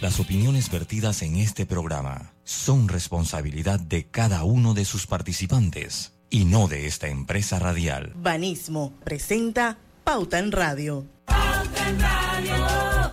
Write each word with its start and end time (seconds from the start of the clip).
Las 0.00 0.18
opiniones 0.18 0.70
vertidas 0.70 1.20
en 1.20 1.36
este 1.36 1.66
programa 1.66 2.32
son 2.42 2.88
responsabilidad 2.88 3.78
de 3.78 4.06
cada 4.06 4.44
uno 4.44 4.72
de 4.72 4.86
sus 4.86 5.06
participantes 5.06 6.14
y 6.30 6.46
no 6.46 6.68
de 6.68 6.86
esta 6.86 7.08
empresa 7.08 7.58
radial. 7.58 8.14
Banismo 8.16 8.94
presenta 9.04 9.76
Pauta 10.02 10.38
en 10.38 10.52
Radio. 10.52 11.04
Pauta 11.26 11.88
en 11.90 12.00
Radio. 12.00 13.12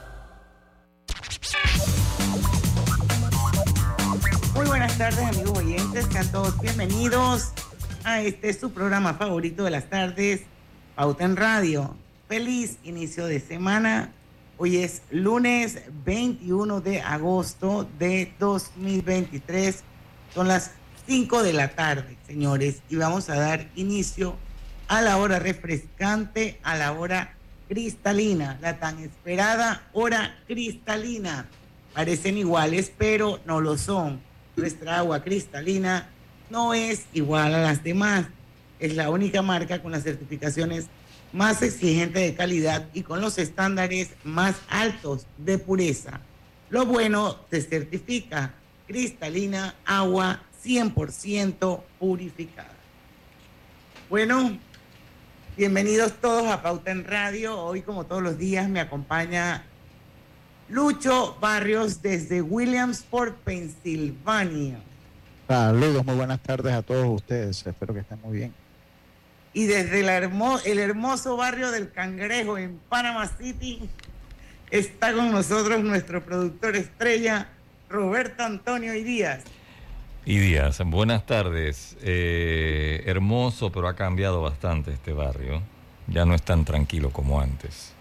Muy 4.56 4.66
buenas 4.68 4.98
tardes 4.98 5.20
amigos 5.20 5.58
oyentes, 5.58 6.06
sean 6.10 6.32
todos 6.32 6.58
bienvenidos 6.62 7.52
a 8.06 8.22
este 8.22 8.54
su 8.54 8.72
programa 8.72 9.14
favorito 9.16 9.66
de 9.66 9.72
las 9.72 9.90
tardes, 9.90 10.44
Pauta 10.96 11.26
en 11.26 11.36
Radio. 11.36 11.98
Feliz 12.30 12.78
inicio 12.86 13.26
de 13.26 13.42
semana 13.42 14.14
Hoy 14.60 14.78
es 14.78 15.04
lunes 15.12 15.84
21 16.04 16.82
de 16.82 17.00
agosto 17.02 17.88
de 18.00 18.34
2023. 18.40 19.84
Son 20.34 20.48
las 20.48 20.72
5 21.06 21.44
de 21.44 21.54
la 21.54 21.76
tarde, 21.76 22.18
señores, 22.26 22.82
y 22.90 22.96
vamos 22.96 23.30
a 23.30 23.36
dar 23.36 23.70
inicio 23.76 24.36
a 24.88 25.04
la 25.04 25.18
hora 25.18 25.38
refrescante, 25.38 26.60
a 26.64 26.76
la 26.76 26.94
hora 26.94 27.36
cristalina, 27.70 28.58
la 28.60 28.80
tan 28.80 28.98
esperada 28.98 29.88
hora 29.94 30.40
cristalina. 30.48 31.46
Parecen 31.94 32.40
iguales, 32.40 32.92
pero 32.98 33.40
no 33.46 33.62
lo 33.62 33.78
son. 33.78 34.20
Nuestra 34.56 34.98
agua 34.98 35.22
cristalina 35.22 36.10
no 36.50 36.74
es 36.74 37.06
igual 37.14 37.54
a 37.54 37.62
las 37.62 37.84
demás. 37.84 38.26
Es 38.80 38.96
la 38.96 39.12
única 39.12 39.44
marca 39.44 39.84
con 39.84 39.92
las 39.92 40.02
certificaciones 40.02 40.88
más 41.34 41.62
exigente 41.62 42.20
de 42.20 42.36
calidad 42.36 42.88
y 42.94 43.04
con 43.04 43.22
los 43.22 43.38
estándares 43.38 44.10
más 44.24 44.56
altos 44.70 45.26
de 45.38 45.58
pureza. 45.58 46.22
Lo 46.70 46.86
bueno 46.86 47.38
se 47.50 47.62
certifica 47.62 48.54
cristalina, 48.88 49.76
agua 49.86 50.42
100% 50.64 51.82
purificada. 52.00 52.76
Bueno, 54.10 54.58
bienvenidos 55.58 56.14
todos 56.22 56.48
a 56.48 56.62
Pauta 56.62 56.92
en 56.92 57.04
Radio. 57.04 57.60
Hoy, 57.60 57.82
como 57.82 58.06
todos 58.06 58.24
los 58.24 58.38
días, 58.38 58.70
me 58.70 58.80
acompaña 58.80 59.64
Lucho 60.70 61.38
Barrios 61.42 62.02
desde 62.02 62.42
Williamsport, 62.42 63.36
Pensilvania. 63.40 64.80
Saludos, 65.48 66.06
muy 66.06 66.16
buenas 66.16 66.42
tardes 66.42 66.74
a 66.74 66.82
todos 66.82 67.08
ustedes. 67.08 67.66
Espero 67.66 67.94
que 67.94 68.02
estén 68.02 68.20
muy 68.22 68.38
bien 68.38 68.67
y 69.58 69.66
desde 69.66 70.02
el 70.02 70.78
hermoso 70.78 71.36
barrio 71.36 71.72
del 71.72 71.92
Cangrejo 71.92 72.60
en 72.60 72.78
Panama 72.90 73.26
City 73.26 73.90
está 74.70 75.14
con 75.14 75.32
nosotros 75.32 75.84
nuestro 75.84 76.24
productor 76.24 76.76
estrella 76.76 77.50
Roberto 77.90 78.44
Antonio 78.44 78.94
y 78.94 79.02
Díaz. 79.02 79.44
Y 80.26 80.38
Díaz, 80.38 80.80
buenas 80.86 81.26
tardes. 81.26 81.98
Eh, 82.04 83.02
hermoso, 83.08 83.72
pero 83.72 83.88
ha 83.88 83.96
cambiado 83.96 84.44
bastante 84.44 84.92
este 84.92 85.12
barrio. 85.12 85.64
Ya 86.06 86.24
no 86.24 86.36
es 86.36 86.44
tan 86.44 86.64
tranquilo 86.64 87.10
como 87.10 87.42
antes. 87.42 87.94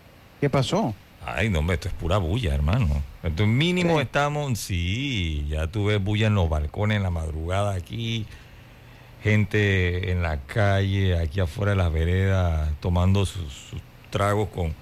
¿Qué 0.43 0.51
pasó? 0.51 0.95
Ay, 1.25 1.49
no, 1.49 1.73
esto 1.73 1.89
es 1.89 1.95
pura 1.95 2.19
bulla, 2.19 2.55
hermano. 2.55 3.03
Esto 3.23 3.47
mínimo 3.47 3.99
estamos, 4.03 4.59
sí, 4.59 5.47
ya 5.49 5.69
tú 5.69 5.87
ves 5.87 6.05
bulla 6.05 6.27
en 6.27 6.35
los 6.35 6.51
balcones 6.51 6.99
en 6.99 7.03
la 7.03 7.11
madrugada 7.11 7.73
aquí 7.73 8.27
gente 9.23 10.11
en 10.11 10.23
la 10.23 10.39
calle, 10.43 11.19
aquí 11.19 11.41
afuera 11.41 11.73
de 11.73 11.77
las 11.77 11.93
veredas, 11.93 12.71
tomando 12.81 13.27
sus, 13.27 13.73
tragos 14.11 14.49
con, 14.49 14.73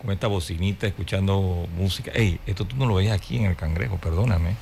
con, 0.00 0.12
esta 0.12 0.26
bocinita, 0.26 0.86
escuchando 0.86 1.66
música. 1.76 2.12
Ey, 2.14 2.38
esto 2.46 2.66
tú 2.66 2.76
no 2.76 2.86
lo 2.86 2.96
ves 2.96 3.10
aquí 3.10 3.38
en 3.38 3.46
el 3.46 3.56
cangrejo, 3.56 3.98
perdóname. 3.98 4.56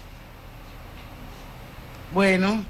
Bueno, 2.12 2.64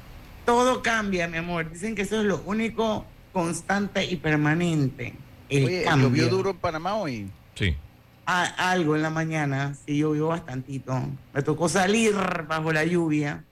todo 0.44 0.82
cambia, 0.82 1.28
mi 1.28 1.38
amor. 1.38 1.70
Dicen 1.70 1.94
que 1.94 2.02
eso 2.02 2.20
es 2.20 2.26
lo 2.26 2.42
único 2.46 3.04
constante 3.32 4.04
y 4.04 4.16
permanente. 4.16 5.14
El 5.48 5.64
Oye, 5.64 5.82
cambio. 5.82 6.08
¿Llovió 6.08 6.28
duro 6.28 6.50
en 6.50 6.56
Panamá 6.58 6.94
hoy? 6.94 7.30
Sí. 7.54 7.76
algo 8.24 8.96
en 8.96 9.02
la 9.02 9.10
mañana, 9.10 9.74
sí 9.86 9.98
llovió 9.98 10.28
bastantito. 10.28 11.00
Me 11.34 11.42
tocó 11.42 11.68
salir 11.68 12.14
bajo 12.48 12.72
la 12.72 12.84
lluvia. 12.84 13.44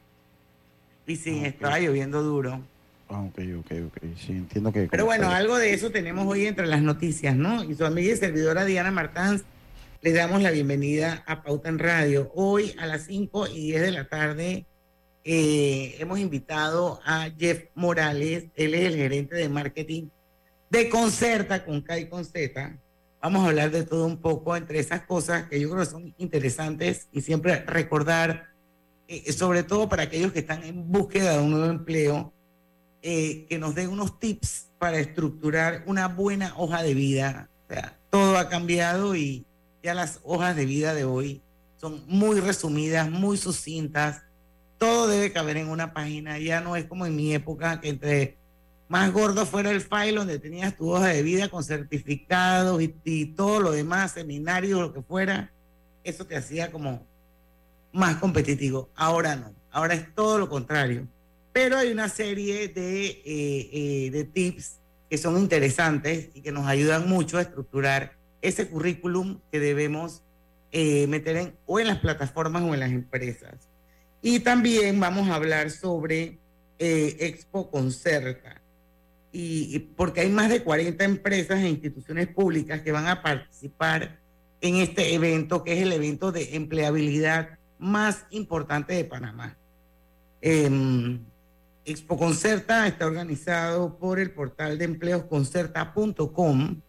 Y 1.06 1.16
sí, 1.16 1.44
estaba 1.44 1.78
lloviendo 1.80 2.22
duro. 2.22 2.60
Ah, 3.12 3.22
ok, 3.22 3.40
ok, 3.58 3.72
ok. 3.88 3.98
Sí, 4.16 4.32
entiendo 4.32 4.72
que... 4.72 4.86
Pero 4.88 5.04
bueno, 5.04 5.30
algo 5.30 5.58
de 5.58 5.74
eso 5.74 5.90
tenemos 5.90 6.26
hoy 6.28 6.46
entre 6.46 6.68
las 6.68 6.80
noticias, 6.80 7.34
¿no? 7.34 7.64
Y 7.64 7.74
su 7.74 7.84
amiga 7.84 8.12
y 8.12 8.16
servidora 8.16 8.64
Diana 8.64 8.92
Martán 8.92 9.42
les 10.00 10.14
damos 10.14 10.40
la 10.40 10.52
bienvenida 10.52 11.24
a 11.26 11.42
Pauta 11.42 11.68
en 11.68 11.80
Radio. 11.80 12.30
Hoy 12.34 12.72
a 12.78 12.86
las 12.86 13.06
5 13.06 13.48
y 13.48 13.72
10 13.72 13.82
de 13.82 13.90
la 13.90 14.08
tarde 14.08 14.64
eh, 15.24 15.96
hemos 15.98 16.20
invitado 16.20 17.00
a 17.04 17.28
Jeff 17.36 17.64
Morales, 17.74 18.44
él 18.54 18.74
es 18.74 18.86
el 18.86 18.96
gerente 18.96 19.34
de 19.34 19.48
marketing 19.48 20.08
de 20.70 20.88
Concerta, 20.88 21.64
con 21.64 21.80
K 21.80 21.98
y 21.98 22.08
con 22.08 22.24
Z. 22.24 22.78
Vamos 23.20 23.44
a 23.44 23.48
hablar 23.48 23.72
de 23.72 23.82
todo 23.82 24.06
un 24.06 24.18
poco 24.18 24.56
entre 24.56 24.78
esas 24.78 25.02
cosas 25.02 25.48
que 25.48 25.58
yo 25.58 25.68
creo 25.68 25.82
que 25.82 25.90
son 25.90 26.14
interesantes 26.16 27.08
y 27.10 27.22
siempre 27.22 27.64
recordar, 27.66 28.50
eh, 29.08 29.32
sobre 29.32 29.64
todo 29.64 29.88
para 29.88 30.04
aquellos 30.04 30.32
que 30.32 30.38
están 30.38 30.62
en 30.62 30.90
búsqueda 30.90 31.32
de 31.32 31.42
un 31.42 31.50
nuevo 31.50 31.66
empleo, 31.66 32.32
eh, 33.02 33.46
que 33.48 33.58
nos 33.58 33.74
dé 33.74 33.88
unos 33.88 34.18
tips 34.18 34.68
para 34.78 34.98
estructurar 34.98 35.84
una 35.86 36.08
buena 36.08 36.52
hoja 36.56 36.82
de 36.82 36.94
vida. 36.94 37.48
O 37.68 37.74
todo 38.10 38.36
ha 38.36 38.48
cambiado 38.48 39.16
y 39.16 39.46
ya 39.82 39.94
las 39.94 40.20
hojas 40.22 40.54
de 40.54 40.66
vida 40.66 40.92
de 40.92 41.04
hoy 41.04 41.40
son 41.76 42.02
muy 42.06 42.40
resumidas, 42.40 43.10
muy 43.10 43.38
sucintas. 43.38 44.22
Todo 44.76 45.08
debe 45.08 45.32
caber 45.32 45.56
en 45.56 45.68
una 45.68 45.94
página. 45.94 46.38
Ya 46.38 46.60
no 46.60 46.76
es 46.76 46.84
como 46.84 47.06
en 47.06 47.16
mi 47.16 47.32
época 47.32 47.80
que 47.80 47.88
entre 47.88 48.36
más 48.88 49.10
gordo 49.12 49.46
fuera 49.46 49.70
el 49.70 49.80
file 49.80 50.18
donde 50.18 50.38
tenías 50.38 50.76
tu 50.76 50.90
hoja 50.90 51.06
de 51.06 51.22
vida 51.22 51.48
con 51.48 51.64
certificados 51.64 52.82
y, 52.82 52.94
y 53.04 53.26
todo 53.26 53.60
lo 53.60 53.70
demás, 53.70 54.12
seminarios, 54.12 54.80
lo 54.80 54.92
que 54.92 55.00
fuera, 55.00 55.52
eso 56.04 56.26
te 56.26 56.36
hacía 56.36 56.70
como 56.70 57.06
más 57.92 58.16
competitivo. 58.16 58.90
Ahora 58.94 59.36
no, 59.36 59.54
ahora 59.70 59.94
es 59.94 60.14
todo 60.14 60.38
lo 60.38 60.50
contrario 60.50 61.06
pero 61.52 61.76
hay 61.76 61.90
una 61.90 62.08
serie 62.08 62.68
de, 62.68 63.06
eh, 63.06 63.70
eh, 63.72 64.10
de 64.10 64.24
tips 64.24 64.78
que 65.08 65.18
son 65.18 65.38
interesantes 65.38 66.30
y 66.34 66.42
que 66.42 66.52
nos 66.52 66.66
ayudan 66.66 67.08
mucho 67.08 67.38
a 67.38 67.42
estructurar 67.42 68.16
ese 68.42 68.68
currículum 68.68 69.40
que 69.50 69.58
debemos 69.58 70.22
eh, 70.72 71.06
meter 71.08 71.36
en, 71.36 71.54
o 71.66 71.80
en 71.80 71.88
las 71.88 71.98
plataformas 71.98 72.62
o 72.62 72.72
en 72.74 72.80
las 72.80 72.90
empresas. 72.90 73.54
Y 74.22 74.40
también 74.40 75.00
vamos 75.00 75.28
a 75.28 75.34
hablar 75.34 75.70
sobre 75.70 76.38
Expo 76.78 77.70
Concerta, 77.70 78.60
y, 79.32 79.78
porque 79.96 80.22
hay 80.22 80.28
más 80.28 80.48
de 80.48 80.62
40 80.62 81.04
empresas 81.04 81.60
e 81.60 81.68
instituciones 81.68 82.28
públicas 82.28 82.80
que 82.80 82.92
van 82.92 83.06
a 83.06 83.22
participar 83.22 84.18
en 84.60 84.76
este 84.76 85.14
evento, 85.14 85.62
que 85.62 85.74
es 85.74 85.82
el 85.82 85.92
evento 85.92 86.32
de 86.32 86.56
empleabilidad 86.56 87.58
más 87.78 88.26
importante 88.30 88.94
de 88.94 89.04
Panamá. 89.04 89.56
Em, 90.42 91.20
Expo 91.84 92.18
Concerta 92.18 92.86
está 92.86 93.06
organizado 93.06 93.98
por 93.98 94.20
el 94.20 94.32
portal 94.32 94.78
de 94.78 94.84
empleos 94.84 95.24
concerta.com 95.24 96.80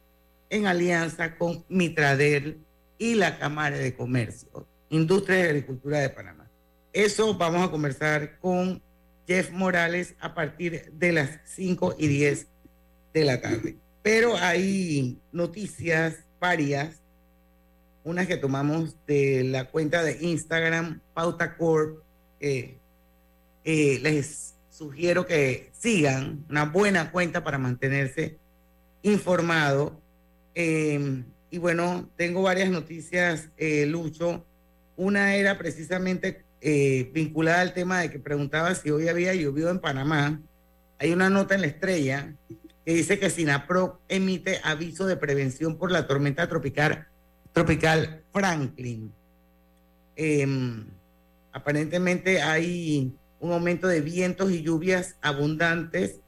en 0.49 0.67
alianza 0.67 1.37
con 1.37 1.63
Mitradel 1.69 2.59
y 2.97 3.15
la 3.15 3.39
Cámara 3.39 3.77
de 3.77 3.95
Comercio, 3.95 4.67
Industria 4.89 5.39
y 5.39 5.43
Agricultura 5.43 5.99
de 5.99 6.09
Panamá. 6.09 6.49
Eso 6.91 7.33
vamos 7.35 7.65
a 7.65 7.71
conversar 7.71 8.37
con 8.39 8.81
Jeff 9.25 9.51
Morales 9.51 10.13
a 10.19 10.35
partir 10.35 10.91
de 10.91 11.11
las 11.13 11.39
5 11.45 11.95
y 11.97 12.07
10 12.07 12.47
de 13.13 13.25
la 13.25 13.39
tarde. 13.39 13.77
Pero 14.03 14.35
hay 14.35 15.17
noticias 15.31 16.25
varias, 16.39 17.01
unas 18.03 18.27
que 18.27 18.35
tomamos 18.35 18.97
de 19.07 19.45
la 19.45 19.65
cuenta 19.65 20.03
de 20.03 20.17
Instagram, 20.19 20.99
Pauta 21.13 21.55
Corp. 21.55 22.03
Eh, 22.41 22.77
eh, 23.63 23.99
les 24.01 24.55
sugiero 24.81 25.27
que 25.27 25.69
sigan 25.77 26.43
una 26.49 26.65
buena 26.65 27.11
cuenta 27.11 27.43
para 27.43 27.59
mantenerse 27.59 28.39
informado. 29.03 30.01
Em, 30.55 31.23
y 31.51 31.59
bueno, 31.59 32.09
tengo 32.15 32.41
varias 32.41 32.71
noticias, 32.71 33.49
eh, 33.57 33.85
Lucho. 33.85 34.43
Una 34.97 35.35
era 35.35 35.59
precisamente 35.59 36.45
eh, 36.61 37.11
vinculada 37.13 37.61
al 37.61 37.75
tema 37.75 38.01
de 38.01 38.09
que 38.09 38.17
preguntaba 38.17 38.73
si 38.73 38.89
hoy 38.89 39.07
había 39.07 39.35
llovido 39.35 39.69
en 39.69 39.77
Panamá. 39.77 40.41
Hay 40.97 41.11
una 41.11 41.29
nota 41.29 41.53
en 41.53 41.61
la 41.61 41.67
estrella 41.67 42.33
que 42.83 42.93
dice 42.95 43.19
que 43.19 43.29
SINAPRO 43.29 44.01
emite 44.09 44.61
aviso 44.63 45.05
de 45.05 45.15
prevención 45.15 45.77
por 45.77 45.91
la 45.91 46.07
tormenta 46.07 46.49
tropical, 46.49 47.07
tropical 47.53 48.23
Franklin. 48.33 49.13
Em, 50.15 50.87
aparentemente 51.51 52.41
hay 52.41 53.13
un 53.41 53.51
aumento 53.51 53.87
de 53.87 54.01
vientos 54.01 54.51
y 54.51 54.61
lluvias 54.61 55.15
abundantes 55.21 56.19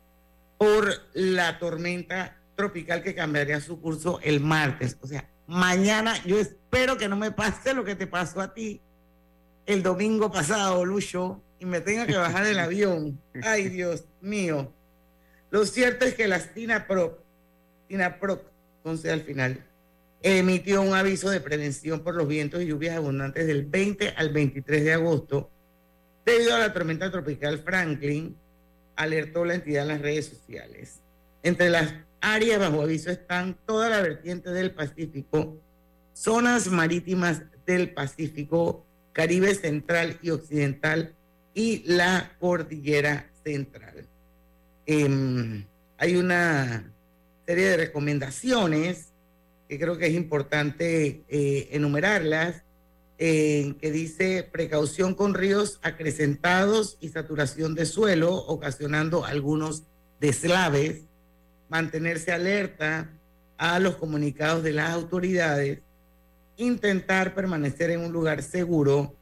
por 0.57 0.91
la 1.13 1.59
tormenta 1.59 2.37
tropical 2.55 3.03
que 3.03 3.15
cambiaría 3.15 3.61
su 3.61 3.79
curso 3.79 4.19
el 4.23 4.39
martes. 4.39 4.97
O 4.99 5.07
sea, 5.07 5.29
mañana 5.45 6.15
yo 6.25 6.39
espero 6.39 6.97
que 6.97 7.07
no 7.07 7.15
me 7.15 7.31
pase 7.31 7.73
lo 7.73 7.85
que 7.85 7.95
te 7.95 8.07
pasó 8.07 8.41
a 8.41 8.53
ti, 8.53 8.81
el 9.67 9.83
domingo 9.83 10.31
pasado, 10.31 10.83
Lucho, 10.83 11.41
y 11.59 11.65
me 11.65 11.81
tenga 11.81 12.07
que 12.07 12.17
bajar 12.17 12.45
del 12.45 12.59
avión. 12.59 13.21
Ay, 13.43 13.69
Dios 13.69 14.05
mío. 14.19 14.73
Lo 15.51 15.65
cierto 15.65 16.05
es 16.05 16.15
que 16.15 16.27
la 16.27 16.39
SINAPROC, 16.39 17.19
SINAPROC, 17.87 18.41
entonces 18.77 19.11
al 19.11 19.21
final, 19.21 19.63
emitió 20.23 20.81
un 20.81 20.95
aviso 20.95 21.29
de 21.29 21.39
prevención 21.41 21.99
por 21.99 22.15
los 22.15 22.27
vientos 22.27 22.63
y 22.63 22.65
lluvias 22.65 22.97
abundantes 22.97 23.45
del 23.45 23.65
20 23.65 24.15
al 24.17 24.29
23 24.29 24.83
de 24.83 24.93
agosto 24.93 25.51
debido 26.25 26.55
a 26.55 26.59
la 26.59 26.73
tormenta 26.73 27.11
tropical 27.11 27.59
Franklin, 27.59 28.35
alertó 28.95 29.45
la 29.45 29.55
entidad 29.55 29.83
en 29.83 29.87
las 29.89 30.01
redes 30.01 30.27
sociales. 30.27 30.99
Entre 31.41 31.69
las 31.69 31.93
áreas 32.21 32.59
bajo 32.59 32.81
aviso 32.81 33.11
están 33.11 33.57
toda 33.65 33.89
la 33.89 34.01
vertiente 34.01 34.51
del 34.51 34.71
Pacífico, 34.71 35.57
zonas 36.13 36.67
marítimas 36.67 37.41
del 37.65 37.93
Pacífico, 37.93 38.85
Caribe 39.11 39.53
Central 39.55 40.17
y 40.21 40.29
Occidental 40.29 41.13
y 41.53 41.83
la 41.85 42.31
Cordillera 42.39 43.29
Central. 43.43 44.07
Em, 44.85 45.65
hay 45.97 46.15
una 46.15 46.91
serie 47.45 47.69
de 47.69 47.77
recomendaciones 47.77 49.09
que 49.67 49.79
creo 49.79 49.97
que 49.97 50.07
es 50.07 50.13
importante 50.13 51.23
eh, 51.27 51.69
enumerarlas, 51.71 52.62
eh, 53.25 53.75
que 53.79 53.89
dice 53.89 54.43
precaución 54.51 55.15
con 55.15 55.33
ríos 55.33 55.79
acrecentados 55.81 56.97
y 56.99 57.07
saturación 57.07 57.73
de 57.73 57.85
suelo, 57.85 58.35
ocasionando 58.35 59.23
algunos 59.23 59.83
deslaves, 60.19 61.03
mantenerse 61.69 62.33
alerta 62.33 63.09
a 63.57 63.79
los 63.79 63.95
comunicados 63.95 64.61
de 64.61 64.73
las 64.73 64.89
autoridades, 64.89 65.79
intentar 66.57 67.33
permanecer 67.33 67.91
en 67.91 68.01
un 68.01 68.11
lugar 68.11 68.43
seguro, 68.43 69.15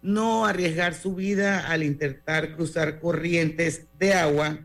no 0.00 0.46
arriesgar 0.46 0.94
su 0.94 1.14
vida 1.14 1.68
al 1.68 1.82
intentar 1.82 2.56
cruzar 2.56 2.98
corrientes 2.98 3.84
de 3.98 4.14
agua. 4.14 4.58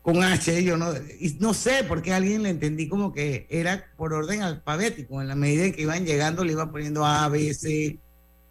Con 0.01 0.23
H, 0.23 0.63
yo 0.63 0.77
no, 0.77 0.93
y 1.19 1.37
no 1.39 1.53
sé 1.53 1.83
por 1.83 2.01
qué 2.01 2.13
a 2.13 2.15
alguien 2.15 2.41
le 2.41 2.49
entendí 2.49 2.87
como 2.87 3.11
que 3.13 3.45
era 3.49 3.85
por 3.97 4.13
orden 4.13 4.41
alfabético, 4.41 5.21
en 5.21 5.27
la 5.27 5.35
medida 5.35 5.65
en 5.65 5.73
que 5.73 5.81
iban 5.81 6.05
llegando 6.05 6.45
le 6.45 6.53
iban 6.53 6.71
poniendo 6.71 7.05
A, 7.05 7.27
B, 7.27 7.53
C, 7.53 7.99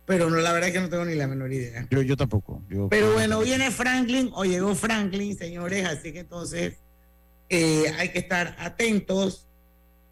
pero 0.04 0.30
no, 0.30 0.36
la 0.36 0.52
verdad 0.52 0.68
es 0.68 0.74
que 0.74 0.80
no 0.80 0.88
tengo 0.88 1.04
ni 1.06 1.14
la 1.14 1.26
menor 1.26 1.52
idea. 1.52 1.86
Yo, 1.90 2.02
yo 2.02 2.16
tampoco. 2.16 2.62
pero 2.90 3.12
bueno, 3.14 3.40
viene 3.40 3.70
Franklin 3.70 4.30
o 4.34 4.44
llegó 4.44 4.74
Franklin, 4.74 5.36
señores, 5.36 5.86
así 5.86 6.12
que 6.12 6.20
entonces 6.20 6.74
eh, 7.48 7.92
hay 7.98 8.10
que 8.10 8.18
estar 8.18 8.56
atentos 8.58 9.47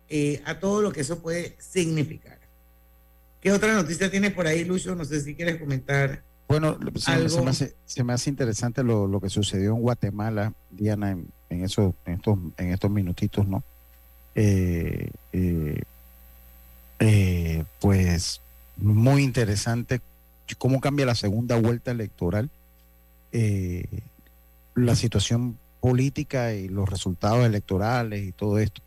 eh, 0.09 0.43
a 0.45 0.59
todo 0.61 0.83
lo 0.83 0.93
que 0.93 1.01
eso 1.01 1.21
puede 1.21 1.57
significar. 1.59 2.39
¿Qué 3.41 3.53
otra 3.53 3.75
noticia 3.75 4.11
tienes 4.11 4.33
por 4.33 4.47
ahí, 4.47 4.65
Lucho? 4.65 4.95
No 4.95 5.05
sé 5.05 5.21
si 5.21 5.35
quieres 5.35 5.57
comentar. 5.57 6.23
Bueno, 6.49 6.79
se, 6.95 7.11
me, 7.43 7.51
hace, 7.51 7.75
se 7.85 8.05
me, 8.05 8.13
hace, 8.13 8.31
interesante 8.31 8.85
lo, 8.85 9.09
lo, 9.09 9.21
que 9.21 9.29
sucedió 9.29 9.73
en 9.75 9.81
Guatemala, 9.81 10.53
Diana, 10.71 11.11
en, 11.11 11.27
en, 11.51 11.65
eso, 11.65 11.95
en, 12.05 12.15
estos, 12.15 12.39
en 12.57 12.73
estos 12.73 12.91
minutitos, 12.91 13.49
¿no? 13.49 13.65
Eh, 14.37 15.11
eh, 17.01 17.65
pues 17.81 18.41
muy 18.77 19.23
interesante 19.23 20.01
cómo 20.59 20.81
cambia 20.81 21.07
la 21.07 21.15
segunda 21.15 21.57
vuelta 21.57 21.91
electoral, 21.91 22.49
la 24.75 24.95
situación 24.95 25.59
política 25.81 26.53
y 26.53 26.69
los 26.69 26.89
resultados 26.89 27.45
electorales 27.45 28.25
y 28.25 28.33
todo 28.33 28.59
esto. 28.59 28.83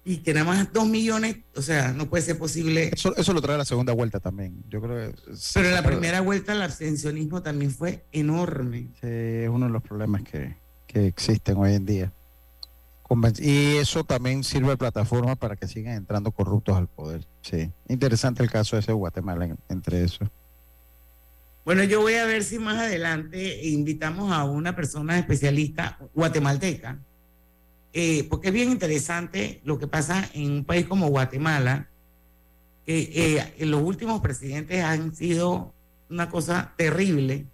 Y 0.04 0.18
que 0.18 0.35
nada 0.35 0.47
más 0.47 0.73
dos 0.73 0.88
millones, 0.88 1.37
o 1.54 1.62
sea, 1.62 1.92
no 1.92 2.09
puede 2.09 2.23
ser 2.23 2.38
posible. 2.38 2.90
Eso, 2.92 3.14
eso 3.16 3.32
lo 3.32 3.40
trae 3.40 3.56
la 3.56 3.64
segunda 3.64 3.92
vuelta 3.92 4.18
también. 4.21 4.64
Yo 4.68 4.80
creo 4.80 5.12
que 5.12 5.18
Pero 5.54 5.68
en 5.68 5.75
la 5.75 5.82
primera 5.82 6.21
vuelta 6.21 6.52
el 6.52 6.62
abstencionismo 6.62 7.42
también 7.42 7.71
fue 7.71 8.04
enorme. 8.12 8.88
Sí, 9.00 9.06
es 9.06 9.49
uno 9.49 9.66
de 9.66 9.73
los 9.73 9.82
problemas 9.82 10.23
que, 10.23 10.56
que 10.87 11.06
existen 11.06 11.56
hoy 11.56 11.75
en 11.75 11.87
día. 11.87 12.12
Y 13.38 13.76
eso 13.76 14.04
también 14.04 14.42
sirve 14.42 14.71
de 14.71 14.76
plataforma 14.76 15.37
para 15.37 15.56
que 15.56 15.68
sigan 15.68 15.94
entrando 15.94 16.30
corruptos 16.30 16.76
al 16.76 16.88
poder. 16.88 17.26
Sí, 17.42 17.71
interesante 17.88 18.42
el 18.42 18.50
caso 18.50 18.78
ese 18.78 18.92
de 18.92 18.94
Guatemala 18.94 19.54
entre 19.68 20.04
eso. 20.04 20.30
Bueno, 21.64 21.85
yo 21.85 22.00
voy 22.00 22.14
a 22.14 22.25
ver 22.25 22.42
si 22.42 22.59
más 22.59 22.78
adelante 22.78 23.68
invitamos 23.68 24.32
a 24.32 24.44
una 24.44 24.75
persona 24.75 25.18
especialista 25.18 25.99
guatemalteca 26.14 26.99
eh, 27.92 28.26
porque 28.30 28.49
es 28.49 28.54
bien 28.54 28.70
interesante 28.70 29.61
lo 29.64 29.78
que 29.78 29.87
pasa 29.87 30.28
en 30.32 30.50
un 30.50 30.64
país 30.64 30.87
como 30.87 31.08
Guatemala, 31.08 31.88
que 32.87 33.11
eh, 33.14 33.66
los 33.66 33.82
últimos 33.82 34.20
presidentes 34.20 34.82
han 34.82 35.14
sido 35.14 35.75
una 36.08 36.28
cosa 36.30 36.72
terrible, 36.76 37.46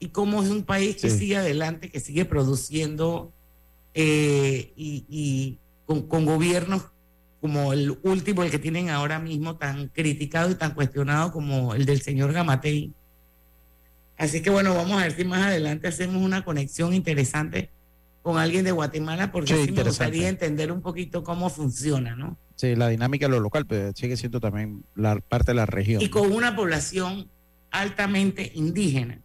y 0.00 0.08
cómo 0.08 0.42
es 0.42 0.50
un 0.50 0.62
país 0.62 0.96
que 0.96 1.10
sigue 1.10 1.36
adelante, 1.36 1.90
que 1.90 2.00
sigue 2.00 2.24
produciendo 2.24 3.32
eh, 3.94 4.72
y, 4.76 5.58
con, 5.86 6.02
con, 6.02 6.24
gobiernos 6.24 6.84
como 7.40 7.72
el 7.72 7.98
último, 8.02 8.42
el 8.42 8.50
que 8.50 8.58
tienen 8.58 8.90
ahora 8.90 9.18
mismo, 9.18 9.56
tan 9.56 9.88
criticado 9.88 10.50
y 10.50 10.54
tan 10.54 10.74
cuestionado 10.74 11.32
como 11.32 11.74
el 11.74 11.84
del 11.84 12.00
señor 12.02 12.32
Gamatei. 12.32 12.92
Así 14.16 14.40
que 14.40 14.50
bueno, 14.50 14.74
vamos 14.74 15.00
a 15.00 15.04
ver 15.04 15.16
si 15.16 15.24
más 15.24 15.46
adelante 15.46 15.88
hacemos 15.88 16.22
una 16.22 16.44
conexión 16.44 16.94
interesante 16.94 17.70
con 18.28 18.36
alguien 18.36 18.62
de 18.62 18.72
Guatemala 18.72 19.32
porque 19.32 19.64
sí, 19.64 19.72
me 19.72 19.82
gustaría 19.84 20.28
entender 20.28 20.70
un 20.70 20.82
poquito 20.82 21.24
cómo 21.24 21.48
funciona, 21.48 22.14
¿no? 22.14 22.36
Sí, 22.56 22.76
la 22.76 22.88
dinámica 22.88 23.24
de 23.24 23.32
lo 23.32 23.40
local, 23.40 23.64
pero 23.64 23.90
sigue 23.94 24.18
siendo 24.18 24.38
también 24.38 24.84
la 24.94 25.18
parte 25.18 25.52
de 25.52 25.54
la 25.54 25.64
región. 25.64 26.02
Y 26.02 26.10
con 26.10 26.30
una 26.30 26.54
población 26.54 27.30
altamente 27.70 28.52
indígena. 28.54 29.18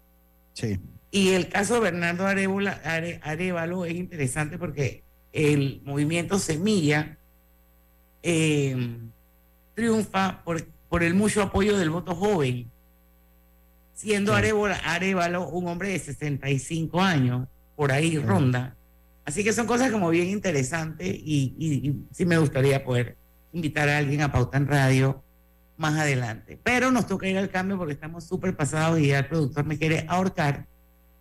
Sí. 0.53 0.79
Y 1.11 1.31
el 1.31 1.49
caso 1.49 1.73
de 1.73 1.79
Bernardo 1.81 2.25
Arevalo 2.25 3.83
es 3.83 3.93
interesante 3.93 4.57
porque 4.57 5.03
el 5.33 5.81
movimiento 5.83 6.39
Semilla 6.39 7.17
eh, 8.21 8.99
triunfa 9.75 10.45
por, 10.45 10.65
por 10.87 11.03
el 11.03 11.13
mucho 11.13 11.41
apoyo 11.41 11.77
del 11.77 11.89
voto 11.89 12.15
joven, 12.15 12.71
siendo 13.95 14.33
Arevalo 14.33 15.49
un 15.49 15.67
hombre 15.67 15.89
de 15.89 15.99
65 15.99 17.01
años, 17.01 17.49
por 17.75 17.91
ahí 17.91 18.17
ronda. 18.17 18.77
Así 19.25 19.43
que 19.43 19.53
son 19.53 19.67
cosas 19.67 19.91
como 19.91 20.09
bien 20.09 20.27
interesantes 20.27 21.07
y, 21.07 21.95
sí 22.11 22.25
me 22.25 22.37
gustaría 22.37 22.83
poder 22.83 23.17
invitar 23.53 23.87
a 23.87 23.97
alguien 23.97 24.21
a 24.21 24.31
Pauta 24.31 24.57
en 24.57 24.67
Radio 24.67 25.23
más 25.77 25.97
adelante. 25.97 26.59
Pero 26.61 26.91
nos 26.91 27.07
toca 27.07 27.27
ir 27.27 27.37
al 27.37 27.49
cambio 27.49 27.77
porque 27.77 27.93
estamos 27.93 28.25
súper 28.25 28.55
pasados 28.55 28.99
y 28.99 29.07
ya 29.07 29.19
el 29.19 29.27
productor 29.27 29.65
me 29.65 29.77
quiere 29.77 30.05
ahorcar. 30.09 30.67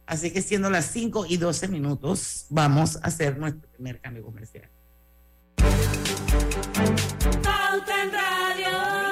Así 0.06 0.30
que 0.30 0.42
siendo 0.42 0.68
las 0.68 0.86
5 0.86 1.26
y 1.28 1.36
12 1.36 1.68
minutos, 1.68 2.46
vamos 2.50 2.96
a 2.96 3.06
hacer 3.06 3.38
nuestro 3.38 3.68
primer 3.70 4.00
cambio 4.00 4.24
comercial. 4.24 4.68
Pauta 7.42 8.02
en 8.02 8.12
Radio. 8.12 9.11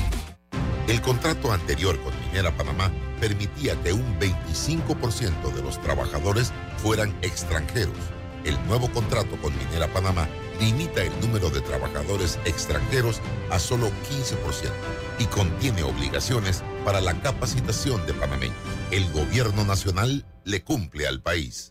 El 0.91 1.01
contrato 1.01 1.53
anterior 1.53 1.97
con 2.01 2.13
Minera 2.19 2.51
Panamá 2.57 2.91
permitía 3.21 3.81
que 3.81 3.93
un 3.93 4.19
25% 4.19 5.53
de 5.53 5.63
los 5.63 5.81
trabajadores 5.81 6.51
fueran 6.79 7.15
extranjeros. 7.21 7.95
El 8.43 8.61
nuevo 8.67 8.91
contrato 8.91 9.37
con 9.37 9.57
Minera 9.57 9.87
Panamá 9.87 10.27
limita 10.59 11.01
el 11.01 11.17
número 11.21 11.49
de 11.49 11.61
trabajadores 11.61 12.39
extranjeros 12.43 13.21
a 13.49 13.57
solo 13.57 13.87
15% 13.87 14.69
y 15.17 15.27
contiene 15.27 15.81
obligaciones 15.83 16.61
para 16.83 16.99
la 16.99 17.13
capacitación 17.21 18.05
de 18.05 18.13
panameños. 18.13 18.57
El 18.91 19.09
gobierno 19.13 19.63
nacional 19.63 20.25
le 20.43 20.61
cumple 20.61 21.07
al 21.07 21.21
país. 21.21 21.70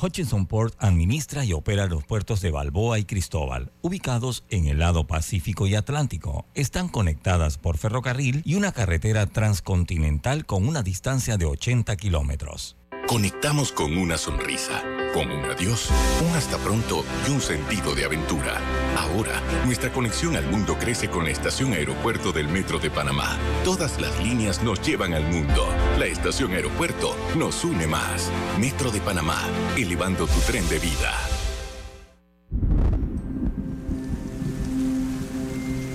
Hutchinson 0.00 0.46
Port 0.46 0.74
administra 0.78 1.44
y 1.44 1.52
opera 1.52 1.86
los 1.86 2.04
puertos 2.04 2.40
de 2.40 2.50
Balboa 2.50 3.00
y 3.00 3.04
Cristóbal, 3.04 3.72
ubicados 3.82 4.44
en 4.48 4.66
el 4.66 4.78
lado 4.78 5.06
Pacífico 5.06 5.66
y 5.66 5.74
Atlántico. 5.74 6.46
Están 6.54 6.88
conectadas 6.88 7.58
por 7.58 7.78
ferrocarril 7.78 8.42
y 8.44 8.54
una 8.54 8.72
carretera 8.72 9.26
transcontinental 9.26 10.46
con 10.46 10.68
una 10.68 10.82
distancia 10.82 11.36
de 11.36 11.46
80 11.46 11.96
kilómetros. 11.96 12.77
Conectamos 13.08 13.72
con 13.72 13.96
una 13.96 14.18
sonrisa, 14.18 14.84
con 15.14 15.30
un 15.30 15.42
adiós, 15.46 15.88
un 16.28 16.36
hasta 16.36 16.58
pronto 16.58 17.06
y 17.26 17.30
un 17.30 17.40
sentido 17.40 17.94
de 17.94 18.04
aventura. 18.04 18.60
Ahora, 18.98 19.40
nuestra 19.64 19.90
conexión 19.90 20.36
al 20.36 20.44
mundo 20.44 20.76
crece 20.78 21.08
con 21.08 21.24
la 21.24 21.30
estación 21.30 21.72
aeropuerto 21.72 22.32
del 22.32 22.48
Metro 22.48 22.78
de 22.78 22.90
Panamá. 22.90 23.38
Todas 23.64 23.98
las 23.98 24.22
líneas 24.22 24.62
nos 24.62 24.82
llevan 24.82 25.14
al 25.14 25.22
mundo. 25.22 25.66
La 25.98 26.04
estación 26.04 26.52
aeropuerto 26.52 27.16
nos 27.34 27.64
une 27.64 27.86
más. 27.86 28.30
Metro 28.60 28.90
de 28.90 29.00
Panamá, 29.00 29.38
elevando 29.74 30.26
tu 30.26 30.40
tren 30.40 30.68
de 30.68 30.78
vida. 30.78 31.14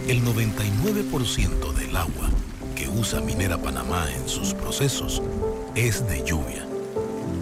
El 0.07 0.23
99% 0.23 1.73
del 1.73 1.95
agua 1.95 2.31
que 2.75 2.89
usa 2.89 3.21
Minera 3.21 3.59
Panamá 3.59 4.07
en 4.11 4.27
sus 4.27 4.55
procesos 4.55 5.21
es 5.75 6.07
de 6.07 6.23
lluvia 6.23 6.63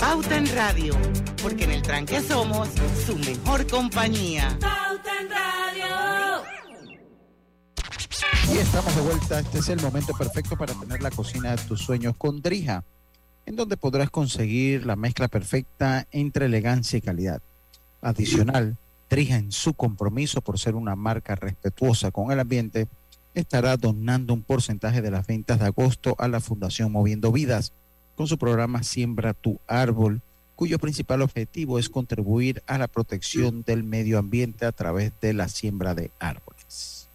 Pauta 0.00 0.38
en 0.38 0.46
Radio, 0.56 0.94
porque 1.42 1.64
en 1.64 1.72
el 1.72 1.82
tranque 1.82 2.22
somos 2.22 2.70
su 3.04 3.18
mejor 3.18 3.66
compañía. 3.66 4.56
Pauta 4.58 5.10
en 5.20 5.28
Radio. 5.28 6.42
Y 8.50 8.56
estamos 8.56 8.96
de 8.96 9.02
vuelta. 9.02 9.40
Este 9.40 9.58
es 9.58 9.68
el 9.68 9.82
momento 9.82 10.14
perfecto 10.14 10.56
para 10.56 10.72
tener 10.72 11.02
la 11.02 11.10
cocina 11.10 11.54
de 11.54 11.62
tus 11.64 11.82
sueños 11.82 12.14
con 12.16 12.40
Drija, 12.40 12.82
en 13.44 13.56
donde 13.56 13.76
podrás 13.76 14.08
conseguir 14.08 14.86
la 14.86 14.96
mezcla 14.96 15.28
perfecta 15.28 16.06
entre 16.12 16.46
elegancia 16.46 16.96
y 16.96 17.02
calidad. 17.02 17.42
Adicional, 18.00 18.78
Drija 19.10 19.36
en 19.36 19.52
su 19.52 19.74
compromiso 19.74 20.40
por 20.40 20.58
ser 20.58 20.76
una 20.76 20.96
marca 20.96 21.34
respetuosa 21.34 22.10
con 22.10 22.32
el 22.32 22.40
ambiente, 22.40 22.88
estará 23.34 23.76
donando 23.76 24.32
un 24.32 24.44
porcentaje 24.44 25.02
de 25.02 25.10
las 25.10 25.26
ventas 25.26 25.58
de 25.58 25.66
agosto 25.66 26.16
a 26.18 26.26
la 26.26 26.40
Fundación 26.40 26.90
Moviendo 26.90 27.30
Vidas 27.32 27.74
con 28.20 28.28
su 28.28 28.36
programa 28.36 28.82
Siembra 28.82 29.32
tu 29.32 29.58
árbol, 29.66 30.20
cuyo 30.54 30.78
principal 30.78 31.22
objetivo 31.22 31.78
es 31.78 31.88
contribuir 31.88 32.62
a 32.66 32.76
la 32.76 32.86
protección 32.86 33.62
del 33.62 33.82
medio 33.82 34.18
ambiente 34.18 34.66
a 34.66 34.72
través 34.72 35.12
de 35.22 35.32
la 35.32 35.48
siembra 35.48 35.94
de 35.94 36.10
árboles. 36.18 37.08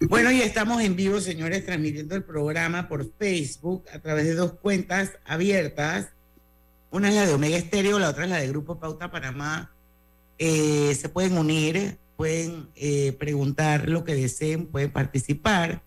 Bueno, 0.00 0.32
y 0.32 0.40
estamos 0.40 0.80
en 0.80 0.96
vivo, 0.96 1.20
señores, 1.20 1.66
transmitiendo 1.66 2.14
el 2.14 2.22
programa 2.22 2.88
por 2.88 3.06
Facebook 3.18 3.84
a 3.92 3.98
través 3.98 4.24
de 4.24 4.34
dos 4.34 4.52
cuentas 4.52 5.12
abiertas. 5.26 6.08
Una 6.90 7.10
es 7.10 7.14
la 7.14 7.26
de 7.26 7.34
Omega 7.34 7.58
Estéreo, 7.58 7.98
la 7.98 8.08
otra 8.08 8.24
es 8.24 8.30
la 8.30 8.38
de 8.38 8.48
Grupo 8.48 8.80
Pauta 8.80 9.10
Panamá. 9.10 9.70
Eh, 10.38 10.96
se 10.98 11.10
pueden 11.10 11.36
unir, 11.36 11.98
pueden 12.16 12.70
eh, 12.76 13.14
preguntar 13.18 13.90
lo 13.90 14.04
que 14.04 14.14
deseen, 14.14 14.68
pueden 14.68 14.90
participar. 14.90 15.82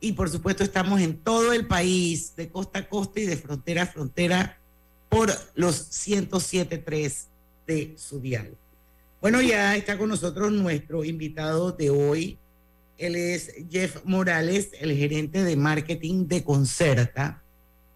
Y 0.00 0.12
por 0.12 0.28
supuesto 0.28 0.62
estamos 0.64 1.00
en 1.00 1.16
todo 1.18 1.52
el 1.52 1.66
país, 1.66 2.34
de 2.36 2.48
costa 2.48 2.80
a 2.80 2.88
costa 2.88 3.20
y 3.20 3.26
de 3.26 3.36
frontera 3.36 3.82
a 3.82 3.86
frontera, 3.86 4.58
por 5.08 5.32
los 5.54 5.90
107.3 5.90 7.26
de 7.66 7.94
su 7.96 8.20
dial. 8.20 8.56
Bueno, 9.20 9.40
ya 9.40 9.76
está 9.76 9.96
con 9.96 10.10
nosotros 10.10 10.52
nuestro 10.52 11.04
invitado 11.04 11.72
de 11.72 11.90
hoy. 11.90 12.38
Él 12.98 13.16
es 13.16 13.52
Jeff 13.70 14.04
Morales, 14.04 14.70
el 14.78 14.94
gerente 14.96 15.42
de 15.42 15.56
marketing 15.56 16.26
de 16.26 16.44
Concerta. 16.44 17.42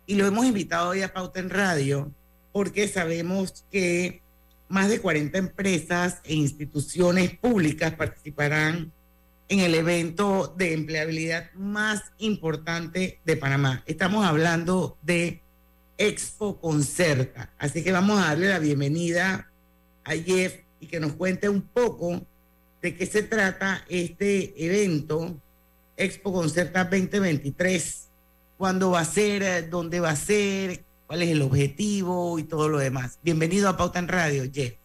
Y 0.06 0.14
lo 0.14 0.26
hemos 0.26 0.46
invitado 0.46 0.90
hoy 0.90 1.02
a 1.02 1.12
Pauta 1.12 1.40
en 1.40 1.50
Radio 1.50 2.10
porque 2.52 2.88
sabemos 2.88 3.64
que 3.70 4.22
más 4.68 4.88
de 4.88 5.00
40 5.00 5.36
empresas 5.38 6.20
e 6.24 6.34
instituciones 6.34 7.36
públicas 7.36 7.94
participarán 7.94 8.92
en 9.48 9.60
el 9.60 9.74
evento 9.74 10.54
de 10.56 10.74
empleabilidad 10.74 11.50
más 11.54 12.02
importante 12.18 13.18
de 13.24 13.36
Panamá. 13.36 13.82
Estamos 13.86 14.26
hablando 14.26 14.98
de 15.02 15.42
Expo 15.96 16.60
Concerta. 16.60 17.50
Así 17.58 17.82
que 17.82 17.90
vamos 17.90 18.20
a 18.20 18.28
darle 18.28 18.48
la 18.48 18.58
bienvenida 18.58 19.50
a 20.04 20.12
Jeff 20.12 20.60
y 20.80 20.86
que 20.86 21.00
nos 21.00 21.14
cuente 21.14 21.48
un 21.48 21.62
poco 21.62 22.20
de 22.82 22.94
qué 22.94 23.06
se 23.06 23.22
trata 23.22 23.84
este 23.88 24.54
evento, 24.64 25.36
Expo 25.96 26.32
Concerta 26.32 26.84
2023, 26.84 28.08
cuándo 28.56 28.90
va 28.90 29.00
a 29.00 29.04
ser, 29.04 29.68
dónde 29.70 29.98
va 29.98 30.10
a 30.10 30.16
ser, 30.16 30.84
cuál 31.06 31.22
es 31.22 31.30
el 31.30 31.42
objetivo 31.42 32.38
y 32.38 32.44
todo 32.44 32.68
lo 32.68 32.78
demás. 32.78 33.18
Bienvenido 33.22 33.68
a 33.68 33.76
Pauta 33.76 33.98
en 33.98 34.08
Radio, 34.08 34.44
Jeff. 34.52 34.77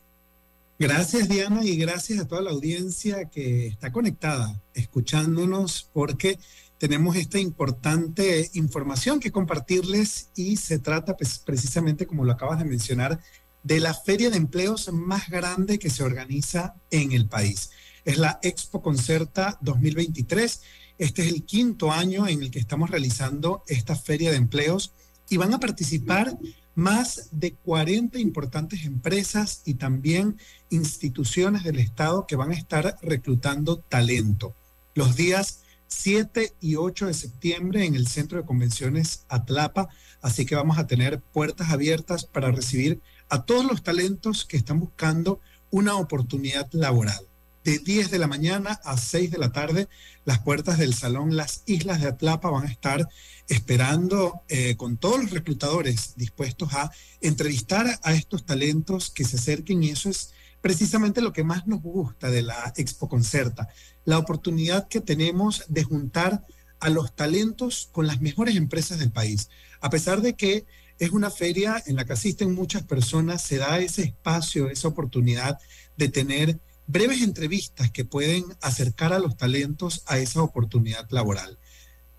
Gracias 0.80 1.30
Diana 1.30 1.64
y 1.64 1.78
gracias 1.78 2.20
a 2.20 2.28
toda 2.28 2.42
la 2.42 2.52
audiencia 2.52 3.30
que 3.30 3.68
está 3.68 3.92
conectada, 3.92 4.62
escuchándonos, 4.74 5.90
porque 5.94 6.40
tenemos 6.80 7.16
esta 7.16 7.40
importante 7.40 8.50
información 8.54 9.20
que 9.20 9.32
compartirles 9.32 10.32
y 10.36 10.58
se 10.58 10.80
trata 10.80 11.16
pues, 11.16 11.40
precisamente, 11.40 12.08
como 12.08 12.26
lo 12.26 12.34
acabas 12.34 12.60
de 12.60 12.66
mencionar, 12.66 13.20
de 13.62 13.80
la 13.80 13.94
feria 13.94 14.30
de 14.30 14.38
empleos 14.38 14.92
más 14.92 15.30
grande 15.30 15.80
que 15.80 15.90
se 15.90 16.04
organiza 16.04 16.76
en 16.92 17.14
el 17.14 17.28
país. 17.28 17.70
Es 18.04 18.18
la 18.18 18.40
Expo 18.42 18.82
Concerta 18.82 19.58
2023. 19.62 20.62
Este 20.98 21.22
es 21.22 21.32
el 21.32 21.46
quinto 21.46 21.92
año 21.92 22.28
en 22.28 22.42
el 22.42 22.52
que 22.52 22.60
estamos 22.60 22.90
realizando 22.90 23.64
esta 23.68 23.96
feria 23.96 24.32
de 24.32 24.38
empleos 24.38 24.92
y 25.30 25.38
van 25.38 25.54
a 25.54 25.60
participar 25.60 26.38
más 26.76 27.30
de 27.32 27.54
40 27.54 28.20
importantes 28.20 28.86
empresas 28.86 29.62
y 29.66 29.76
también 29.76 30.38
instituciones 30.70 31.64
del 31.64 31.80
Estado 31.80 32.26
que 32.28 32.36
van 32.36 32.52
a 32.52 32.56
estar 32.56 32.98
reclutando 33.02 33.78
talento. 33.78 34.56
Los 34.96 35.16
días 35.16 35.60
7 35.88 36.54
y 36.60 36.76
8 36.76 37.08
de 37.08 37.14
septiembre 37.14 37.86
en 37.86 37.96
el 37.96 38.08
Centro 38.08 38.40
de 38.40 38.46
Convenciones 38.46 39.26
Atlapa, 39.30 39.90
así 40.22 40.46
que 40.46 40.56
vamos 40.56 40.78
a 40.78 40.88
tener 40.88 41.22
puertas 41.22 41.70
abiertas 41.70 42.26
para 42.26 42.52
recibir 42.52 43.00
a 43.30 43.44
todos 43.44 43.66
los 43.66 43.84
talentos 43.84 44.46
que 44.46 44.58
están 44.58 44.80
buscando 44.80 45.40
una 45.70 45.96
oportunidad 45.96 46.68
laboral. 46.72 47.28
de 47.64 47.80
10 47.80 48.12
de 48.12 48.20
la 48.20 48.28
mañana 48.28 48.82
a 48.84 48.98
6 48.98 49.32
de 49.32 49.38
la 49.38 49.54
tarde. 49.54 49.88
Las 50.26 50.40
puertas 50.40 50.78
del 50.78 50.94
salón 50.94 51.38
Las 51.38 51.64
Islas 51.66 52.02
de 52.02 52.10
Atlapa 52.10 52.50
van 52.50 52.66
a 52.68 52.70
estar 52.70 53.08
esperando 53.48 54.42
eh, 54.48 54.76
con 54.76 54.98
todos 54.98 55.22
los 55.24 55.32
reclutadores 55.32 56.16
dispuestos 56.16 56.74
a 56.74 56.92
entrevistar 57.22 58.00
a 58.04 58.14
estos 58.14 58.46
talentos 58.46 59.10
que 59.10 59.26
se 59.26 59.38
acerquen 59.38 59.84
y 59.84 59.90
eso 59.90 60.10
es 60.10 60.32
precisamente 60.62 61.22
lo 61.22 61.34
que 61.34 61.44
más 61.44 61.68
nos 61.68 61.82
gusta 61.82 62.30
de 62.30 62.42
la 62.42 62.74
Expo 62.78 63.10
Concerta, 63.10 63.68
la 64.06 64.18
oportunidad 64.18 64.88
que 64.88 65.02
tenemos 65.02 65.66
de 65.68 65.84
juntar 65.84 66.46
a 66.80 66.90
los 66.90 67.14
talentos 67.16 67.90
con 67.92 68.08
las 68.08 68.22
mejores 68.22 68.56
empresas 68.56 69.00
del 69.00 69.12
país. 69.12 69.50
A 69.82 69.90
pesar 69.90 70.22
de 70.22 70.36
que 70.36 70.66
es 71.00 71.12
una 71.12 71.32
feria 71.32 71.84
en 71.86 71.96
la 71.96 72.06
que 72.06 72.14
asisten 72.14 72.54
muchas 72.54 72.84
personas, 72.84 73.42
se 73.42 73.58
da 73.58 73.80
ese 73.80 74.04
espacio, 74.04 74.70
esa 74.70 74.88
oportunidad 74.88 75.60
de 75.98 76.08
tener 76.08 76.60
breves 76.88 77.22
entrevistas 77.22 77.92
que 77.92 78.06
pueden 78.06 78.46
acercar 78.62 79.14
a 79.14 79.20
los 79.20 79.38
talentos 79.38 80.04
a 80.06 80.18
esa 80.20 80.42
oportunidad 80.42 81.08
laboral. 81.10 81.58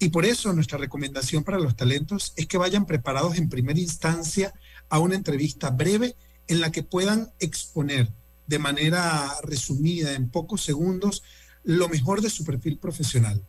Y 0.04 0.10
por 0.10 0.26
eso 0.26 0.52
nuestra 0.52 0.76
recomendación 0.76 1.44
para 1.44 1.58
los 1.58 1.76
talentos 1.76 2.34
es 2.36 2.46
que 2.46 2.58
vayan 2.58 2.84
preparados 2.84 3.38
en 3.38 3.48
primera 3.48 3.80
instancia 3.80 4.52
a 4.90 4.98
una 4.98 5.14
entrevista 5.14 5.70
breve 5.70 6.14
en 6.46 6.60
la 6.60 6.70
que 6.70 6.82
puedan 6.82 7.32
exponer 7.38 8.12
de 8.46 8.58
manera 8.58 9.32
resumida, 9.42 10.12
en 10.12 10.28
pocos 10.28 10.62
segundos, 10.62 11.22
lo 11.62 11.88
mejor 11.88 12.20
de 12.20 12.28
su 12.28 12.44
perfil 12.44 12.76
profesional, 12.76 13.42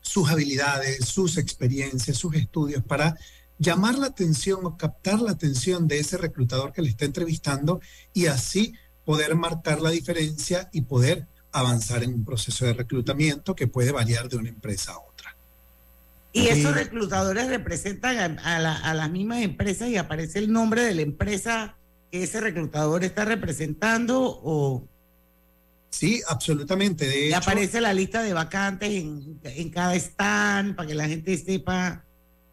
sus 0.00 0.30
habilidades, 0.30 1.06
sus 1.06 1.36
experiencias, 1.38 2.16
sus 2.16 2.36
estudios, 2.36 2.84
para 2.84 3.18
llamar 3.58 3.98
la 3.98 4.06
atención 4.06 4.60
o 4.62 4.76
captar 4.76 5.20
la 5.20 5.32
atención 5.32 5.88
de 5.88 5.98
ese 5.98 6.18
reclutador 6.18 6.72
que 6.72 6.82
le 6.82 6.90
está 6.90 7.04
entrevistando 7.04 7.80
y 8.14 8.26
así 8.26 8.74
poder 9.04 9.34
marcar 9.34 9.80
la 9.80 9.90
diferencia 9.90 10.70
y 10.72 10.82
poder 10.82 11.26
avanzar 11.50 12.04
en 12.04 12.14
un 12.14 12.24
proceso 12.24 12.64
de 12.64 12.74
reclutamiento 12.74 13.56
que 13.56 13.66
puede 13.66 13.90
variar 13.90 14.28
de 14.28 14.36
una 14.36 14.50
empresa 14.50 14.92
a 14.92 14.98
otra. 14.98 15.09
Y 16.32 16.46
esos 16.46 16.74
reclutadores 16.74 17.48
representan 17.48 18.38
a, 18.38 18.76
a 18.76 18.94
las 18.94 19.10
mismas 19.10 19.42
empresas 19.42 19.88
y 19.88 19.96
aparece 19.96 20.38
el 20.38 20.52
nombre 20.52 20.82
de 20.82 20.94
la 20.94 21.02
empresa 21.02 21.76
que 22.10 22.22
ese 22.22 22.40
reclutador 22.40 23.04
está 23.04 23.24
representando 23.24 24.40
o... 24.42 24.86
Sí, 25.90 26.22
absolutamente. 26.28 27.06
De 27.06 27.28
y 27.28 27.32
aparece 27.32 27.80
la 27.80 27.92
lista 27.92 28.22
de 28.22 28.32
vacantes 28.32 28.90
en, 28.90 29.40
en, 29.42 29.70
cada 29.70 29.96
stand 29.96 30.76
para 30.76 30.86
que 30.86 30.94
la 30.94 31.08
gente 31.08 31.36
sepa 31.36 32.04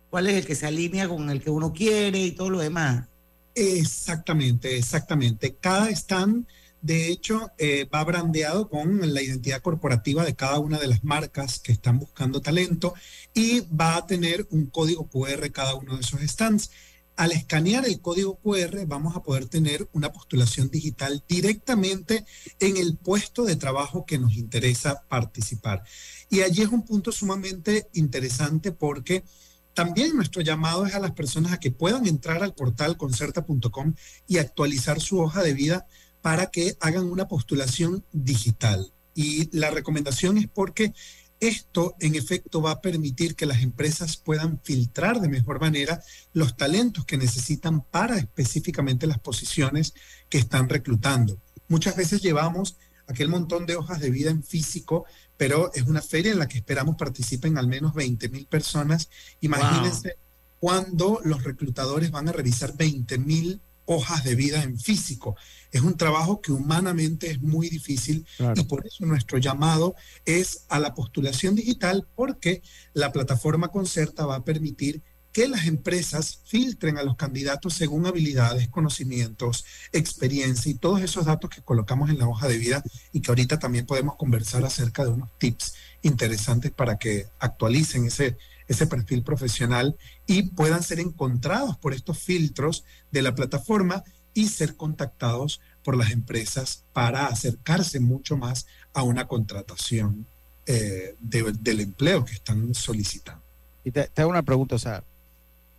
cuál 0.10 0.28
es 0.28 0.38
el 0.38 0.46
que 0.46 0.56
se 0.56 0.66
alinea 0.66 1.08
con 1.08 1.30
el 1.30 1.42
que 1.42 1.52
uno 1.52 1.72
quiere 1.72 2.20
y 2.20 2.32
todo 2.32 2.50
lo 2.50 2.60
demás. 2.60 3.08
Exactamente, 3.54 4.76
exactamente. 4.78 5.56
Cada 5.56 5.90
stand, 5.92 6.48
de 6.88 7.10
hecho, 7.10 7.52
eh, 7.58 7.86
va 7.94 8.02
brandeado 8.06 8.70
con 8.70 9.14
la 9.14 9.22
identidad 9.22 9.62
corporativa 9.62 10.24
de 10.24 10.38
cada 10.38 10.58
una 10.60 10.80
de 10.80 10.88
las 10.88 11.04
marcas 11.04 11.60
que 11.60 11.74
están 11.74 12.00
buscando 12.00 12.42
talento 12.42 12.94
y 13.34 13.60
va 13.76 13.98
a 13.98 14.08
tener 14.08 14.48
un 14.52 14.68
código 14.68 15.10
QR 15.10 15.52
cada 15.52 15.76
uno 15.76 15.96
de 15.96 16.00
esos 16.00 16.22
stands. 16.22 16.72
Al 17.18 17.34
escanear 17.34 17.86
el 17.86 18.00
código 18.00 18.40
QR 18.40 18.86
vamos 18.86 19.18
a 19.18 19.22
poder 19.22 19.48
tener 19.48 19.90
una 19.92 20.14
postulación 20.14 20.70
digital 20.70 21.22
directamente 21.28 22.24
en 22.62 22.78
el 22.78 22.96
puesto 22.96 23.44
de 23.44 23.58
trabajo 23.58 24.06
que 24.06 24.18
nos 24.18 24.38
interesa 24.38 25.04
participar. 25.10 25.84
Y 26.30 26.40
allí 26.40 26.62
es 26.62 26.70
un 26.70 26.86
punto 26.86 27.12
sumamente 27.12 27.90
interesante 27.96 28.72
porque 28.72 29.26
también 29.74 30.16
nuestro 30.16 30.42
llamado 30.42 30.86
es 30.86 30.96
a 30.96 31.00
las 31.00 31.12
personas 31.12 31.52
a 31.52 31.60
que 31.60 31.70
puedan 31.70 32.08
entrar 32.08 32.44
al 32.44 32.54
portal 32.54 32.96
concerta.com 32.96 33.94
y 34.26 34.38
actualizar 34.38 35.02
su 35.02 35.20
hoja 35.20 35.44
de 35.44 35.54
vida 35.54 35.86
para 36.28 36.48
que 36.48 36.76
hagan 36.82 37.10
una 37.10 37.30
postulación 37.30 38.04
digital. 38.12 38.92
Y 39.16 39.50
la 39.58 39.72
recomendación 39.72 40.38
es 40.38 40.50
porque 40.50 40.94
esto, 41.40 41.96
en 42.02 42.16
efecto, 42.16 42.62
va 42.62 42.72
a 42.72 42.82
permitir 42.82 43.34
que 43.38 43.46
las 43.46 43.62
empresas 43.62 44.18
puedan 44.18 44.60
filtrar 44.62 45.22
de 45.22 45.30
mejor 45.30 45.62
manera 45.62 46.02
los 46.34 46.58
talentos 46.58 47.06
que 47.06 47.16
necesitan 47.16 47.80
para 47.80 48.18
específicamente 48.18 49.08
las 49.08 49.20
posiciones 49.20 49.94
que 50.28 50.38
están 50.38 50.68
reclutando. 50.68 51.40
Muchas 51.70 51.96
veces 51.96 52.22
llevamos 52.22 52.76
aquel 53.08 53.30
montón 53.30 53.66
de 53.66 53.78
hojas 53.78 54.02
de 54.02 54.10
vida 54.10 54.30
en 54.30 54.44
físico, 54.44 55.06
pero 55.38 55.72
es 55.76 55.84
una 55.84 56.02
feria 56.02 56.34
en 56.34 56.40
la 56.40 56.50
que 56.50 56.58
esperamos 56.58 56.98
participen 56.98 57.58
al 57.58 57.70
menos 57.70 57.94
20 57.94 58.28
mil 58.28 58.48
personas. 58.48 59.10
Imagínense 59.40 60.18
cuando 60.60 61.22
los 61.24 61.46
reclutadores 61.46 62.12
van 62.12 62.28
a 62.28 62.34
revisar 62.34 62.76
20 62.76 63.18
mil 63.18 63.62
hojas 63.86 64.24
de 64.24 64.36
vida 64.36 64.62
en 64.62 64.78
físico. 64.78 65.38
Es 65.72 65.82
un 65.82 65.98
trabajo 65.98 66.42
que 66.42 66.52
humanamente 66.52 67.32
es 67.32 67.42
muy 67.42 67.70
difícil 67.70 68.26
y 68.56 68.64
por 68.64 68.86
eso 68.86 69.06
nuestro 69.06 69.38
llamado 69.38 69.96
es 70.26 70.66
a 70.70 70.80
la 70.80 70.94
postulación 70.94 71.56
digital 71.56 72.08
porque 72.16 72.62
la 72.94 73.12
plataforma 73.12 73.70
Concerta 73.70 74.26
va 74.26 74.36
a 74.36 74.44
permitir 74.44 75.02
que 75.38 75.48
las 75.48 75.68
empresas 75.68 76.40
filtren 76.46 76.98
a 76.98 77.04
los 77.04 77.16
candidatos 77.16 77.76
según 77.76 78.08
habilidades, 78.08 78.70
conocimientos, 78.70 79.66
experiencia 79.92 80.72
y 80.72 80.74
todos 80.74 81.00
esos 81.02 81.26
datos 81.26 81.52
que 81.52 81.62
colocamos 81.62 82.10
en 82.10 82.18
la 82.18 82.28
hoja 82.28 82.48
de 82.48 82.58
vida 82.58 82.82
y 83.12 83.22
que 83.22 83.30
ahorita 83.30 83.60
también 83.60 83.86
podemos 83.86 84.16
conversar 84.16 84.66
acerca 84.66 85.04
de 85.04 85.12
unos 85.12 85.30
tips 85.38 85.76
interesantes 86.02 86.72
para 86.72 86.98
que 86.98 87.28
actualicen 87.38 88.06
ese, 88.06 88.36
ese 88.68 88.88
perfil 88.88 89.22
profesional 89.22 89.96
y 90.26 90.42
puedan 90.42 90.82
ser 90.82 91.00
encontrados 91.00 91.78
por 91.78 91.94
estos 91.94 92.18
filtros 92.18 92.84
de 93.12 93.22
la 93.22 93.36
plataforma 93.36 94.04
y 94.38 94.50
ser 94.50 94.76
contactados 94.76 95.62
por 95.84 95.98
las 95.98 96.12
empresas 96.12 96.84
para 96.94 97.26
acercarse 97.26 98.00
mucho 98.00 98.38
más 98.38 98.68
a 98.94 99.02
una 99.02 99.28
contratación 99.28 100.28
eh, 100.68 101.16
del 101.20 101.80
empleo 101.80 102.24
que 102.24 102.34
están 102.34 102.76
solicitando. 102.76 103.42
Y 103.84 103.90
te, 103.90 104.12
hago 104.16 104.30
una 104.30 104.44
pregunta, 104.44 104.76
o 104.76 104.80
sea, 104.80 105.04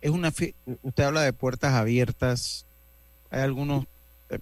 es 0.01 0.11
una 0.11 0.33
usted 0.81 1.03
habla 1.05 1.21
de 1.21 1.31
puertas 1.31 1.73
abiertas, 1.73 2.65
hay 3.29 3.43
algunos 3.43 3.85
eh, 4.29 4.39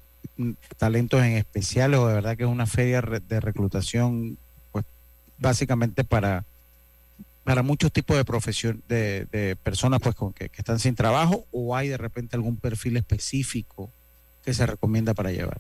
talentos 0.78 1.22
en 1.22 1.34
especial 1.34 1.94
o 1.94 2.08
de 2.08 2.16
verdad 2.16 2.36
que 2.36 2.44
es 2.44 2.50
una 2.50 2.66
feria 2.66 3.04
de 3.04 3.40
reclutación, 3.40 4.40
pues 4.72 4.84
básicamente 5.38 6.04
para 6.04 6.44
para 7.44 7.62
muchos 7.62 7.94
tipos 7.94 8.18
de 8.18 8.26
profesión, 8.26 8.84
de, 8.90 9.56
personas 9.64 10.02
pues 10.02 10.16
con 10.16 10.34
que, 10.34 10.50
están 10.54 10.80
sin 10.80 10.96
trabajo 10.96 11.46
o 11.52 11.76
hay 11.76 11.88
de 11.88 11.98
repente 11.98 12.36
algún 12.36 12.58
perfil 12.58 12.98
específico 12.98 13.92
que 14.48 14.54
se 14.54 14.66
recomienda 14.66 15.14
para 15.14 15.34
llevar? 15.34 15.60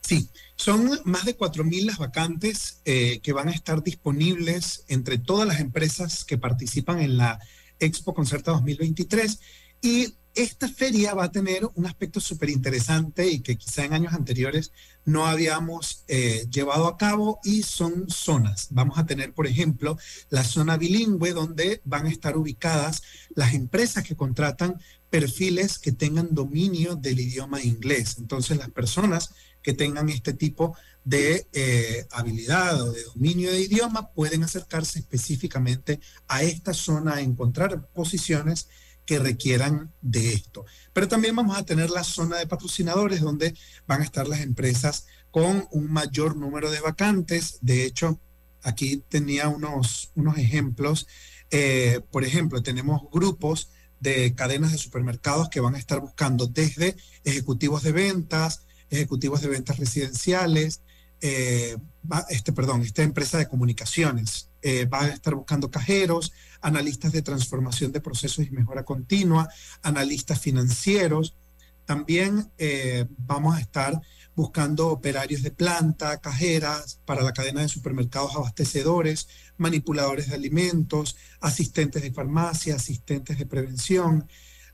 Sí, 0.00 0.28
son 0.56 0.98
más 1.04 1.24
de 1.24 1.38
4.000 1.38 1.84
las 1.84 1.98
vacantes 1.98 2.80
eh, 2.84 3.20
que 3.22 3.32
van 3.32 3.46
a 3.46 3.52
estar 3.52 3.84
disponibles 3.84 4.82
entre 4.88 5.16
todas 5.16 5.46
las 5.46 5.60
empresas 5.60 6.24
que 6.24 6.36
participan 6.36 6.98
en 6.98 7.16
la 7.16 7.38
Expo 7.78 8.12
Concerta 8.12 8.50
2023 8.50 9.38
y 9.80 10.12
esta 10.34 10.68
feria 10.68 11.14
va 11.14 11.24
a 11.24 11.32
tener 11.32 11.68
un 11.74 11.86
aspecto 11.86 12.20
súper 12.20 12.50
interesante 12.50 13.28
y 13.28 13.40
que 13.40 13.56
quizá 13.56 13.84
en 13.84 13.92
años 13.92 14.14
anteriores 14.14 14.72
no 15.04 15.26
habíamos 15.26 16.04
eh, 16.08 16.46
llevado 16.50 16.86
a 16.86 16.96
cabo 16.96 17.40
y 17.42 17.62
son 17.62 18.08
zonas. 18.08 18.68
Vamos 18.70 18.98
a 18.98 19.06
tener, 19.06 19.32
por 19.32 19.46
ejemplo, 19.46 19.98
la 20.28 20.44
zona 20.44 20.76
bilingüe 20.76 21.32
donde 21.32 21.80
van 21.84 22.06
a 22.06 22.10
estar 22.10 22.36
ubicadas 22.36 23.02
las 23.34 23.54
empresas 23.54 24.04
que 24.04 24.16
contratan 24.16 24.80
perfiles 25.10 25.78
que 25.78 25.92
tengan 25.92 26.28
dominio 26.32 26.94
del 26.94 27.20
idioma 27.20 27.62
inglés. 27.62 28.16
Entonces 28.18 28.56
las 28.56 28.70
personas 28.70 29.34
que 29.62 29.74
tengan 29.74 30.08
este 30.08 30.32
tipo 30.32 30.76
de 31.04 31.46
eh, 31.52 32.06
habilidad 32.12 32.80
o 32.82 32.92
de 32.92 33.02
dominio 33.04 33.50
de 33.50 33.62
idioma 33.62 34.10
pueden 34.12 34.44
acercarse 34.44 35.00
específicamente 35.00 36.00
a 36.28 36.42
esta 36.42 36.72
zona 36.72 37.14
a 37.16 37.20
encontrar 37.20 37.88
posiciones 37.88 38.68
que 39.10 39.18
requieran 39.18 39.92
de 40.00 40.32
esto. 40.34 40.64
Pero 40.92 41.08
también 41.08 41.34
vamos 41.34 41.58
a 41.58 41.64
tener 41.64 41.90
la 41.90 42.04
zona 42.04 42.36
de 42.36 42.46
patrocinadores 42.46 43.20
donde 43.20 43.56
van 43.84 44.02
a 44.02 44.04
estar 44.04 44.28
las 44.28 44.38
empresas 44.38 45.06
con 45.32 45.66
un 45.72 45.92
mayor 45.92 46.36
número 46.36 46.70
de 46.70 46.78
vacantes. 46.78 47.58
De 47.60 47.84
hecho, 47.84 48.20
aquí 48.62 49.02
tenía 49.08 49.48
unos, 49.48 50.12
unos 50.14 50.38
ejemplos. 50.38 51.08
Eh, 51.50 52.02
por 52.12 52.22
ejemplo, 52.22 52.62
tenemos 52.62 53.02
grupos 53.10 53.72
de 53.98 54.32
cadenas 54.36 54.70
de 54.70 54.78
supermercados 54.78 55.48
que 55.48 55.58
van 55.58 55.74
a 55.74 55.78
estar 55.78 55.98
buscando 55.98 56.46
desde 56.46 56.94
ejecutivos 57.24 57.82
de 57.82 57.90
ventas, 57.90 58.64
ejecutivos 58.90 59.40
de 59.40 59.48
ventas 59.48 59.76
residenciales, 59.76 60.82
eh, 61.20 61.76
este, 62.28 62.52
perdón, 62.52 62.82
esta 62.82 63.02
empresa 63.02 63.38
de 63.38 63.48
comunicaciones 63.48 64.50
eh, 64.62 64.86
va 64.86 65.02
a 65.02 65.08
estar 65.08 65.34
buscando 65.34 65.68
cajeros, 65.68 66.32
analistas 66.60 67.12
de 67.12 67.22
transformación 67.22 67.92
de 67.92 68.00
procesos 68.00 68.46
y 68.46 68.50
mejora 68.50 68.84
continua, 68.84 69.48
analistas 69.82 70.40
financieros. 70.40 71.34
También 71.84 72.50
eh, 72.58 73.06
vamos 73.18 73.56
a 73.56 73.60
estar 73.60 74.00
buscando 74.36 74.88
operarios 74.88 75.42
de 75.42 75.50
planta, 75.50 76.20
cajeras 76.20 77.00
para 77.04 77.22
la 77.22 77.32
cadena 77.32 77.62
de 77.62 77.68
supermercados 77.68 78.36
abastecedores, 78.36 79.28
manipuladores 79.56 80.28
de 80.28 80.36
alimentos, 80.36 81.16
asistentes 81.40 82.02
de 82.02 82.12
farmacia, 82.12 82.76
asistentes 82.76 83.38
de 83.38 83.46
prevención, 83.46 84.26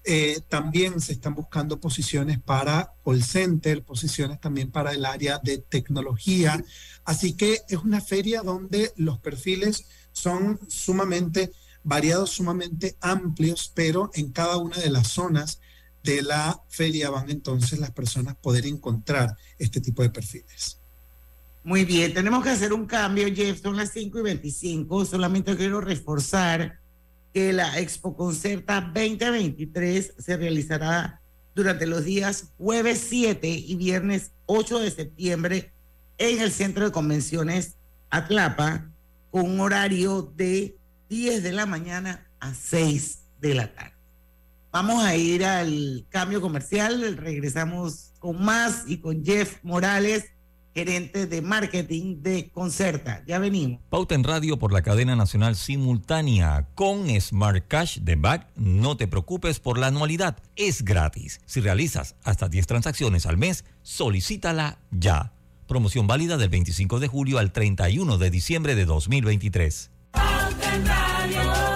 Eh, 0.08 0.38
también 0.48 1.00
se 1.00 1.14
están 1.14 1.34
buscando 1.34 1.80
posiciones 1.80 2.38
para 2.38 2.94
call 3.04 3.24
center, 3.24 3.82
posiciones 3.82 4.38
también 4.38 4.70
para 4.70 4.92
el 4.92 5.04
área 5.04 5.40
de 5.42 5.58
tecnología. 5.58 6.62
Así 7.04 7.34
que 7.34 7.62
es 7.68 7.78
una 7.82 8.00
feria 8.00 8.42
donde 8.42 8.92
los 8.94 9.18
perfiles 9.18 9.84
son 10.12 10.60
sumamente 10.68 11.50
variados, 11.86 12.30
sumamente 12.30 12.96
amplios, 13.00 13.70
pero 13.72 14.10
en 14.14 14.32
cada 14.32 14.56
una 14.56 14.76
de 14.76 14.90
las 14.90 15.06
zonas 15.06 15.60
de 16.02 16.20
la 16.20 16.60
feria 16.68 17.10
van 17.10 17.30
entonces 17.30 17.78
las 17.78 17.92
personas 17.92 18.36
poder 18.36 18.66
encontrar 18.66 19.36
este 19.56 19.80
tipo 19.80 20.02
de 20.02 20.10
perfiles. 20.10 20.80
Muy 21.62 21.84
bien, 21.84 22.12
tenemos 22.12 22.42
que 22.42 22.50
hacer 22.50 22.72
un 22.72 22.86
cambio, 22.86 23.32
Jeff, 23.32 23.62
son 23.62 23.76
las 23.76 23.92
5 23.92 24.18
y 24.18 24.22
25, 24.22 25.04
solamente 25.04 25.56
quiero 25.56 25.80
reforzar 25.80 26.80
que 27.32 27.52
la 27.52 27.78
Expo 27.78 28.16
Concerta 28.16 28.80
2023 28.80 30.14
se 30.18 30.36
realizará 30.36 31.20
durante 31.54 31.86
los 31.86 32.04
días 32.04 32.52
jueves 32.58 33.04
7 33.08 33.48
y 33.48 33.76
viernes 33.76 34.32
8 34.46 34.80
de 34.80 34.90
septiembre 34.90 35.72
en 36.18 36.40
el 36.40 36.50
Centro 36.50 36.84
de 36.84 36.92
Convenciones 36.92 37.76
Atlapa 38.10 38.90
con 39.30 39.50
un 39.50 39.60
horario 39.60 40.32
de 40.34 40.76
10 41.08 41.42
de 41.42 41.52
la 41.52 41.66
mañana 41.66 42.26
a 42.40 42.54
6 42.54 43.18
de 43.40 43.54
la 43.54 43.72
tarde. 43.74 43.92
Vamos 44.72 45.02
a 45.04 45.16
ir 45.16 45.44
al 45.44 46.06
cambio 46.10 46.40
comercial, 46.40 47.16
regresamos 47.16 48.12
con 48.18 48.44
más 48.44 48.84
y 48.86 48.98
con 48.98 49.24
Jeff 49.24 49.58
Morales, 49.62 50.26
gerente 50.74 51.26
de 51.26 51.40
marketing 51.40 52.20
de 52.20 52.50
Concerta. 52.50 53.24
Ya 53.26 53.38
venimos. 53.38 53.80
Pauta 53.88 54.14
en 54.14 54.22
radio 54.22 54.58
por 54.58 54.74
la 54.74 54.82
cadena 54.82 55.16
nacional 55.16 55.56
simultánea 55.56 56.68
con 56.74 57.08
Smart 57.18 57.66
Cash 57.66 58.00
de 58.00 58.16
Back. 58.16 58.48
No 58.56 58.98
te 58.98 59.08
preocupes 59.08 59.60
por 59.60 59.78
la 59.78 59.86
anualidad, 59.86 60.36
es 60.56 60.84
gratis. 60.84 61.40
Si 61.46 61.60
realizas 61.62 62.16
hasta 62.22 62.50
10 62.50 62.66
transacciones 62.66 63.24
al 63.24 63.38
mes, 63.38 63.64
solicítala 63.80 64.78
ya. 64.90 65.32
Promoción 65.66 66.06
válida 66.06 66.36
del 66.36 66.50
25 66.50 67.00
de 67.00 67.08
julio 67.08 67.38
al 67.38 67.52
31 67.52 68.18
de 68.18 68.30
diciembre 68.30 68.74
de 68.74 68.84
2023. 68.84 69.90
en 70.76 70.84
radio. 70.84 71.75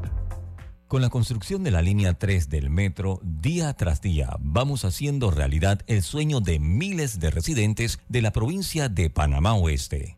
Con 0.91 1.01
la 1.01 1.09
construcción 1.09 1.63
de 1.63 1.71
la 1.71 1.81
línea 1.81 2.15
3 2.15 2.49
del 2.49 2.69
metro, 2.69 3.21
día 3.23 3.71
tras 3.75 4.01
día 4.01 4.35
vamos 4.41 4.83
haciendo 4.83 5.31
realidad 5.31 5.79
el 5.87 6.03
sueño 6.03 6.41
de 6.41 6.59
miles 6.59 7.21
de 7.21 7.31
residentes 7.31 7.99
de 8.09 8.21
la 8.21 8.33
provincia 8.33 8.89
de 8.89 9.09
Panamá 9.09 9.53
Oeste. 9.53 10.17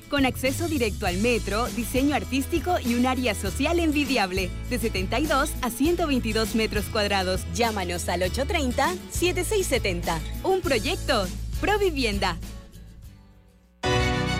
con 0.11 0.25
acceso 0.25 0.67
directo 0.67 1.07
al 1.07 1.17
metro, 1.17 1.65
diseño 1.67 2.13
artístico 2.13 2.75
y 2.83 2.95
un 2.95 3.05
área 3.05 3.33
social 3.33 3.79
envidiable, 3.79 4.51
de 4.69 4.77
72 4.77 5.51
a 5.61 5.69
122 5.69 6.53
metros 6.55 6.83
cuadrados. 6.91 7.41
Llámanos 7.55 8.09
al 8.09 8.21
830-7670. 8.23 10.19
Un 10.43 10.59
proyecto, 10.61 11.25
Provivienda. 11.61 12.37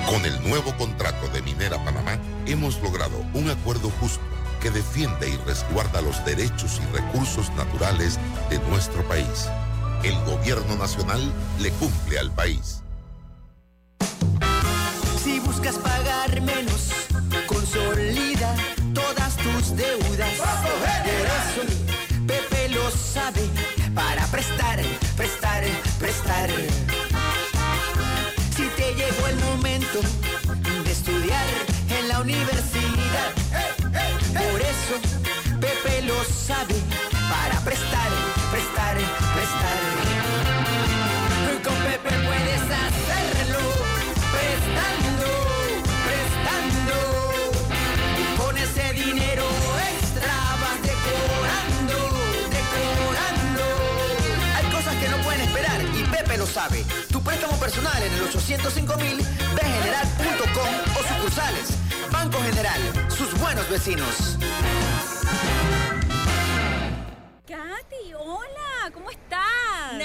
Con 0.10 0.26
el 0.26 0.44
nuevo 0.50 0.76
contrato 0.76 1.30
de 1.30 1.42
Minera 1.44 1.82
Panamá, 1.86 2.20
hemos 2.48 2.82
logrado 2.82 3.24
un 3.34 3.50
acuerdo 3.50 3.90
justo 4.02 4.20
que 4.60 4.72
defiende 4.72 5.30
y 5.30 5.38
resguarda 5.48 6.02
los 6.02 6.26
derechos 6.26 6.82
y 6.82 6.96
recursos 6.96 7.50
naturales 7.52 8.20
de 8.50 8.60
nuestro 8.70 9.08
país. 9.08 9.48
El 10.04 10.16
gobierno 10.26 10.76
nacional 10.76 11.22
le 11.62 11.70
cumple 11.72 12.20
al 12.20 12.32
país. 12.32 12.82
Buscas 15.52 15.78
pagar 15.80 16.40
menos, 16.40 16.92
consolida 17.46 18.56
todas 18.94 19.36
tus 19.36 19.76
deudas. 19.76 20.34
Por 20.40 21.28
eso, 21.40 21.62
Pepe 22.26 22.70
lo 22.70 22.90
sabe, 22.90 23.42
para 23.94 24.26
prestar, 24.28 24.80
prestar, 25.18 25.66
prestar. 26.00 26.50
Si 28.56 28.64
te 28.78 28.94
llegó 28.96 29.28
el 29.28 29.36
momento 29.52 30.00
de 30.86 30.90
estudiar 30.90 31.46
en 32.00 32.08
la 32.08 32.22
universidad, 32.22 33.34
por 34.34 34.62
eso, 34.62 34.96
Pepe 35.60 36.04
lo 36.04 36.24
sabe, 36.24 36.76
sabe. 56.52 56.84
Tu 57.12 57.22
préstamo 57.24 57.58
personal 57.58 58.04
en 58.04 58.14
el 58.14 58.22
805 58.24 58.98
mil 58.98 59.18
de 59.18 59.64
general.com 59.64 60.74
o 61.00 61.08
sucursales. 61.08 61.78
Banco 62.12 62.40
General, 62.42 62.82
sus 63.10 63.40
buenos 63.40 63.70
vecinos. 63.70 64.38
Katy, 67.48 68.14
hola, 68.20 68.92
¿cómo 68.94 69.10
estás? 69.10 69.31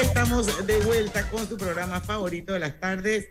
Estamos 0.00 0.66
de 0.66 0.78
vuelta 0.80 1.30
con 1.30 1.48
su 1.48 1.56
programa 1.56 2.00
favorito 2.00 2.52
de 2.52 2.58
las 2.58 2.80
tardes, 2.80 3.28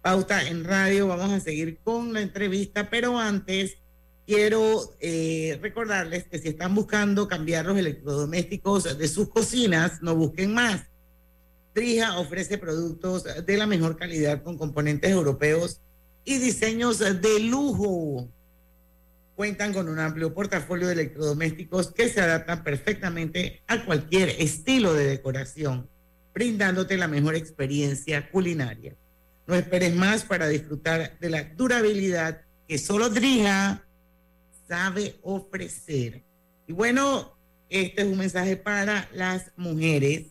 Pauta 0.00 0.46
en 0.48 0.64
Radio. 0.64 1.08
Vamos 1.08 1.32
a 1.32 1.40
seguir 1.40 1.78
con 1.82 2.12
la 2.12 2.20
entrevista, 2.20 2.88
pero 2.88 3.18
antes 3.18 3.78
quiero 4.26 4.94
eh, 5.00 5.58
recordarles 5.60 6.24
que 6.24 6.38
si 6.38 6.48
están 6.48 6.74
buscando 6.74 7.26
cambiar 7.26 7.66
los 7.66 7.76
electrodomésticos 7.76 8.96
de 8.96 9.08
sus 9.08 9.28
cocinas, 9.28 10.02
no 10.02 10.14
busquen 10.14 10.54
más. 10.54 10.82
Drija 11.74 12.18
ofrece 12.18 12.58
productos 12.58 13.24
de 13.44 13.56
la 13.56 13.66
mejor 13.66 13.96
calidad 13.96 14.42
con 14.42 14.56
componentes 14.56 15.10
europeos 15.10 15.80
y 16.24 16.38
diseños 16.38 16.98
de 16.98 17.40
lujo. 17.40 18.28
Cuentan 19.34 19.72
con 19.72 19.88
un 19.88 19.98
amplio 19.98 20.32
portafolio 20.32 20.86
de 20.86 20.92
electrodomésticos 20.94 21.92
que 21.92 22.08
se 22.08 22.20
adaptan 22.20 22.62
perfectamente 22.62 23.62
a 23.66 23.84
cualquier 23.84 24.28
estilo 24.38 24.94
de 24.94 25.06
decoración, 25.06 25.88
brindándote 26.34 26.98
la 26.98 27.08
mejor 27.08 27.36
experiencia 27.36 28.28
culinaria. 28.30 28.96
No 29.46 29.54
esperes 29.54 29.94
más 29.94 30.24
para 30.24 30.48
disfrutar 30.48 31.18
de 31.20 31.30
la 31.30 31.44
durabilidad 31.44 32.42
que 32.66 32.78
solo 32.78 33.08
Drija 33.08 33.86
sabe 34.66 35.16
ofrecer. 35.22 36.24
Y 36.66 36.72
bueno, 36.72 37.36
este 37.68 38.02
es 38.02 38.08
un 38.08 38.18
mensaje 38.18 38.56
para 38.56 39.08
las 39.12 39.52
mujeres, 39.56 40.26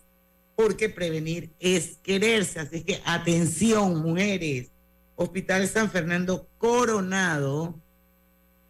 porque 0.56 0.89
prevenir 0.89 1.52
es 1.60 1.98
quererse. 2.04 2.60
Así 2.60 2.84
que 2.84 3.02
atención, 3.06 4.02
mujeres. 4.02 4.72
Hospital 5.16 5.68
San 5.68 5.92
Fernando 5.92 6.48
Coronado 6.58 7.80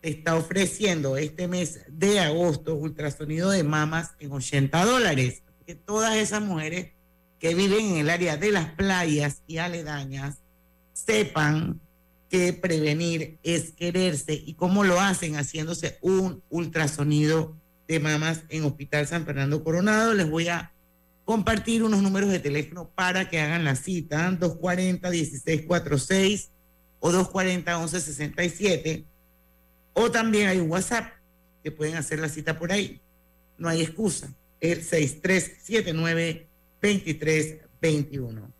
está 0.01 0.35
ofreciendo 0.35 1.15
este 1.15 1.47
mes 1.47 1.81
de 1.87 2.19
agosto 2.19 2.75
ultrasonido 2.75 3.49
de 3.49 3.63
mamas 3.63 4.11
en 4.19 4.31
80 4.31 4.85
dólares. 4.85 5.43
Que 5.65 5.75
todas 5.75 6.17
esas 6.17 6.41
mujeres 6.41 6.92
que 7.43 7.53
viven 7.53 7.85
en 7.87 7.97
el 7.97 8.09
área 8.09 8.37
de 8.37 8.53
las 8.53 8.69
playas 8.69 9.43
y 9.47 9.57
aledañas 9.57 10.37
sepan 10.93 11.81
que 12.29 12.53
prevenir 12.53 13.37
es 13.43 13.73
quererse 13.73 14.33
y 14.33 14.53
cómo 14.53 14.85
lo 14.85 15.01
hacen 15.01 15.35
haciéndose 15.35 15.97
un 15.99 16.41
ultrasonido 16.49 17.57
de 17.85 17.99
mamas 17.99 18.43
en 18.47 18.63
Hospital 18.63 19.07
San 19.07 19.25
Fernando 19.25 19.61
Coronado. 19.61 20.13
Les 20.13 20.29
voy 20.29 20.47
a 20.47 20.71
compartir 21.25 21.83
unos 21.83 22.01
números 22.01 22.31
de 22.31 22.39
teléfono 22.39 22.89
para 22.95 23.29
que 23.29 23.41
hagan 23.41 23.65
la 23.65 23.75
cita, 23.75 24.31
240-1646 24.39 26.47
o 27.01 27.11
240-1167. 27.11 29.03
O 29.91 30.09
también 30.09 30.47
hay 30.47 30.61
un 30.61 30.71
WhatsApp 30.71 31.11
que 31.61 31.71
pueden 31.71 31.95
hacer 31.95 32.19
la 32.19 32.29
cita 32.29 32.57
por 32.57 32.71
ahí. 32.71 33.01
No 33.57 33.67
hay 33.67 33.81
excusa. 33.81 34.33
El 34.61 34.81
6379-2321. 36.83 38.51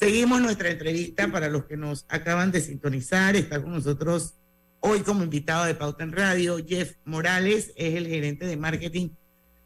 Seguimos 0.00 0.40
nuestra 0.40 0.70
entrevista 0.70 1.30
para 1.30 1.48
los 1.48 1.66
que 1.66 1.76
nos 1.76 2.06
acaban 2.08 2.50
de 2.50 2.62
sintonizar. 2.62 3.36
Está 3.36 3.62
con 3.62 3.72
nosotros 3.72 4.34
hoy 4.80 5.00
como 5.00 5.22
invitado 5.22 5.66
de 5.66 5.74
Pauta 5.74 6.04
en 6.04 6.12
Radio 6.12 6.56
Jeff 6.66 6.94
Morales, 7.04 7.72
es 7.76 7.94
el 7.94 8.06
gerente 8.06 8.46
de 8.46 8.56
marketing 8.56 9.10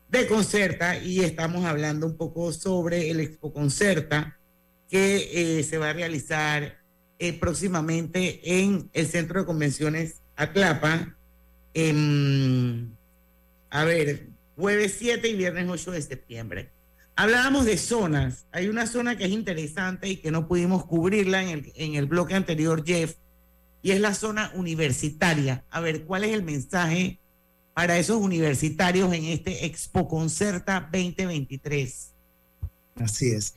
de 0.09 0.27
Concerta 0.27 0.99
y 0.99 1.21
estamos 1.21 1.65
hablando 1.65 2.07
un 2.07 2.17
poco 2.17 2.53
sobre 2.53 3.11
el 3.11 3.21
Expo 3.21 3.53
Concerta 3.53 4.39
que 4.91 5.59
eh, 5.59 5.63
se 5.63 5.79
va 5.79 5.91
a 5.91 5.93
realizar 5.93 6.79
eh, 7.19 7.33
próximamente 7.33 8.41
en 8.61 8.91
el 8.93 9.07
Centro 9.07 9.41
de 9.41 9.47
Convenciones 9.47 10.21
Atlapa. 10.37 11.17
en, 11.75 12.97
a 13.71 13.85
ver, 13.85 14.29
jueves 14.57 14.97
7 14.99 15.29
y 15.29 15.35
viernes 15.35 15.69
8 15.69 15.93
de 15.93 16.03
septiembre. 16.03 16.71
Hablábamos 17.17 17.65
de 17.65 17.79
zonas. 17.79 18.47
Hay 18.51 18.69
una 18.69 18.87
zona 18.87 19.17
que 19.17 19.25
es 19.25 19.31
interesante 19.31 20.09
y 20.09 20.17
que 20.17 20.31
no 20.31 20.49
pudimos 20.49 20.85
cubrirla 20.85 21.43
en 21.43 21.49
el, 21.51 21.73
en 21.77 21.95
el 21.95 22.07
bloque 22.07 22.35
anterior, 22.35 22.85
Jeff, 22.85 23.17
y 23.83 23.93
es 23.93 24.01
la 24.01 24.15
zona 24.15 24.51
universitaria. 24.55 25.65
A 25.71 25.81
ver, 25.81 26.05
¿cuál 26.05 26.25
es 26.25 26.33
el 26.33 26.43
mensaje 26.43 27.21
para 27.75 27.99
esos 27.99 28.17
universitarios 28.17 29.13
en 29.13 29.27
este 29.27 29.67
Expo 29.67 30.09
Concerta 30.09 30.89
2023? 30.93 32.11
Así 32.97 33.31
es. 33.31 33.55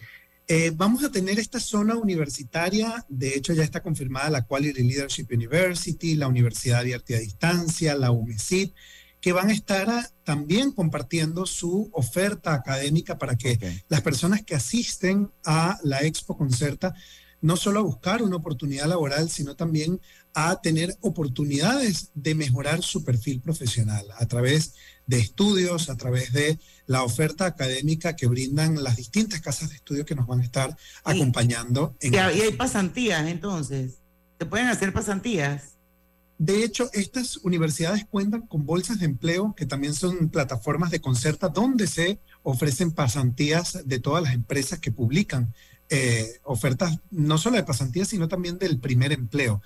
Eh, 0.49 0.71
vamos 0.73 1.03
a 1.03 1.11
tener 1.11 1.39
esta 1.39 1.59
zona 1.59 1.95
universitaria, 1.95 3.05
de 3.09 3.35
hecho 3.35 3.53
ya 3.53 3.63
está 3.63 3.83
confirmada 3.83 4.29
la 4.29 4.45
Quality 4.45 4.81
Leadership 4.81 5.27
University, 5.29 6.15
la 6.15 6.27
Universidad 6.27 6.85
de 6.85 6.95
Arte 6.95 7.17
a 7.17 7.19
Distancia, 7.19 7.95
la 7.95 8.11
UMESID, 8.11 8.69
que 9.21 9.33
van 9.33 9.49
a 9.49 9.53
estar 9.53 9.89
a- 9.89 10.09
también 10.23 10.71
compartiendo 10.71 11.45
su 11.45 11.89
oferta 11.93 12.53
académica 12.53 13.17
para 13.17 13.35
que 13.35 13.59
las 13.89 14.01
personas 14.01 14.43
que 14.43 14.55
asisten 14.55 15.31
a 15.45 15.79
la 15.83 16.01
Expo 16.03 16.37
Concerta 16.37 16.93
no 17.39 17.55
solo 17.55 17.79
a 17.79 17.83
buscar 17.83 18.23
una 18.23 18.35
oportunidad 18.37 18.87
laboral, 18.87 19.29
sino 19.29 19.55
también 19.55 20.01
a 20.33 20.59
tener 20.59 20.97
oportunidades 21.01 22.09
de 22.15 22.33
mejorar 22.33 22.81
su 22.81 23.03
perfil 23.03 23.41
profesional 23.41 24.05
a 24.17 24.25
través 24.25 24.73
de 25.05 25.19
estudios, 25.19 25.89
a 25.89 25.95
través 25.97 26.33
de 26.33 26.59
la 26.87 27.03
oferta 27.03 27.45
académica 27.45 28.15
que 28.15 28.25
brindan 28.27 28.83
las 28.83 28.95
distintas 28.97 29.39
casas 29.41 29.69
de 29.69 29.75
estudio 29.75 30.03
que 30.05 30.15
nos 30.15 30.25
van 30.27 30.39
a 30.41 30.43
estar 30.43 30.75
acompañando. 31.03 31.95
En 32.01 32.13
Y, 32.13 32.17
hay- 32.17 32.37
y 32.39 32.41
hay 32.41 32.53
pasantías, 32.53 33.27
entonces. 33.27 33.99
¿Se 34.39 34.45
pueden 34.45 34.67
hacer 34.67 34.91
pasantías? 34.91 35.76
De 36.37 36.63
hecho, 36.63 36.89
estas 36.93 37.37
universidades 37.37 38.05
cuentan 38.05 38.45
con 38.45 38.65
bolsas 38.65 38.99
de 38.99 39.05
empleo 39.05 39.55
que 39.57 39.65
también 39.65 39.95
son 39.95 40.29
plataformas 40.29 40.91
de 40.91 41.01
concerta 41.01 41.49
donde 41.49 41.87
se 41.87 42.19
ofrecen 42.43 42.91
pasantías 42.91 43.79
de 43.85 43.99
todas 43.99 44.23
las 44.23 44.33
empresas 44.33 44.79
que 44.79 44.91
publican 44.91 45.53
eh, 45.89 46.39
ofertas 46.43 46.99
no 47.09 47.37
solo 47.37 47.55
de 47.55 47.63
pasantías, 47.63 48.09
sino 48.09 48.27
también 48.27 48.59
del 48.59 48.79
primer 48.79 49.13
empleo. 49.13 49.61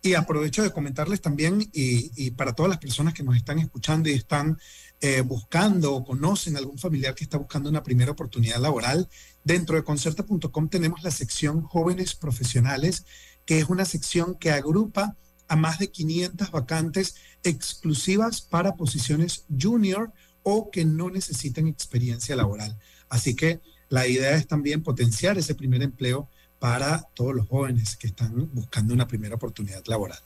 Y 0.00 0.14
aprovecho 0.14 0.62
de 0.62 0.72
comentarles 0.72 1.20
también, 1.20 1.68
y, 1.72 2.30
para 2.32 2.52
todas 2.54 2.70
las 2.70 2.78
personas 2.78 3.14
que 3.14 3.22
nos 3.22 3.36
están 3.36 3.60
escuchando 3.60 4.08
y 4.08 4.12
están 4.12 4.58
eh, 5.00 5.20
buscando 5.22 5.94
o 5.94 6.04
conocen 6.04 6.56
algún 6.56 6.76
familiar 6.76 7.14
que 7.14 7.24
está 7.24 7.38
buscando 7.38 7.70
una 7.70 7.84
primera 7.84 8.12
oportunidad 8.12 8.60
laboral, 8.60 9.08
dentro 9.44 9.76
de 9.76 9.84
concerta.com 9.84 10.68
tenemos 10.68 11.02
la 11.02 11.12
sección 11.12 11.62
Jóvenes 11.62 12.16
Profesionales, 12.16 13.04
que 13.44 13.60
es 13.60 13.68
una 13.68 13.84
sección 13.84 14.36
que 14.36 14.50
agrupa 14.50 15.16
a 15.52 15.56
más 15.56 15.78
de 15.78 15.90
500 15.90 16.50
vacantes 16.50 17.16
exclusivas 17.44 18.40
para 18.40 18.74
posiciones 18.74 19.44
junior 19.60 20.10
o 20.42 20.70
que 20.70 20.86
no 20.86 21.10
necesiten 21.10 21.66
experiencia 21.66 22.34
laboral. 22.34 22.74
Así 23.10 23.36
que 23.36 23.60
la 23.90 24.06
idea 24.06 24.30
es 24.34 24.46
también 24.46 24.82
potenciar 24.82 25.36
ese 25.36 25.54
primer 25.54 25.82
empleo 25.82 26.26
para 26.58 27.02
todos 27.12 27.34
los 27.34 27.46
jóvenes 27.48 27.98
que 27.98 28.06
están 28.06 28.48
buscando 28.54 28.94
una 28.94 29.06
primera 29.06 29.34
oportunidad 29.34 29.82
laboral. 29.84 30.20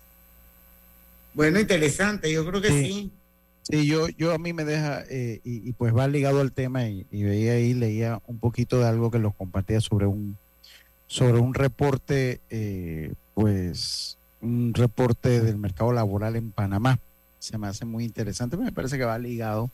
Bueno, 1.35 1.59
interesante, 1.59 2.33
yo 2.33 2.47
creo 2.47 2.63
que 2.63 2.69
sí. 2.69 3.11
Sí, 3.63 3.85
yo, 3.85 4.07
yo 4.11 4.33
a 4.33 4.39
mí 4.39 4.53
me 4.53 4.65
deja, 4.65 5.03
eh, 5.11 5.41
y, 5.43 5.69
y 5.69 5.73
pues 5.73 5.93
va 5.93 6.07
ligado 6.07 6.41
al 6.41 6.53
tema, 6.53 6.87
y, 6.87 7.05
y 7.11 7.25
veía 7.25 7.55
ahí, 7.55 7.75
leía 7.75 8.23
un 8.29 8.39
poquito 8.39 8.79
de 8.79 8.87
algo 8.87 9.11
que 9.11 9.19
los 9.19 9.35
compartía 9.35 9.81
sobre 9.81 10.07
un, 10.07 10.39
sobre 11.09 11.41
un 11.41 11.53
reporte, 11.53 12.41
eh, 12.49 13.13
pues, 13.35 14.19
un 14.41 14.73
reporte 14.75 15.41
del 15.41 15.57
mercado 15.57 15.93
laboral 15.93 16.37
en 16.37 16.51
Panamá. 16.51 16.99
Se 17.39 17.59
me 17.59 17.67
hace 17.67 17.85
muy 17.85 18.05
interesante, 18.05 18.57
me 18.57 18.73
parece 18.73 18.99
que 18.99 19.05
va 19.05 19.19
ligado, 19.19 19.71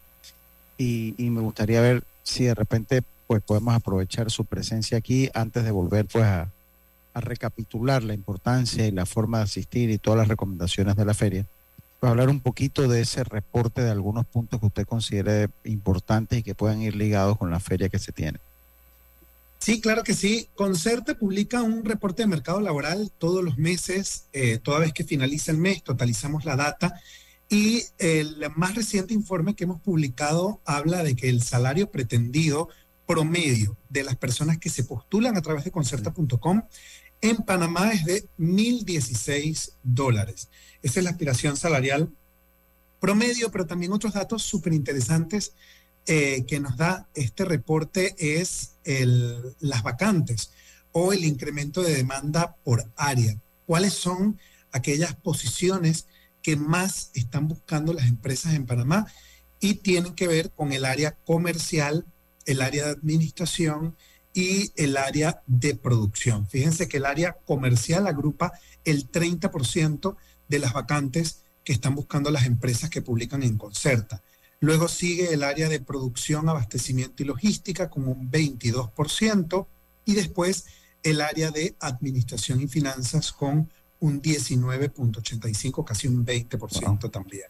y, 0.79 1.15
y 1.19 1.31
me 1.31 1.41
gustaría 1.41 1.81
ver 1.81 2.03
si 2.23 2.45
de 2.45 2.55
repente, 2.55 3.03
pues, 3.27 3.43
podemos 3.43 3.75
aprovechar 3.75 4.31
su 4.31 4.45
presencia 4.45 4.99
aquí 4.99 5.31
antes 5.35 5.65
de 5.65 5.71
volver, 5.71 6.07
pues, 6.07 6.25
a, 6.25 6.49
recapitular 7.15 8.03
la 8.03 8.15
importancia 8.15 8.87
y 8.87 8.91
la 8.91 9.05
forma 9.05 9.39
de 9.39 9.45
asistir 9.45 9.91
y 9.91 9.99
todas 9.99 10.17
las 10.17 10.29
recomendaciones 10.29 10.97
de 10.97 11.05
la 11.05 11.13
feria 11.13 11.45
pues, 12.01 12.11
hablar 12.11 12.31
un 12.31 12.41
poquito 12.41 12.89
de 12.89 13.03
ese 13.03 13.23
reporte 13.23 13.83
de 13.83 13.91
algunos 13.91 14.27
puntos 14.27 14.59
que 14.59 14.67
usted 14.67 14.87
considere 14.87 15.49
importantes 15.63 16.39
y 16.41 16.43
que 16.43 16.57
puedan 16.57 16.83
ir 16.83 16.97
ligados 16.97 17.39
con 17.39 17.51
la 17.51 17.61
feria 17.61 17.89
que 17.89 18.01
se 18.01 18.11
tiene. 18.11 18.41
Sí, 19.63 19.81
claro 19.81 20.03
que 20.03 20.15
sí. 20.15 20.49
Concerte 20.57 21.15
publica 21.15 21.63
un 21.63 21.85
reporte 21.85 22.25
de 22.25 22.27
mercado 22.27 22.61
laboral 22.61 23.13
todos 23.17 23.45
los 23.45 23.59
meses, 23.59 24.27
eh, 24.33 24.59
toda 24.59 24.81
vez 24.81 24.93
que 24.93 25.05
finaliza 25.05 25.53
el 25.53 25.59
mes, 25.59 25.85
totalizamos 25.85 26.45
la 26.45 26.57
data 26.57 27.01
y 27.49 27.85
el 27.99 28.45
más 28.57 28.75
reciente 28.75 29.15
informe 29.15 29.55
que 29.55 29.63
hemos 29.63 29.81
publicado 29.81 30.61
habla 30.65 31.05
de 31.05 31.15
que 31.15 31.29
el 31.29 31.45
salario 31.45 31.93
pretendido 31.93 32.71
promedio 33.07 33.77
de 33.89 34.03
las 34.03 34.17
personas 34.17 34.59
que 34.59 34.69
se 34.69 34.83
postulan 34.83 35.37
a 35.37 35.43
través 35.43 35.63
de 35.63 35.71
concerta.com 35.71 36.63
en 37.21 37.37
Panamá 37.37 37.93
es 37.93 38.05
de 38.05 38.25
1.016 38.41 39.75
dólares. 39.85 40.49
Esa 40.83 40.99
es 40.99 41.05
la 41.05 41.11
aspiración 41.11 41.57
salarial 41.57 42.11
promedio, 42.99 43.53
pero 43.53 43.65
también 43.67 43.93
otros 43.93 44.15
datos 44.15 44.43
súper 44.43 44.73
interesantes 44.73 45.53
eh, 46.07 46.45
que 46.47 46.61
nos 46.61 46.77
da 46.77 47.09
este 47.15 47.45
reporte 47.45 48.15
es 48.19 48.77
las 49.61 49.83
vacantes 49.83 50.51
o 50.91 51.13
el 51.13 51.25
incremento 51.25 51.83
de 51.83 51.95
demanda 51.95 52.57
por 52.65 52.91
área. 52.97 53.39
¿Cuáles 53.67 53.95
son 53.95 54.39
aquellas 54.73 55.15
posiciones 55.15 56.07
que 56.43 56.57
más 56.57 57.11
están 57.15 57.49
buscando 57.49 57.93
las 57.93 58.07
empresas 58.07 58.55
en 58.55 58.67
Panamá 58.67 59.07
y 59.61 59.75
tienen 59.75 60.15
que 60.15 60.27
ver 60.27 60.51
con 60.51 60.73
el 60.73 60.85
área 60.85 61.13
comercial, 61.25 62.05
el 62.47 62.61
área 62.61 62.87
de 62.87 62.91
administración 62.91 63.97
y 64.35 64.73
el 64.77 64.97
área 64.97 65.43
de 65.47 65.75
producción. 65.77 66.49
Fíjense 66.49 66.89
que 66.89 66.97
el 66.97 67.07
área 67.07 67.35
comercial 67.45 68.07
agrupa 68.07 68.53
el 68.85 69.11
30% 69.11 70.17
de 70.49 70.59
las 70.59 70.73
vacantes 70.73 71.45
que 71.65 71.73
están 71.73 71.95
buscando 71.95 72.31
las 72.31 72.47
empresas 72.47 72.91
que 72.91 73.03
publican 73.03 73.43
en 73.43 73.57
Concerta. 73.57 74.23
Luego 74.63 74.87
sigue 74.87 75.35
el 75.35 75.43
área 75.43 75.69
de 75.69 75.81
producción, 75.81 76.49
abastecimiento 76.49 77.25
y 77.25 77.27
logística 77.27 77.91
con 77.91 78.07
un 78.07 78.31
22% 78.31 79.67
y 80.05 80.15
después 80.15 80.67
el 81.03 81.21
área 81.21 81.51
de 81.51 81.75
administración 81.81 82.61
y 82.61 82.69
finanzas 82.69 83.33
con 83.33 83.69
un 83.99 84.23
19.85, 84.23 85.85
casi 85.85 86.07
un 86.07 86.25
20% 86.25 87.11
también 87.11 87.47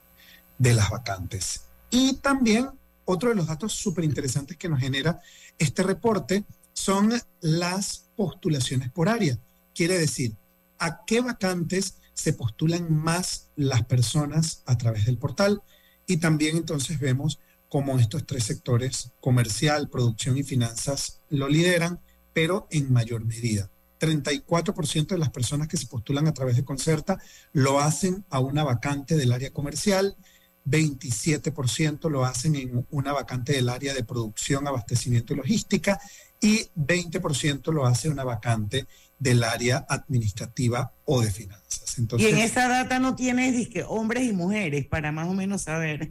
de 0.57 0.73
las 0.73 0.89
vacantes. 0.89 1.65
Y 1.91 2.15
también 2.15 2.71
otro 3.05 3.29
de 3.29 3.35
los 3.35 3.47
datos 3.47 3.75
súper 3.75 4.05
interesantes 4.05 4.57
que 4.57 4.71
nos 4.71 4.81
genera 4.81 5.21
este 5.59 5.83
reporte 5.83 6.47
son 6.73 7.13
las 7.43 8.09
postulaciones 8.17 8.91
por 8.91 9.11
área. 9.11 9.39
Quiere 9.75 9.99
decir, 9.99 10.35
¿a 10.79 11.05
qué 11.05 11.21
vacantes 11.21 11.97
se 12.15 12.33
postulan 12.33 12.91
más 12.91 13.51
las 13.55 13.85
personas 13.85 14.63
a 14.65 14.79
través 14.79 15.05
del 15.05 15.19
portal? 15.19 15.63
Y 16.07 16.19
también 16.19 16.57
entonces 16.57 16.99
vemos 16.99 17.39
cómo 17.69 17.99
estos 17.99 18.27
tres 18.27 18.45
sectores, 18.45 19.13
comercial, 19.21 19.89
producción 19.89 20.37
y 20.37 20.43
finanzas, 20.43 21.21
lo 21.31 21.49
lideran, 21.49 22.01
pero 22.33 22.67
en 22.71 22.93
mayor 22.93 23.25
medida. 23.25 23.71
34% 23.99 25.07
de 25.07 25.19
las 25.19 25.31
personas 25.31 25.69
que 25.69 25.77
se 25.77 25.87
postulan 25.87 26.27
a 26.27 26.35
través 26.35 26.57
de 26.57 26.65
Concerta 26.65 27.19
lo 27.53 27.79
hacen 27.79 28.25
a 28.31 28.41
una 28.41 28.65
vacante 28.65 29.17
del 29.17 29.33
área 29.33 29.53
comercial, 29.53 30.17
27% 30.67 32.11
lo 32.11 32.25
hacen 32.25 32.57
en 32.57 32.87
una 32.91 33.13
vacante 33.13 33.53
del 33.53 33.69
área 33.69 33.95
de 33.95 34.05
producción, 34.05 34.67
abastecimiento 34.67 35.33
y 35.33 35.37
logística 35.37 36.01
y 36.41 36.69
20% 36.77 37.73
lo 37.73 37.87
hace 37.87 38.09
una 38.09 38.25
vacante 38.25 38.87
del 39.23 39.45
área 39.45 39.87
administrativa 39.89 40.93
o 41.05 41.23
de 41.23 41.31
finanzas. 41.31 41.97
y 42.19 42.27
en 42.27 42.39
esa 42.39 42.67
data 42.67 42.99
no 42.99 43.15
tienes 43.15 43.69
hombres 43.87 44.25
y 44.25 44.33
mujeres 44.33 44.85
para 44.87 45.13
más 45.13 45.29
o 45.29 45.35
menos 45.35 45.63
saber. 45.63 46.11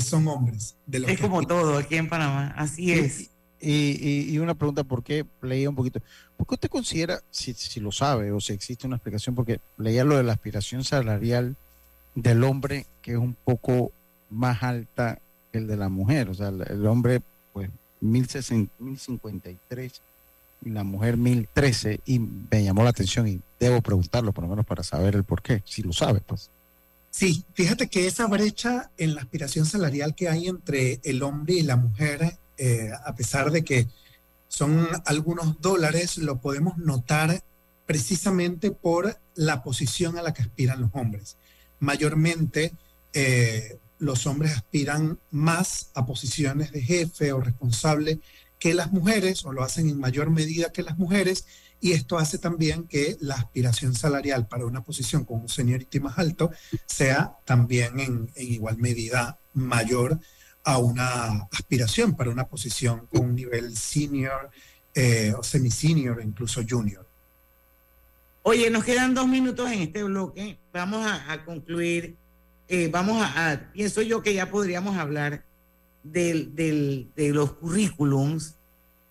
son 0.00 0.28
hombres. 0.28 0.76
De 0.86 1.00
los 1.00 1.10
es 1.10 1.20
como 1.20 1.46
todo 1.46 1.76
aquí 1.76 1.96
en 1.96 2.08
Panamá, 2.08 2.54
así 2.56 2.92
es. 2.92 3.33
Y, 3.60 4.36
una 4.38 4.54
pregunta, 4.54 4.84
¿por 4.84 5.02
qué 5.02 5.24
leía 5.40 5.70
un 5.70 5.76
poquito? 5.76 6.00
¿Por 6.36 6.46
qué 6.46 6.54
usted 6.54 6.68
considera, 6.68 7.20
si, 7.30 7.54
si 7.54 7.80
lo 7.80 7.92
sabe 7.92 8.32
o 8.32 8.40
si 8.40 8.52
existe 8.52 8.86
una 8.86 8.96
explicación, 8.96 9.34
porque 9.34 9.60
leía 9.78 10.04
lo 10.04 10.16
de 10.16 10.22
la 10.22 10.32
aspiración 10.32 10.84
salarial 10.84 11.56
del 12.14 12.44
hombre, 12.44 12.86
que 13.00 13.12
es 13.12 13.18
un 13.18 13.34
poco 13.34 13.92
más 14.28 14.62
alta 14.62 15.18
que 15.50 15.58
el 15.58 15.66
de 15.66 15.76
la 15.76 15.88
mujer? 15.88 16.28
O 16.28 16.34
sea, 16.34 16.48
el, 16.48 16.86
hombre, 16.86 17.22
pues, 17.52 17.70
1053 18.00 20.02
y 20.66 20.70
la 20.70 20.84
mujer 20.84 21.16
1013, 21.16 22.00
y 22.04 22.18
me 22.18 22.64
llamó 22.64 22.84
la 22.84 22.90
atención 22.90 23.28
y 23.28 23.40
debo 23.58 23.80
preguntarlo, 23.80 24.32
por 24.32 24.44
lo 24.44 24.50
menos 24.50 24.66
para 24.66 24.82
saber 24.82 25.14
el 25.14 25.24
por 25.24 25.40
qué, 25.40 25.62
si 25.64 25.82
lo 25.82 25.92
sabe, 25.92 26.20
pues. 26.20 26.50
Sí, 27.10 27.44
fíjate 27.54 27.86
que 27.86 28.08
esa 28.08 28.26
brecha 28.26 28.90
en 28.98 29.14
la 29.14 29.20
aspiración 29.20 29.66
salarial 29.66 30.16
que 30.16 30.28
hay 30.28 30.48
entre 30.48 31.00
el 31.04 31.22
hombre 31.22 31.54
y 31.54 31.62
la 31.62 31.76
mujer 31.76 32.38
eh, 32.56 32.90
a 33.04 33.14
pesar 33.14 33.50
de 33.50 33.64
que 33.64 33.88
son 34.48 34.88
algunos 35.04 35.60
dólares, 35.60 36.18
lo 36.18 36.40
podemos 36.40 36.78
notar 36.78 37.42
precisamente 37.86 38.70
por 38.70 39.18
la 39.34 39.62
posición 39.62 40.16
a 40.16 40.22
la 40.22 40.32
que 40.32 40.42
aspiran 40.42 40.80
los 40.80 40.90
hombres. 40.94 41.36
Mayormente, 41.80 42.72
eh, 43.12 43.78
los 43.98 44.26
hombres 44.26 44.52
aspiran 44.52 45.18
más 45.30 45.90
a 45.94 46.06
posiciones 46.06 46.72
de 46.72 46.82
jefe 46.82 47.32
o 47.32 47.40
responsable 47.40 48.20
que 48.58 48.74
las 48.74 48.92
mujeres, 48.92 49.44
o 49.44 49.52
lo 49.52 49.62
hacen 49.62 49.88
en 49.88 49.98
mayor 49.98 50.30
medida 50.30 50.72
que 50.72 50.82
las 50.82 50.98
mujeres, 50.98 51.46
y 51.80 51.92
esto 51.92 52.16
hace 52.16 52.38
también 52.38 52.84
que 52.84 53.16
la 53.20 53.34
aspiración 53.34 53.94
salarial 53.94 54.46
para 54.46 54.64
una 54.64 54.82
posición 54.82 55.24
con 55.24 55.40
un 55.40 55.48
seniority 55.48 56.00
más 56.00 56.18
alto 56.18 56.50
sea 56.86 57.36
también 57.44 58.00
en, 58.00 58.30
en 58.34 58.52
igual 58.52 58.78
medida 58.78 59.38
mayor 59.52 60.20
a 60.64 60.78
una 60.78 61.46
aspiración 61.52 62.16
para 62.16 62.30
una 62.30 62.46
posición 62.48 63.06
con 63.12 63.26
un 63.26 63.34
nivel 63.34 63.76
senior 63.76 64.50
eh, 64.94 65.34
o 65.36 65.42
semi-senior, 65.42 66.22
incluso 66.22 66.62
junior. 66.68 67.06
Oye, 68.42 68.70
nos 68.70 68.84
quedan 68.84 69.14
dos 69.14 69.26
minutos 69.26 69.70
en 69.70 69.80
este 69.80 70.02
bloque. 70.04 70.58
Vamos 70.72 71.06
a, 71.06 71.44
concluir. 71.44 72.16
Eh, 72.68 72.88
vamos 72.90 73.22
a, 73.22 73.70
pienso 73.72 74.02
yo 74.02 74.22
que 74.22 74.34
ya 74.34 74.50
podríamos 74.50 74.96
hablar 74.96 75.44
del, 76.02 76.54
de 76.54 77.30
los 77.32 77.52
currículums. 77.54 78.56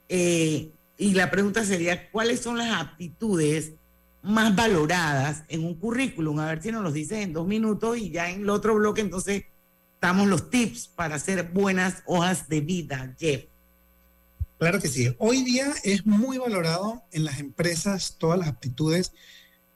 Eh, 0.09 0.69
y 0.97 1.13
la 1.13 1.31
pregunta 1.31 1.65
sería, 1.65 2.11
¿cuáles 2.11 2.39
son 2.39 2.57
las 2.57 2.79
aptitudes 2.79 3.73
más 4.21 4.55
valoradas 4.55 5.43
en 5.49 5.65
un 5.65 5.75
currículum? 5.75 6.39
A 6.39 6.45
ver 6.45 6.61
si 6.61 6.71
nos 6.71 6.83
los 6.83 6.93
dices 6.93 7.19
en 7.19 7.33
dos 7.33 7.47
minutos 7.47 7.97
y 7.97 8.11
ya 8.11 8.29
en 8.29 8.41
el 8.41 8.49
otro 8.49 8.75
bloque 8.75 9.01
entonces 9.01 9.45
los 10.11 10.49
tips 10.49 10.87
para 10.87 11.15
hacer 11.15 11.51
buenas 11.53 12.03
hojas 12.05 12.49
de 12.49 12.59
vida, 12.59 13.15
Jeff. 13.17 13.45
Claro 14.59 14.79
que 14.81 14.89
sí. 14.89 15.15
Hoy 15.17 15.43
día 15.43 15.73
es 15.83 16.05
muy 16.05 16.37
valorado 16.37 17.03
en 17.11 17.23
las 17.23 17.39
empresas 17.39 18.15
todas 18.17 18.37
las 18.37 18.49
aptitudes 18.49 19.13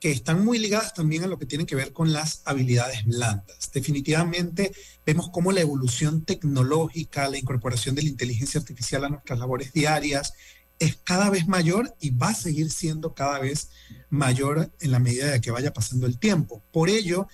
que 0.02 0.12
están 0.12 0.44
muy 0.44 0.60
ligadas 0.60 0.94
también 0.94 1.24
a 1.24 1.28
lo 1.28 1.40
que 1.40 1.46
tiene 1.46 1.66
que 1.66 1.76
ver 1.76 1.94
con 1.94 2.12
las 2.12 2.42
habilidades 2.46 3.06
blandas. 3.06 3.72
Definitivamente 3.74 4.74
vemos 5.06 5.30
cómo 5.30 5.52
la 5.52 5.62
evolución 5.62 6.24
tecnológica, 6.24 7.30
la 7.30 7.38
incorporación 7.38 7.96
de 7.96 8.04
la 8.04 8.10
inteligencia 8.10 8.60
artificial 8.60 9.06
a 9.06 9.10
nuestras 9.10 9.40
labores 9.40 9.72
diarias 9.72 10.34
es 10.78 10.98
cada 11.04 11.30
vez 11.30 11.48
mayor 11.48 11.96
y 12.00 12.12
va 12.12 12.30
a 12.30 12.36
seguir 12.36 12.70
siendo 12.70 13.16
cada 13.16 13.40
vez 13.40 13.70
mayor 14.10 14.72
en 14.82 14.92
la 14.92 15.00
medida 15.00 15.32
de 15.32 15.42
que 15.42 15.52
vaya 15.52 15.74
pasando 15.74 16.06
el 16.06 16.20
tiempo. 16.20 16.62
Por 16.72 16.90
ello, 16.90 17.28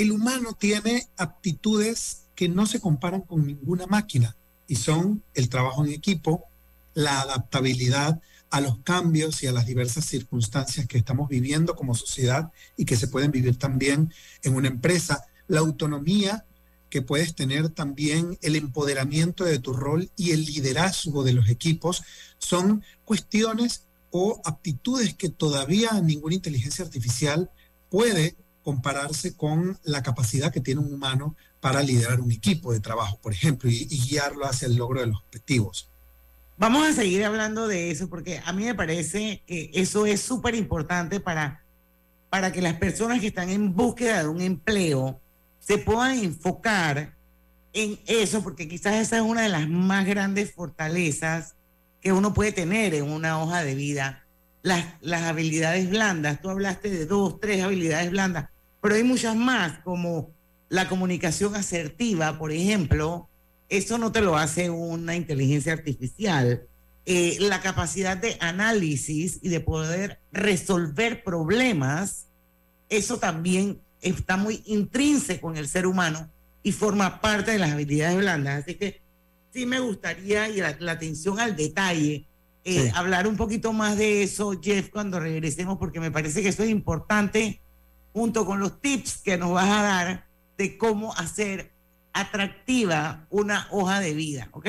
el 0.00 0.12
humano 0.12 0.56
tiene 0.58 1.08
aptitudes 1.18 2.22
que 2.34 2.48
no 2.48 2.64
se 2.64 2.80
comparan 2.80 3.20
con 3.20 3.46
ninguna 3.46 3.86
máquina 3.86 4.34
y 4.66 4.76
son 4.76 5.22
el 5.34 5.50
trabajo 5.50 5.84
en 5.84 5.92
equipo, 5.92 6.46
la 6.94 7.20
adaptabilidad 7.20 8.18
a 8.48 8.62
los 8.62 8.78
cambios 8.78 9.42
y 9.42 9.46
a 9.46 9.52
las 9.52 9.66
diversas 9.66 10.06
circunstancias 10.06 10.86
que 10.86 10.96
estamos 10.96 11.28
viviendo 11.28 11.76
como 11.76 11.94
sociedad 11.94 12.50
y 12.78 12.86
que 12.86 12.96
se 12.96 13.08
pueden 13.08 13.30
vivir 13.30 13.58
también 13.58 14.10
en 14.42 14.56
una 14.56 14.68
empresa, 14.68 15.26
la 15.48 15.60
autonomía 15.60 16.46
que 16.88 17.02
puedes 17.02 17.34
tener 17.34 17.68
también, 17.68 18.38
el 18.40 18.56
empoderamiento 18.56 19.44
de 19.44 19.58
tu 19.58 19.74
rol 19.74 20.10
y 20.16 20.30
el 20.30 20.46
liderazgo 20.46 21.24
de 21.24 21.34
los 21.34 21.50
equipos, 21.50 22.02
son 22.38 22.82
cuestiones 23.04 23.84
o 24.10 24.40
aptitudes 24.46 25.14
que 25.14 25.28
todavía 25.28 26.00
ninguna 26.00 26.36
inteligencia 26.36 26.86
artificial 26.86 27.50
puede 27.90 28.36
compararse 28.62 29.36
con 29.36 29.78
la 29.84 30.02
capacidad 30.02 30.52
que 30.52 30.60
tiene 30.60 30.80
un 30.80 30.92
humano 30.92 31.36
para 31.60 31.82
liderar 31.82 32.20
un 32.20 32.32
equipo 32.32 32.72
de 32.72 32.80
trabajo, 32.80 33.18
por 33.20 33.32
ejemplo, 33.32 33.70
y, 33.70 33.86
guiarlo 33.86 34.46
hacia 34.46 34.66
el 34.66 34.76
logro 34.76 35.00
de 35.00 35.06
los 35.08 35.18
objetivos. 35.18 35.90
Vamos 36.56 36.86
a 36.86 36.92
seguir 36.92 37.24
hablando 37.24 37.68
de 37.68 37.90
eso 37.90 38.08
porque 38.08 38.40
a 38.44 38.52
mí 38.52 38.64
me 38.64 38.74
parece 38.74 39.42
que 39.46 39.70
eso 39.72 40.06
es 40.06 40.20
súper 40.20 40.54
importante 40.54 41.20
para, 41.20 41.64
para 42.28 42.52
que 42.52 42.60
las 42.60 42.74
personas 42.74 43.20
que 43.20 43.28
están 43.28 43.48
en 43.48 43.74
búsqueda 43.74 44.22
de 44.22 44.28
un 44.28 44.40
empleo 44.40 45.20
se 45.58 45.78
puedan 45.78 46.18
enfocar 46.18 47.16
en 47.72 47.98
eso, 48.06 48.42
porque 48.42 48.68
quizás 48.68 48.94
esa 48.96 49.16
es 49.16 49.22
una 49.22 49.42
de 49.42 49.48
las 49.48 49.68
más 49.68 50.04
grandes 50.06 50.52
fortalezas 50.52 51.54
que 52.00 52.12
uno 52.12 52.34
puede 52.34 52.52
tener 52.52 52.94
en 52.94 53.10
una 53.10 53.40
hoja 53.42 53.62
de 53.62 53.74
vida. 53.74 54.19
Las, 54.62 55.22
habilidades 55.22 55.88
blandas, 55.88 56.40
tú 56.40 56.50
hablaste 56.50 56.90
de 56.90 57.06
dos, 57.06 57.40
tres 57.40 57.62
habilidades 57.62 58.10
blandas 58.10 58.50
pero 58.80 58.94
hay 58.94 59.04
muchas 59.04 59.36
más, 59.36 59.78
como 59.80 60.32
la 60.68 60.88
comunicación 60.88 61.54
asertiva, 61.54 62.38
por 62.38 62.52
ejemplo, 62.52 63.28
eso 63.68 63.98
no 63.98 64.10
te 64.10 64.20
lo 64.20 64.36
hace 64.36 64.70
una 64.70 65.14
inteligencia 65.16 65.72
artificial. 65.72 66.66
Eh, 67.06 67.36
la 67.40 67.60
capacidad 67.60 68.16
de 68.16 68.36
análisis 68.40 69.38
y 69.42 69.48
de 69.48 69.60
poder 69.60 70.20
resolver 70.32 71.22
problemas, 71.24 72.26
eso 72.88 73.18
también 73.18 73.80
está 74.00 74.36
muy 74.36 74.62
intrínseco 74.66 75.50
en 75.50 75.56
el 75.56 75.68
ser 75.68 75.86
humano 75.86 76.30
y 76.62 76.72
forma 76.72 77.20
parte 77.20 77.52
de 77.52 77.58
las 77.58 77.72
habilidades 77.72 78.16
blandas. 78.16 78.62
Así 78.62 78.74
que 78.76 79.02
sí 79.52 79.66
me 79.66 79.80
gustaría, 79.80 80.48
y 80.48 80.56
la, 80.56 80.76
la 80.78 80.92
atención 80.92 81.38
al 81.38 81.56
detalle, 81.56 82.26
eh, 82.64 82.84
Sí. 82.84 82.92
hablar 82.94 83.26
un 83.26 83.36
poquito 83.36 83.72
más 83.72 83.96
de 83.96 84.22
eso, 84.22 84.52
Jeff, 84.62 84.90
cuando 84.90 85.18
regresemos, 85.20 85.78
porque 85.78 86.00
me 86.00 86.10
parece 86.10 86.42
que 86.42 86.48
eso 86.48 86.62
es 86.62 86.70
importante, 86.70 87.60
junto 88.12 88.44
con 88.44 88.60
los 88.60 88.80
tips 88.80 89.18
que 89.22 89.38
nos 89.38 89.52
vas 89.52 89.68
a 89.70 89.82
dar 89.82 90.26
de 90.58 90.76
cómo 90.76 91.14
hacer 91.14 91.72
atractiva 92.12 93.26
una 93.30 93.66
hoja 93.70 94.00
de 94.00 94.14
vida, 94.14 94.48
¿ok? 94.52 94.66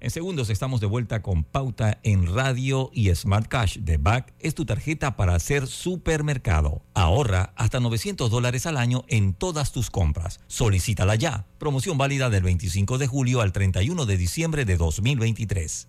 En 0.00 0.10
segundos 0.12 0.48
estamos 0.48 0.80
de 0.80 0.86
vuelta 0.86 1.22
con 1.22 1.42
Pauta 1.42 1.98
en 2.04 2.32
Radio 2.32 2.88
y 2.92 3.12
Smart 3.12 3.48
Cash 3.48 3.78
de 3.78 3.96
Back 3.96 4.32
es 4.38 4.54
tu 4.54 4.64
tarjeta 4.64 5.16
para 5.16 5.34
hacer 5.34 5.66
supermercado. 5.66 6.82
Ahorra 6.94 7.52
hasta 7.56 7.80
900 7.80 8.30
dólares 8.30 8.66
al 8.66 8.76
año 8.76 9.04
en 9.08 9.34
todas 9.34 9.72
tus 9.72 9.90
compras. 9.90 10.38
Solicítala 10.46 11.16
ya. 11.16 11.46
Promoción 11.58 11.98
válida 11.98 12.30
del 12.30 12.44
25 12.44 12.96
de 12.98 13.08
julio 13.08 13.40
al 13.40 13.50
31 13.52 14.06
de 14.06 14.16
diciembre 14.16 14.64
de 14.64 14.76
2023. 14.76 15.88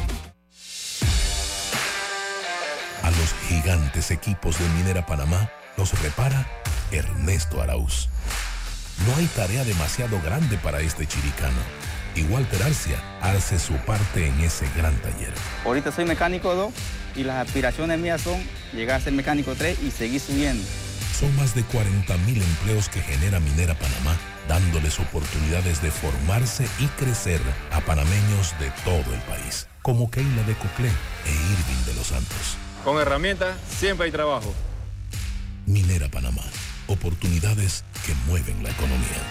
Los 3.71 3.79
gigantes 3.79 4.11
equipos 4.11 4.59
de 4.59 4.67
Minera 4.69 5.05
Panamá 5.05 5.49
los 5.77 5.99
repara 6.01 6.45
Ernesto 6.91 7.61
Arauz. 7.61 8.09
No 9.07 9.15
hay 9.15 9.25
tarea 9.27 9.63
demasiado 9.63 10.19
grande 10.21 10.57
para 10.57 10.81
este 10.81 11.07
chiricano. 11.07 11.57
Y 12.15 12.23
Walter 12.23 12.61
Arcia 12.63 12.97
hace 13.21 13.57
su 13.59 13.73
parte 13.85 14.27
en 14.27 14.39
ese 14.41 14.67
gran 14.75 14.93
taller. 14.97 15.33
Ahorita 15.63 15.91
soy 15.91 16.03
mecánico 16.05 16.53
2 16.53 16.73
y 17.15 17.23
las 17.23 17.47
aspiraciones 17.47 17.97
mías 17.99 18.21
son 18.21 18.41
llegar 18.73 18.99
a 18.99 19.03
ser 19.03 19.13
mecánico 19.13 19.55
3 19.55 19.79
y 19.81 19.91
seguir 19.91 20.19
subiendo. 20.19 20.63
Son 21.17 21.33
más 21.37 21.55
de 21.55 21.63
40 21.63 22.17
mil 22.17 22.41
empleos 22.41 22.89
que 22.89 23.01
genera 23.01 23.39
Minera 23.39 23.75
Panamá, 23.75 24.17
dándoles 24.49 24.99
oportunidades 24.99 25.81
de 25.81 25.91
formarse 25.91 26.67
y 26.79 26.87
crecer 26.99 27.39
a 27.71 27.79
panameños 27.79 28.53
de 28.59 28.69
todo 28.83 29.13
el 29.13 29.21
país, 29.21 29.67
como 29.81 30.11
Keila 30.11 30.43
de 30.43 30.55
Coclé 30.55 30.89
e 30.89 31.31
Irving 31.31 31.85
de 31.85 31.93
los 31.93 32.07
Santos. 32.07 32.57
Con 32.83 32.97
herramientas 32.99 33.55
siempre 33.69 34.07
hay 34.07 34.11
trabajo. 34.11 34.53
Minera 35.67 36.09
Panamá, 36.09 36.41
oportunidades 36.87 37.83
que 38.05 38.13
mueven 38.25 38.63
la 38.63 38.71
economía. 38.71 39.21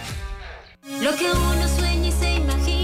Lo 1.03 1.17
que 1.17 1.31
uno 1.33 1.69
sueña 1.77 2.09
y 2.09 2.13
se 2.13 2.35
imagina 2.35 2.80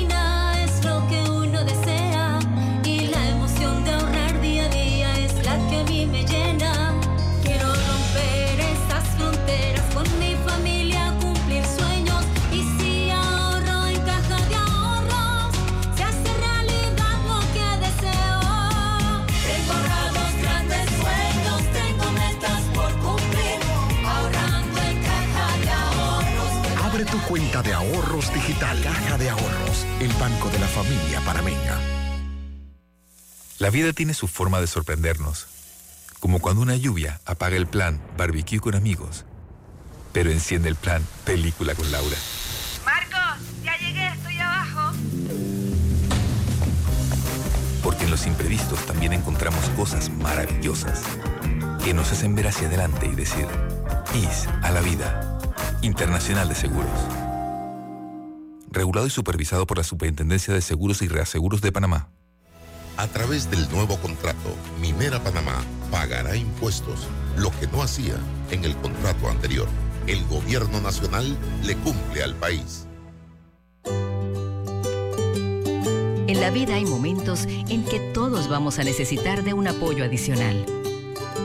cuenta 27.27 27.63
de 27.63 27.73
ahorros 27.73 28.33
digital. 28.33 28.81
Caja 28.83 29.19
de 29.19 29.31
Ahorros, 29.31 29.87
el 30.01 30.13
banco 30.15 30.49
de 30.49 30.59
la 30.59 30.67
familia 30.69 31.21
panameña. 31.23 31.81
La 33.59 33.71
vida 33.71 33.93
tiene 33.93 34.15
su 34.15 34.29
forma 34.29 34.61
de 34.61 34.67
sorprendernos, 34.67 35.47
como 36.21 36.39
cuando 36.39 36.63
una 36.63 36.77
lluvia 36.77 37.21
apaga 37.25 37.57
el 37.57 37.67
plan 37.67 38.01
barbecue 38.17 38.61
con 38.61 38.75
amigos, 38.75 39.25
pero 40.13 40.31
enciende 40.31 40.69
el 40.69 40.77
plan 40.77 41.03
película 41.25 41.75
con 41.75 41.91
Laura. 41.91 42.17
Marcos, 42.85 43.43
ya 43.65 43.77
llegué, 43.79 44.09
estoy 44.09 44.39
abajo. 44.39 44.93
Porque 47.83 48.05
en 48.05 48.11
los 48.11 48.27
imprevistos 48.27 48.85
también 48.87 49.13
encontramos 49.13 49.69
cosas 49.71 50.11
maravillosas 50.11 51.03
que 51.83 51.95
nos 51.95 52.13
hacen 52.13 52.35
ver 52.35 52.49
hacia 52.49 52.69
adelante 52.69 53.07
y 53.07 53.15
decir, 53.15 53.47
IS 54.15 54.49
a 54.63 54.71
la 54.71 54.81
vida. 54.81 55.36
Internacional 55.83 56.49
de 56.49 56.55
Seguros. 56.55 56.91
Regulado 58.71 59.07
y 59.07 59.11
supervisado 59.11 59.67
por 59.67 59.79
la 59.79 59.85
Superintendencia 59.85 60.53
de 60.53 60.61
Seguros 60.61 61.03
y 61.03 61.09
Reaseguros 61.09 61.61
de 61.61 61.73
Panamá. 61.73 62.09
A 62.97 63.07
través 63.09 63.51
del 63.51 63.71
nuevo 63.71 63.99
contrato, 63.99 64.57
Minera 64.81 65.23
Panamá 65.23 65.63
pagará 65.91 66.35
impuestos, 66.35 67.07
lo 67.37 67.51
que 67.61 67.67
no 67.67 67.83
hacía 67.83 68.15
en 68.51 68.65
el 68.65 68.75
contrato 68.77 69.29
anterior. 69.29 69.69
El 70.07 70.25
gobierno 70.27 70.81
nacional 70.81 71.37
le 71.65 71.77
cumple 71.77 72.23
al 72.23 72.35
país. 72.37 72.87
En 76.29 76.41
la 76.41 76.51
vida 76.51 76.75
hay 76.75 76.85
momentos 76.85 77.47
en 77.47 77.85
que 77.85 78.01
todos 78.13 78.49
vamos 78.49 78.79
a 78.79 78.85
necesitar 78.85 79.45
de 79.45 79.53
un 79.53 79.69
apoyo 79.69 80.05
adicional. 80.05 80.67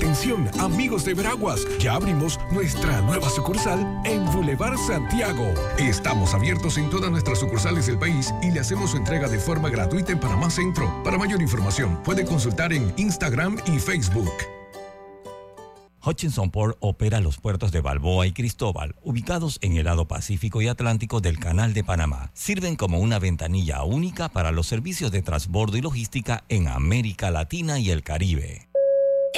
Atención, 0.00 0.48
amigos 0.58 1.04
de 1.04 1.12
Veraguas, 1.12 1.60
ya 1.78 1.92
abrimos 1.92 2.40
nuestra 2.50 3.02
nueva 3.02 3.28
sucursal 3.28 4.00
en 4.06 4.24
Boulevard 4.32 4.78
Santiago. 4.78 5.52
Estamos 5.76 6.32
abiertos 6.32 6.78
en 6.78 6.88
todas 6.88 7.10
nuestras 7.10 7.38
sucursales 7.38 7.84
del 7.86 7.98
país 7.98 8.32
y 8.42 8.50
le 8.50 8.60
hacemos 8.60 8.92
su 8.92 8.96
entrega 8.96 9.28
de 9.28 9.38
forma 9.38 9.68
gratuita 9.68 10.12
en 10.12 10.18
Panamá 10.18 10.48
Centro. 10.48 10.90
Para 11.04 11.18
mayor 11.18 11.42
información, 11.42 12.02
puede 12.02 12.24
consultar 12.24 12.72
en 12.72 12.94
Instagram 12.96 13.58
y 13.66 13.78
Facebook. 13.78 14.32
Hutchinson 16.02 16.50
Port 16.50 16.78
opera 16.80 17.20
los 17.20 17.36
puertos 17.36 17.70
de 17.70 17.82
Balboa 17.82 18.26
y 18.26 18.32
Cristóbal, 18.32 18.96
ubicados 19.02 19.58
en 19.60 19.76
el 19.76 19.84
lado 19.84 20.08
Pacífico 20.08 20.62
y 20.62 20.68
Atlántico 20.68 21.20
del 21.20 21.38
Canal 21.38 21.74
de 21.74 21.84
Panamá. 21.84 22.30
Sirven 22.32 22.76
como 22.76 23.00
una 23.00 23.18
ventanilla 23.18 23.84
única 23.84 24.30
para 24.30 24.50
los 24.50 24.66
servicios 24.66 25.12
de 25.12 25.20
transbordo 25.20 25.76
y 25.76 25.82
logística 25.82 26.44
en 26.48 26.68
América 26.68 27.30
Latina 27.30 27.78
y 27.78 27.90
el 27.90 28.02
Caribe. 28.02 28.69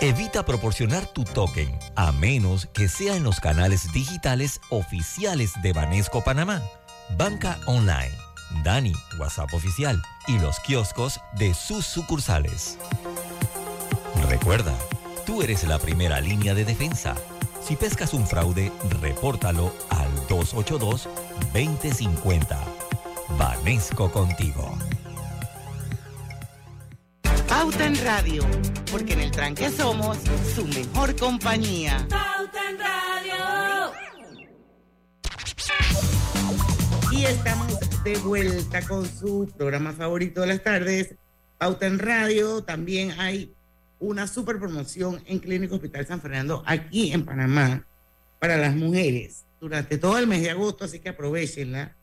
Evita 0.00 0.44
proporcionar 0.44 1.06
tu 1.06 1.22
token 1.24 1.78
a 1.94 2.10
menos 2.12 2.66
que 2.66 2.88
sea 2.88 3.16
en 3.16 3.22
los 3.22 3.40
canales 3.40 3.90
digitales 3.92 4.60
oficiales 4.70 5.52
de 5.62 5.72
Banesco 5.72 6.22
Panamá, 6.22 6.60
Banca 7.16 7.58
Online, 7.66 8.12
Dani, 8.64 8.92
WhatsApp 9.18 9.54
oficial 9.54 10.02
y 10.26 10.38
los 10.38 10.58
kioscos 10.60 11.20
de 11.38 11.54
sus 11.54 11.86
sucursales. 11.86 12.76
Recuerda, 14.28 14.74
tú 15.24 15.42
eres 15.42 15.62
la 15.64 15.78
primera 15.78 16.20
línea 16.20 16.54
de 16.54 16.64
defensa. 16.64 17.14
Si 17.62 17.76
pescas 17.76 18.14
un 18.14 18.26
fraude, 18.26 18.72
repórtalo 19.00 19.72
al 19.90 20.10
282-2050. 20.28 22.58
Banesco 23.38 24.10
contigo. 24.10 24.76
Pauta 27.64 27.86
en 27.86 28.04
Radio, 28.04 28.42
porque 28.92 29.14
en 29.14 29.20
el 29.20 29.30
tranque 29.30 29.70
somos 29.70 30.18
su 30.54 30.66
mejor 30.66 31.16
compañía. 31.16 32.06
Pauta 32.10 32.60
en 32.68 32.78
Radio. 32.78 33.92
Y 37.10 37.24
estamos 37.24 37.78
de 38.04 38.18
vuelta 38.18 38.86
con 38.86 39.06
su 39.06 39.50
programa 39.56 39.94
favorito 39.94 40.42
de 40.42 40.48
las 40.48 40.62
tardes, 40.62 41.14
Pauta 41.56 41.86
en 41.86 41.98
Radio. 41.98 42.62
También 42.62 43.12
hay 43.18 43.54
una 43.98 44.26
super 44.26 44.58
promoción 44.58 45.22
en 45.24 45.38
Clínico 45.38 45.76
Hospital 45.76 46.06
San 46.06 46.20
Fernando 46.20 46.62
aquí 46.66 47.14
en 47.14 47.24
Panamá 47.24 47.86
para 48.40 48.58
las 48.58 48.76
mujeres 48.76 49.46
durante 49.58 49.96
todo 49.96 50.18
el 50.18 50.26
mes 50.26 50.42
de 50.42 50.50
agosto, 50.50 50.84
así 50.84 50.98
que 50.98 51.08
aprovechenla. 51.08 51.96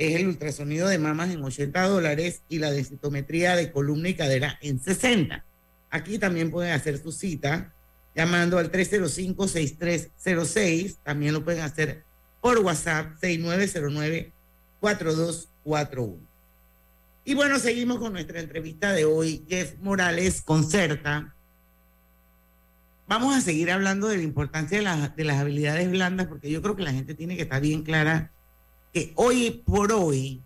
Es 0.00 0.16
el 0.18 0.28
ultrasonido 0.28 0.88
de 0.88 0.98
mamas 0.98 1.28
en 1.28 1.44
80 1.44 1.86
dólares 1.86 2.40
y 2.48 2.58
la 2.58 2.70
densitometría 2.70 3.54
de 3.54 3.70
columna 3.70 4.08
y 4.08 4.14
cadera 4.14 4.56
en 4.62 4.80
60. 4.80 5.44
Aquí 5.90 6.18
también 6.18 6.50
pueden 6.50 6.72
hacer 6.72 6.96
su 6.96 7.12
cita 7.12 7.74
llamando 8.16 8.56
al 8.56 8.72
305-6306. 8.72 10.96
También 11.02 11.34
lo 11.34 11.44
pueden 11.44 11.60
hacer 11.62 12.02
por 12.40 12.56
WhatsApp 12.60 13.12
6909-4241. 14.80 16.16
Y 17.24 17.34
bueno, 17.34 17.58
seguimos 17.58 17.98
con 17.98 18.14
nuestra 18.14 18.40
entrevista 18.40 18.92
de 18.94 19.04
hoy. 19.04 19.44
Jeff 19.48 19.74
Morales 19.80 20.40
concerta. 20.40 21.34
Vamos 23.06 23.36
a 23.36 23.40
seguir 23.42 23.70
hablando 23.70 24.08
de 24.08 24.16
la 24.16 24.22
importancia 24.22 24.78
de, 24.78 24.84
la- 24.84 25.08
de 25.08 25.24
las 25.24 25.36
habilidades 25.38 25.90
blandas 25.90 26.26
porque 26.26 26.50
yo 26.50 26.62
creo 26.62 26.74
que 26.76 26.82
la 26.84 26.92
gente 26.92 27.14
tiene 27.14 27.36
que 27.36 27.42
estar 27.42 27.60
bien 27.60 27.82
clara 27.82 28.32
que 28.92 29.12
hoy 29.16 29.62
por 29.64 29.92
hoy, 29.92 30.42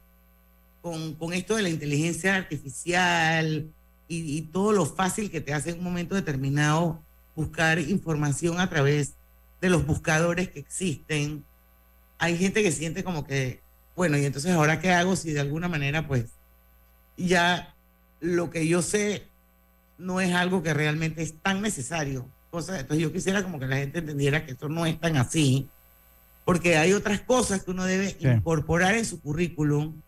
con, 0.83 1.15
con 1.15 1.33
esto 1.33 1.57
de 1.57 1.63
la 1.63 1.71
inteligencia 1.71 2.37
artificial 2.37 3.71
y, 4.09 4.39
y 4.39 4.43
todo 4.43 4.73
lo 4.73 4.87
fácil 4.87 5.31
que 5.31 5.41
te 5.41 5.55
hace 5.55 5.71
en 5.71 5.79
un 5.79 5.85
momento 5.85 6.15
determinado 6.15 7.03
buscar 7.35 7.79
información 7.79 8.61
a 8.61 8.69
través 8.69 9.15
de 9.61 9.71
los 9.71 9.87
buscadores 9.87 10.51
que 10.51 10.61
existen, 10.61 11.45
hay 12.19 12.37
gente 12.37 12.63
que 12.63 12.73
siente 12.73 13.03
como 13.03 13.27
que, 13.27 13.63
bueno, 13.97 14.17
y 14.19 14.25
entonces 14.25 14.53
ahora 14.53 14.81
qué 14.81 14.91
hago 14.91 15.17
si 15.17 15.33
de 15.33 15.41
alguna 15.41 15.69
manera 15.69 16.07
pues 16.07 16.27
ya 17.17 17.75
lo 18.21 18.51
que 18.51 18.67
yo 18.67 18.83
sé 18.83 19.29
no 19.99 20.21
es 20.21 20.35
algo 20.35 20.63
que 20.63 20.75
realmente 20.75 21.23
es 21.23 21.35
tan 21.41 21.63
necesario. 21.63 22.29
Cosa, 22.51 22.79
entonces 22.79 23.03
yo 23.03 23.13
quisiera 23.13 23.43
como 23.43 23.59
que 23.59 23.67
la 23.67 23.77
gente 23.77 23.99
entendiera 23.99 24.45
que 24.45 24.53
esto 24.53 24.69
no 24.69 24.87
es 24.87 25.01
tan 25.01 25.17
así, 25.17 25.69
porque 26.45 26.77
hay 26.77 26.93
otras 26.93 27.21
cosas 27.21 27.63
que 27.63 27.71
uno 27.71 27.85
debe 27.85 28.17
incorporar 28.21 28.95
en 28.95 29.05
su 29.05 29.21
currículum 29.21 30.01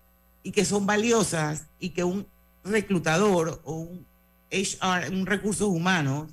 y 0.42 0.52
que 0.52 0.64
son 0.64 0.86
valiosas 0.86 1.66
y 1.80 1.90
que 1.90 2.04
un 2.04 2.26
reclutador 2.64 3.60
o 3.64 3.72
un 3.72 4.06
HR, 4.50 5.10
un 5.10 5.26
recursos 5.26 5.68
humanos, 5.68 6.30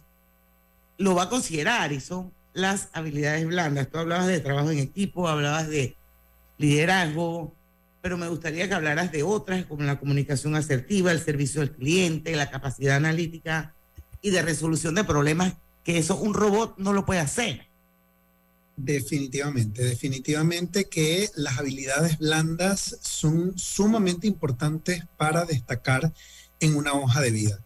lo 0.97 1.15
va 1.15 1.23
a 1.23 1.29
considerar 1.29 1.91
y 1.91 1.99
son 1.99 2.31
las 2.53 2.89
habilidades 2.93 3.45
blandas. 3.47 3.89
Tú 3.89 3.97
hablabas 3.97 4.27
de 4.27 4.39
trabajo 4.39 4.71
en 4.71 4.79
equipo, 4.79 5.27
hablabas 5.27 5.67
de 5.67 5.95
liderazgo, 6.57 7.53
pero 8.01 8.17
me 8.17 8.27
gustaría 8.27 8.67
que 8.67 8.73
hablaras 8.73 9.11
de 9.11 9.23
otras 9.23 9.65
como 9.65 9.83
la 9.83 9.99
comunicación 9.99 10.55
asertiva, 10.55 11.11
el 11.11 11.21
servicio 11.21 11.61
al 11.61 11.71
cliente, 11.71 12.35
la 12.35 12.49
capacidad 12.49 12.97
analítica 12.97 13.73
y 14.21 14.29
de 14.29 14.41
resolución 14.41 14.95
de 14.95 15.03
problemas, 15.03 15.53
que 15.83 15.97
eso 15.97 16.17
un 16.17 16.33
robot 16.33 16.77
no 16.77 16.93
lo 16.93 17.05
puede 17.05 17.21
hacer. 17.21 17.67
Definitivamente, 18.75 19.83
definitivamente 19.83 20.85
que 20.85 21.29
las 21.35 21.59
habilidades 21.59 22.17
blandas 22.17 22.97
son 23.01 23.57
sumamente 23.57 24.25
importantes 24.25 25.03
para 25.15 25.45
destacar 25.45 26.11
en 26.59 26.75
una 26.75 26.93
hoja 26.93 27.21
de 27.21 27.31
vida. 27.31 27.59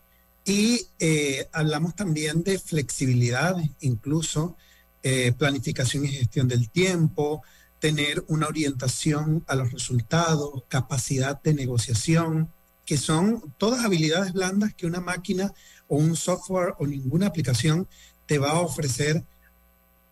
Y 0.43 0.87
eh, 0.99 1.47
hablamos 1.53 1.95
también 1.95 2.43
de 2.43 2.59
flexibilidad, 2.59 3.55
incluso 3.79 4.57
eh, 5.01 5.31
planificación 5.31 6.05
y 6.05 6.09
gestión 6.09 6.49
del 6.49 6.69
tiempo, 6.69 7.41
tener 7.79 8.25
una 8.27 8.47
orientación 8.47 9.45
a 9.47 9.55
los 9.55 9.71
resultados, 9.71 10.63
capacidad 10.67 11.41
de 11.41 11.53
negociación, 11.53 12.51
que 12.85 12.97
son 12.97 13.53
todas 13.57 13.85
habilidades 13.85 14.33
blandas 14.33 14.73
que 14.73 14.87
una 14.87 14.99
máquina 14.99 15.53
o 15.87 15.97
un 15.97 16.15
software 16.15 16.73
o 16.79 16.87
ninguna 16.87 17.27
aplicación 17.27 17.87
te 18.25 18.39
va 18.39 18.51
a 18.51 18.61
ofrecer 18.61 19.23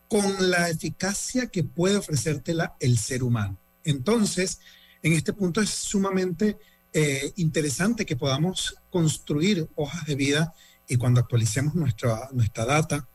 con 0.08 0.50
la 0.50 0.68
eficacia 0.68 1.46
que 1.48 1.64
puede 1.64 1.96
ofrecértela 1.96 2.76
el 2.80 2.98
ser 2.98 3.22
humano. 3.22 3.58
Entonces, 3.84 4.60
en 5.02 5.12
este 5.12 5.32
punto 5.32 5.60
es 5.60 5.70
sumamente 5.70 6.56
eh, 6.92 7.32
interesante 7.36 8.06
que 8.06 8.16
podamos 8.16 8.76
construir 8.90 9.68
hojas 9.74 10.06
de 10.06 10.14
vida 10.14 10.54
y 10.88 10.96
cuando 10.96 11.20
actualicemos 11.20 11.74
nuestra, 11.74 12.28
nuestra 12.32 12.64
data 12.64 13.08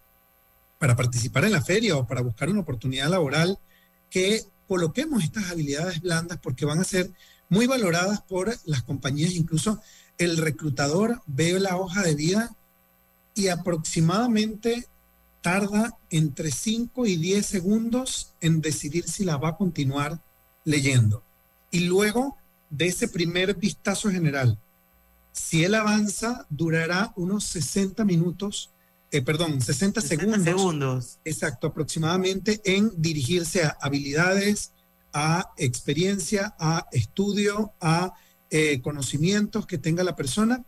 para 0.78 0.96
participar 0.96 1.46
en 1.46 1.52
la 1.52 1.62
feria 1.62 1.96
o 1.98 2.08
para 2.08 2.22
buscar 2.22 2.50
una 2.50 2.62
oportunidad 2.62 3.10
laboral, 3.10 3.60
que 4.10 4.44
coloquemos 4.68 5.24
estas 5.24 5.52
habilidades 5.52 6.02
blandas 6.02 6.40
porque 6.42 6.66
van 6.66 6.80
a 6.80 6.84
ser 6.84 7.12
muy 7.50 7.68
valoradas 7.68 8.22
por 8.22 8.56
las 8.66 8.84
compañías. 8.84 9.34
Incluso 9.34 9.82
el 10.18 10.38
reclutador 10.38 11.22
ve 11.28 11.60
la 11.60 11.78
hoja 11.78 12.02
de 12.02 12.16
vida 12.16 12.56
y 13.36 13.48
aproximadamente 13.48 14.88
tarda 15.42 15.98
entre 16.10 16.52
5 16.52 17.06
y 17.06 17.18
10 17.18 17.46
segundos 17.46 18.34
en 18.42 18.62
decidir 18.62 19.08
si 19.08 19.26
la 19.26 19.38
va 19.38 19.50
a 19.50 19.58
continuar 19.58 20.22
leyendo. 20.64 21.24
Y 21.72 21.82
luego 21.82 22.38
de 22.70 22.88
ese 22.88 23.08
primer 23.08 23.56
vistazo 23.56 24.10
general, 24.12 24.60
si 25.32 25.64
él 25.64 25.76
avanza, 25.76 26.46
durará 26.50 27.14
unos 27.16 27.46
60 27.46 28.06
minutos, 28.06 28.72
eh, 29.12 29.22
perdón, 29.22 29.62
60, 29.62 30.02
60 30.02 30.26
segundos. 30.26 30.44
segundos. 30.44 31.20
Exacto, 31.26 31.68
aproximadamente 31.68 32.62
en 32.64 32.92
dirigirse 33.02 33.64
a 33.64 33.78
habilidades, 33.82 34.72
a 35.14 35.52
experiencia, 35.58 36.56
a 36.60 36.88
estudio, 36.92 37.74
a 37.82 38.14
eh, 38.50 38.82
conocimientos 38.82 39.66
que 39.66 39.78
tenga 39.78 40.04
la 40.04 40.16
persona. 40.16 40.64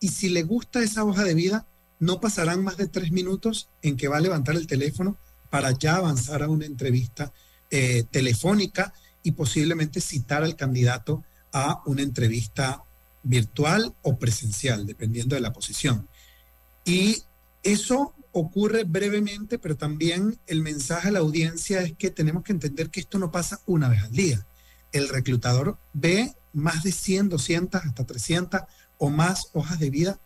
Y 0.00 0.08
si 0.08 0.28
le 0.28 0.42
gusta 0.42 0.82
esa 0.82 1.04
hoja 1.04 1.24
de 1.24 1.34
vida, 1.34 1.66
no 2.00 2.20
pasarán 2.20 2.64
más 2.64 2.76
de 2.76 2.88
tres 2.88 3.12
minutos 3.12 3.68
en 3.82 3.96
que 3.96 4.08
va 4.08 4.16
a 4.16 4.20
levantar 4.20 4.56
el 4.56 4.66
teléfono 4.66 5.18
para 5.50 5.70
ya 5.72 5.96
avanzar 5.96 6.42
a 6.42 6.48
una 6.48 6.66
entrevista 6.66 7.32
eh, 7.70 8.04
telefónica 8.10 8.92
y 9.22 9.32
posiblemente 9.32 10.00
citar 10.00 10.42
al 10.42 10.56
candidato 10.56 11.22
a 11.52 11.82
una 11.86 12.02
entrevista 12.02 12.82
virtual 13.22 13.94
o 14.02 14.18
presencial, 14.18 14.86
dependiendo 14.86 15.34
de 15.34 15.42
la 15.42 15.52
posición. 15.52 16.08
Y 16.84 17.22
eso 17.62 18.14
ocurre 18.32 18.84
brevemente, 18.84 19.58
pero 19.58 19.76
también 19.76 20.38
el 20.46 20.62
mensaje 20.62 21.08
a 21.08 21.12
la 21.12 21.18
audiencia 21.18 21.82
es 21.82 21.92
que 21.92 22.10
tenemos 22.10 22.44
que 22.44 22.52
entender 22.52 22.88
que 22.88 23.00
esto 23.00 23.18
no 23.18 23.30
pasa 23.30 23.60
una 23.66 23.88
vez 23.88 24.02
al 24.02 24.12
día. 24.12 24.46
El 24.92 25.08
reclutador 25.08 25.76
ve 25.92 26.32
más 26.52 26.82
de 26.82 26.92
100, 26.92 27.28
200, 27.28 27.84
hasta 27.84 28.06
300 28.06 28.62
o 28.98 29.10
más 29.10 29.48
hojas 29.52 29.78
de 29.78 29.90
vida 29.90 30.20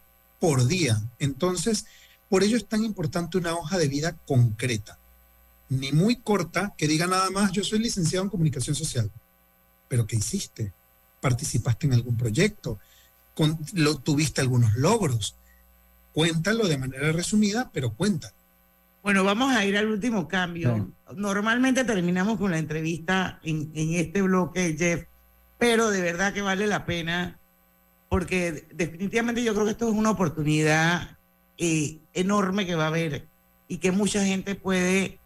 por 0.44 0.66
día. 0.66 1.00
Entonces, 1.18 1.86
por 2.28 2.42
ello 2.42 2.58
es 2.58 2.66
tan 2.66 2.84
importante 2.84 3.38
una 3.38 3.54
hoja 3.54 3.78
de 3.78 3.88
vida 3.88 4.14
concreta, 4.26 4.98
ni 5.70 5.90
muy 5.90 6.16
corta, 6.16 6.74
que 6.76 6.86
diga 6.86 7.06
nada 7.06 7.30
más, 7.30 7.50
yo 7.52 7.64
soy 7.64 7.78
licenciado 7.78 8.24
en 8.24 8.28
comunicación 8.28 8.76
social, 8.76 9.10
pero 9.88 10.06
¿qué 10.06 10.16
hiciste? 10.16 10.74
¿Participaste 11.22 11.86
en 11.86 11.94
algún 11.94 12.18
proyecto? 12.18 12.78
Con, 13.34 13.58
lo, 13.72 13.96
¿Tuviste 13.96 14.42
algunos 14.42 14.74
logros? 14.74 15.34
Cuéntalo 16.12 16.68
de 16.68 16.76
manera 16.76 17.10
resumida, 17.10 17.70
pero 17.72 17.94
cuéntalo. 17.94 18.34
Bueno, 19.02 19.24
vamos 19.24 19.50
a 19.56 19.64
ir 19.64 19.78
al 19.78 19.86
último 19.86 20.28
cambio. 20.28 20.92
Normalmente 21.16 21.84
terminamos 21.84 22.38
con 22.38 22.50
la 22.50 22.58
entrevista 22.58 23.40
en, 23.44 23.70
en 23.74 23.94
este 23.94 24.20
bloque, 24.20 24.76
Jeff, 24.78 25.06
pero 25.56 25.88
de 25.88 26.02
verdad 26.02 26.34
que 26.34 26.42
vale 26.42 26.66
la 26.66 26.84
pena 26.84 27.38
porque 28.14 28.68
definitivamente 28.72 29.42
yo 29.42 29.54
creo 29.54 29.64
que 29.64 29.72
esto 29.72 29.88
es 29.88 29.94
una 29.94 30.12
oportunidad 30.12 31.18
eh, 31.58 31.98
enorme 32.12 32.64
que 32.64 32.76
va 32.76 32.84
a 32.84 32.86
haber 32.86 33.26
y 33.66 33.78
que 33.78 33.90
mucha 33.90 34.24
gente 34.24 34.54
puede 34.54 35.18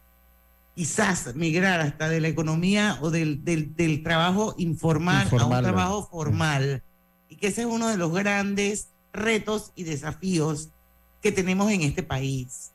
quizás 0.75 1.35
migrar 1.35 1.81
hasta 1.81 2.09
de 2.09 2.23
la 2.23 2.29
economía 2.29 2.97
o 3.03 3.11
del, 3.11 3.45
del, 3.45 3.77
del 3.77 4.03
trabajo 4.03 4.55
informal, 4.57 5.27
a 5.27 5.45
un 5.45 5.51
trabajo 5.65 6.09
formal. 6.11 6.83
Y 7.29 7.37
que 7.37 7.49
ese 7.49 7.61
es 7.61 7.67
uno 7.67 7.89
de 7.89 7.99
los 7.99 8.11
grandes 8.11 8.89
retos 9.13 9.73
y 9.77 9.83
desafíos 9.85 10.71
que 11.21 11.31
tenemos 11.31 11.71
en 11.71 11.83
este 11.83 12.03
país. 12.03 12.71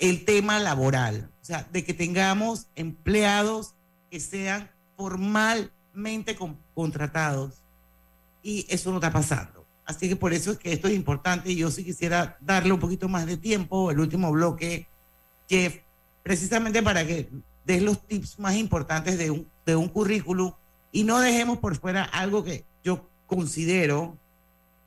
El 0.00 0.24
tema 0.24 0.58
laboral, 0.58 1.30
o 1.40 1.44
sea, 1.44 1.68
de 1.70 1.84
que 1.84 1.94
tengamos 1.94 2.66
empleados 2.74 3.74
que 4.10 4.18
sean 4.18 4.68
formalmente 4.96 6.34
con- 6.34 6.58
contratados. 6.74 7.62
Y 8.44 8.64
eso 8.68 8.90
no 8.90 8.98
está 8.98 9.10
pasando. 9.10 9.66
Así 9.84 10.08
que 10.08 10.16
por 10.16 10.32
eso 10.32 10.52
es 10.52 10.58
que 10.58 10.72
esto 10.72 10.86
es 10.86 10.94
importante 10.94 11.50
y 11.50 11.56
yo 11.56 11.70
sí 11.70 11.82
quisiera 11.82 12.38
darle 12.40 12.72
un 12.72 12.78
poquito 12.78 13.08
más 13.08 13.26
de 13.26 13.36
tiempo, 13.36 13.90
el 13.90 13.98
último 13.98 14.30
bloque, 14.30 14.86
Jeff, 15.48 15.78
precisamente 16.22 16.82
para 16.82 17.06
que 17.06 17.28
des 17.64 17.82
los 17.82 18.06
tips 18.06 18.38
más 18.38 18.54
importantes 18.54 19.18
de 19.18 19.30
un, 19.30 19.48
de 19.66 19.74
un 19.74 19.88
currículum 19.88 20.52
y 20.92 21.04
no 21.04 21.18
dejemos 21.20 21.58
por 21.58 21.76
fuera 21.76 22.04
algo 22.04 22.44
que 22.44 22.64
yo 22.84 23.10
considero, 23.26 24.16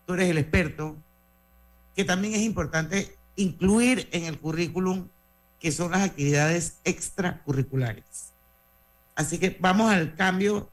tú 0.05 0.13
eres 0.13 0.29
el 0.29 0.37
experto, 0.37 0.95
que 1.95 2.05
también 2.05 2.35
es 2.35 2.41
importante 2.41 3.17
incluir 3.35 4.07
en 4.11 4.25
el 4.25 4.39
currículum, 4.39 5.07
que 5.59 5.71
son 5.71 5.91
las 5.91 6.01
actividades 6.01 6.77
extracurriculares. 6.83 8.33
Así 9.15 9.39
que 9.39 9.57
vamos 9.59 9.91
al 9.91 10.15
cambio 10.15 10.69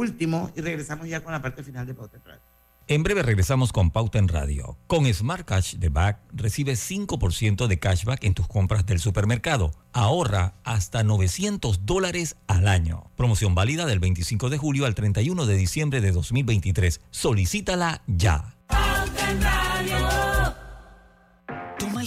último 0.00 0.50
y 0.56 0.60
regresamos 0.60 1.08
ya 1.08 1.22
con 1.22 1.32
la 1.32 1.42
parte 1.42 1.62
final 1.62 1.86
de 1.86 1.94
Pauta 1.94 2.16
en 2.16 2.24
Radio. 2.24 2.42
En 2.88 3.04
breve 3.04 3.22
regresamos 3.22 3.72
con 3.72 3.92
Pauta 3.92 4.18
en 4.18 4.26
Radio. 4.26 4.76
Con 4.88 5.06
Smart 5.14 5.46
Cash 5.46 5.76
de 5.76 5.90
Back 5.90 6.18
recibes 6.32 6.90
5% 6.90 7.68
de 7.68 7.78
cashback 7.78 8.24
en 8.24 8.34
tus 8.34 8.48
compras 8.48 8.84
del 8.84 8.98
supermercado. 8.98 9.70
Ahorra 9.92 10.54
hasta 10.64 11.04
900 11.04 11.86
dólares 11.86 12.36
al 12.48 12.66
año. 12.66 13.04
Promoción 13.14 13.54
válida 13.54 13.86
del 13.86 14.00
25 14.00 14.50
de 14.50 14.58
julio 14.58 14.86
al 14.86 14.96
31 14.96 15.46
de 15.46 15.56
diciembre 15.56 16.00
de 16.00 16.10
2023. 16.10 17.00
Solicítala 17.10 18.02
ya. 18.08 18.56
Toma 18.68 19.69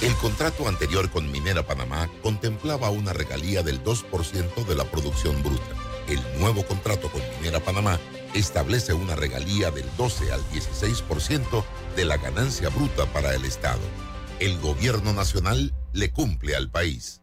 El 0.00 0.14
contrato 0.14 0.68
anterior 0.68 1.10
con 1.10 1.28
Minera 1.32 1.66
Panamá 1.66 2.08
contemplaba 2.22 2.88
una 2.88 3.12
regalía 3.12 3.64
del 3.64 3.82
2% 3.82 4.64
de 4.64 4.74
la 4.76 4.84
producción 4.84 5.42
bruta. 5.42 5.74
El 6.06 6.20
nuevo 6.38 6.64
contrato 6.64 7.10
con 7.10 7.20
Minera 7.36 7.58
Panamá 7.58 7.98
establece 8.32 8.92
una 8.92 9.16
regalía 9.16 9.72
del 9.72 9.86
12 9.96 10.30
al 10.32 10.40
16% 10.50 11.64
de 11.96 12.04
la 12.04 12.16
ganancia 12.16 12.68
bruta 12.68 13.06
para 13.06 13.34
el 13.34 13.44
Estado. 13.44 13.80
El 14.38 14.60
gobierno 14.60 15.12
nacional 15.12 15.74
le 15.92 16.12
cumple 16.12 16.54
al 16.54 16.70
país. 16.70 17.22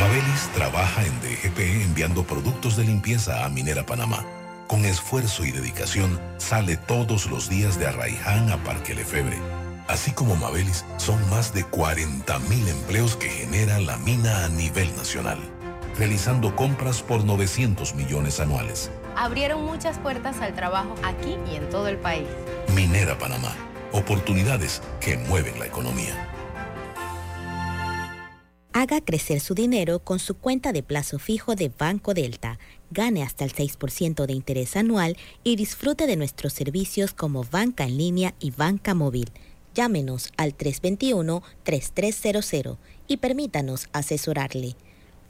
Mabelis 0.00 0.48
trabaja 0.54 1.04
en 1.04 1.20
DGP 1.20 1.82
enviando 1.82 2.22
productos 2.22 2.76
de 2.76 2.84
limpieza 2.84 3.44
a 3.44 3.48
Minera 3.48 3.84
Panamá. 3.84 4.24
Con 4.68 4.84
esfuerzo 4.84 5.44
y 5.44 5.50
dedicación 5.50 6.20
sale 6.36 6.76
todos 6.76 7.28
los 7.28 7.48
días 7.48 7.80
de 7.80 7.88
Arraiján 7.88 8.48
a 8.52 8.62
Parque 8.62 8.94
Lefebre. 8.94 9.36
Así 9.88 10.12
como 10.12 10.36
Mabelis, 10.36 10.84
son 10.98 11.18
más 11.30 11.52
de 11.52 11.64
40.000 11.64 12.68
empleos 12.68 13.16
que 13.16 13.28
genera 13.28 13.80
la 13.80 13.96
mina 13.96 14.44
a 14.44 14.48
nivel 14.48 14.94
nacional, 14.94 15.38
realizando 15.96 16.54
compras 16.54 17.02
por 17.02 17.24
900 17.24 17.96
millones 17.96 18.38
anuales. 18.38 18.92
Abrieron 19.16 19.64
muchas 19.64 19.98
puertas 19.98 20.40
al 20.40 20.54
trabajo 20.54 20.94
aquí 21.02 21.36
y 21.50 21.56
en 21.56 21.68
todo 21.70 21.88
el 21.88 21.96
país. 21.96 22.28
Minera 22.72 23.18
Panamá, 23.18 23.52
oportunidades 23.90 24.80
que 25.00 25.16
mueven 25.16 25.58
la 25.58 25.66
economía. 25.66 26.27
Haga 28.80 29.00
crecer 29.00 29.40
su 29.40 29.54
dinero 29.54 29.98
con 29.98 30.20
su 30.20 30.36
cuenta 30.36 30.72
de 30.72 30.84
plazo 30.84 31.18
fijo 31.18 31.56
de 31.56 31.68
Banco 31.68 32.14
Delta. 32.14 32.60
Gane 32.92 33.24
hasta 33.24 33.44
el 33.44 33.52
6% 33.52 34.24
de 34.24 34.32
interés 34.32 34.76
anual 34.76 35.16
y 35.42 35.56
disfrute 35.56 36.06
de 36.06 36.14
nuestros 36.14 36.52
servicios 36.52 37.12
como 37.12 37.42
banca 37.42 37.82
en 37.82 37.98
línea 37.98 38.36
y 38.38 38.52
banca 38.52 38.94
móvil. 38.94 39.32
Llámenos 39.74 40.30
al 40.36 40.56
321-3300 40.56 42.76
y 43.08 43.16
permítanos 43.16 43.88
asesorarle. 43.92 44.76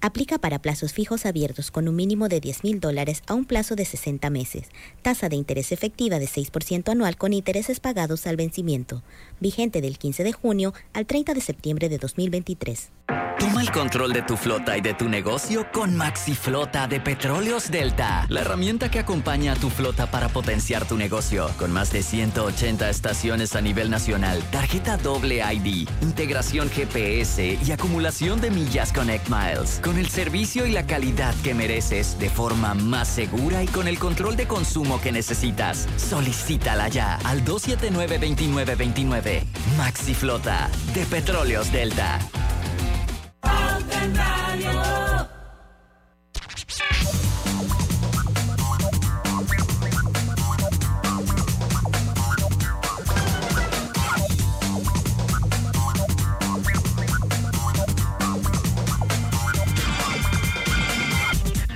Aplica 0.01 0.39
para 0.39 0.61
plazos 0.61 0.93
fijos 0.93 1.27
abiertos 1.27 1.73
con 1.73 1.89
un 1.89 1.97
mínimo 1.97 2.29
de 2.29 2.39
10 2.39 2.63
mil 2.63 2.79
dólares 2.79 3.23
a 3.27 3.35
un 3.35 3.45
plazo 3.45 3.75
de 3.75 3.85
60 3.85 4.31
meses. 4.31 4.69
Tasa 5.03 5.29
de 5.29 5.35
interés 5.35 5.73
efectiva 5.73 6.21
de 6.21 6.27
6% 6.27 6.91
anual 6.91 7.17
con 7.17 7.33
intereses 7.33 7.81
pagados 7.81 8.29
al 8.29 8.37
vencimiento. 8.37 9.03
Vigente 9.41 9.80
del 9.80 9.99
15 9.99 10.24
de 10.24 10.32
junio 10.32 10.74
al 10.93 11.07
30 11.07 11.34
de 11.34 11.41
septiembre 11.41 11.89
de 11.89 11.99
2023. 11.99 12.91
Toma 13.39 13.62
el 13.62 13.70
control 13.70 14.12
de 14.12 14.22
tu 14.22 14.36
flota 14.36 14.76
y 14.76 14.80
de 14.80 14.95
tu 14.95 15.09
negocio 15.09 15.68
con 15.72 15.97
Maxi 15.97 16.34
Flota 16.34 16.89
de 16.89 16.99
Petróleos 17.01 17.70
Delta, 17.70 18.26
la 18.28 18.41
herramienta 18.41 18.91
que 18.91 18.99
acompaña 18.99 19.53
a 19.53 19.57
tu 19.57 19.70
flota 19.70 20.11
para 20.11 20.28
potenciar 20.28 20.89
tu 20.89 20.97
negocio. 20.97 21.49
Con 21.57 21.72
más 21.72 21.93
de 21.93 22.03
180 22.03 22.91
estaciones 22.91 23.55
a 23.55 23.61
nivel 23.61 23.91
nacional, 23.91 24.43
tarjeta 24.51 24.97
doble 24.97 25.41
ID, 25.55 25.89
integración 26.03 26.68
GPS 26.68 27.59
y 27.64 27.70
acumulación 27.70 28.41
de 28.41 28.51
millas 28.51 28.93
Connect 28.93 29.28
Miles. 29.28 29.80
Con 29.84 29.99
el 29.99 30.09
servicio 30.09 30.66
y 30.66 30.72
la 30.72 30.84
calidad 30.84 31.32
que 31.45 31.55
mereces 31.55 32.18
de 32.18 32.30
forma 32.30 32.74
más 32.74 33.07
segura 33.07 33.62
y 33.62 33.68
con 33.68 33.86
el 33.86 34.01
control 34.01 34.36
de 34.36 34.49
consumo 34.49 35.01
que 35.01 35.12
necesitas. 35.12 35.86
Solicítala 35.97 36.89
ya 36.89 37.20
al 37.24 37.45
279-2929. 37.45 39.28
Maxi 39.76 40.14
Flota 40.14 40.70
de 40.95 41.05
Petróleos 41.05 41.70
Delta. 41.70 42.18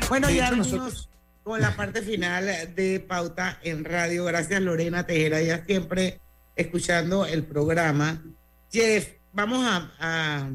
Bueno, 0.08 0.30
ya 0.30 0.50
nosotros- 0.50 1.08
con 1.42 1.60
la 1.60 1.74
parte 1.74 2.02
final 2.02 2.46
de 2.74 3.00
Pauta 3.00 3.58
en 3.62 3.84
Radio. 3.84 4.24
Gracias, 4.24 4.60
Lorena 4.60 5.06
Tejera, 5.06 5.40
ya 5.42 5.64
siempre 5.64 6.20
escuchando 6.56 7.26
el 7.26 7.44
programa. 7.44 8.22
Jeff, 8.70 9.08
vamos 9.32 9.64
a, 9.66 10.48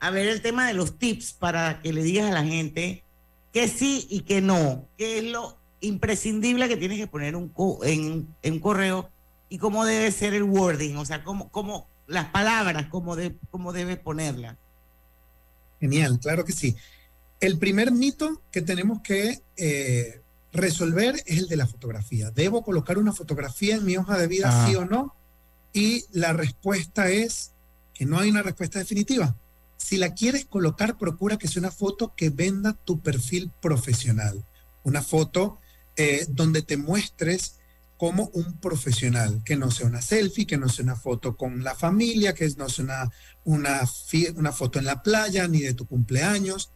a, 0.00 0.10
ver 0.10 0.28
el 0.28 0.42
tema 0.42 0.66
de 0.66 0.74
los 0.74 0.98
tips 0.98 1.32
para 1.32 1.80
que 1.80 1.92
le 1.92 2.02
digas 2.02 2.30
a 2.30 2.34
la 2.34 2.44
gente 2.44 3.02
que 3.52 3.68
sí 3.68 4.06
y 4.10 4.20
que 4.20 4.40
no, 4.40 4.88
qué 4.96 5.18
es 5.18 5.24
lo 5.24 5.58
imprescindible 5.80 6.68
que 6.68 6.76
tienes 6.76 6.98
que 6.98 7.06
poner 7.06 7.36
un 7.36 7.48
co- 7.48 7.84
en, 7.84 8.28
en 8.42 8.52
un 8.54 8.60
correo 8.60 9.10
y 9.48 9.58
cómo 9.58 9.84
debe 9.84 10.10
ser 10.12 10.34
el 10.34 10.42
wording, 10.42 10.96
o 10.96 11.04
sea, 11.04 11.22
cómo, 11.24 11.50
cómo 11.50 11.88
las 12.06 12.26
palabras, 12.26 12.86
cómo, 12.90 13.16
de, 13.16 13.36
cómo 13.50 13.72
debes 13.72 13.98
ponerlas. 13.98 14.56
Genial, 15.80 16.18
claro 16.20 16.44
que 16.44 16.52
sí. 16.52 16.76
El 17.40 17.58
primer 17.58 17.90
mito 17.92 18.42
que 18.50 18.62
tenemos 18.62 19.02
que 19.02 19.40
eh, 19.56 20.20
resolver 20.56 21.16
es 21.26 21.38
el 21.38 21.48
de 21.48 21.56
la 21.56 21.66
fotografía. 21.66 22.30
¿Debo 22.30 22.62
colocar 22.64 22.98
una 22.98 23.12
fotografía 23.12 23.76
en 23.76 23.84
mi 23.84 23.96
hoja 23.96 24.18
de 24.18 24.26
vida, 24.26 24.48
Ah. 24.50 24.66
sí 24.68 24.74
o 24.76 24.84
no? 24.84 25.14
Y 25.72 26.04
la 26.12 26.32
respuesta 26.32 27.10
es 27.10 27.52
que 27.94 28.06
no 28.06 28.18
hay 28.18 28.30
una 28.30 28.42
respuesta 28.42 28.78
definitiva. 28.78 29.36
Si 29.76 29.96
la 29.98 30.14
quieres 30.14 30.46
colocar, 30.46 30.98
procura 30.98 31.36
que 31.36 31.48
sea 31.48 31.60
una 31.60 31.70
foto 31.70 32.14
que 32.16 32.30
venda 32.30 32.72
tu 32.72 33.00
perfil 33.00 33.50
profesional. 33.60 34.44
Una 34.84 35.02
foto 35.02 35.58
eh, 35.96 36.26
donde 36.28 36.62
te 36.62 36.76
muestres 36.76 37.56
como 37.96 38.28
un 38.34 38.58
profesional, 38.60 39.42
que 39.44 39.56
no 39.56 39.70
sea 39.70 39.86
una 39.86 40.02
selfie, 40.02 40.46
que 40.46 40.58
no 40.58 40.68
sea 40.68 40.82
una 40.84 40.96
foto 40.96 41.36
con 41.36 41.64
la 41.64 41.74
familia, 41.74 42.34
que 42.34 42.46
no 42.58 42.68
sea 42.68 42.84
una, 42.84 43.10
una, 43.44 43.80
una 44.34 44.52
foto 44.52 44.78
en 44.78 44.84
la 44.84 45.02
playa 45.02 45.48
ni 45.48 45.60
de 45.60 45.72
tu 45.72 45.86
cumpleaños. 45.86 46.70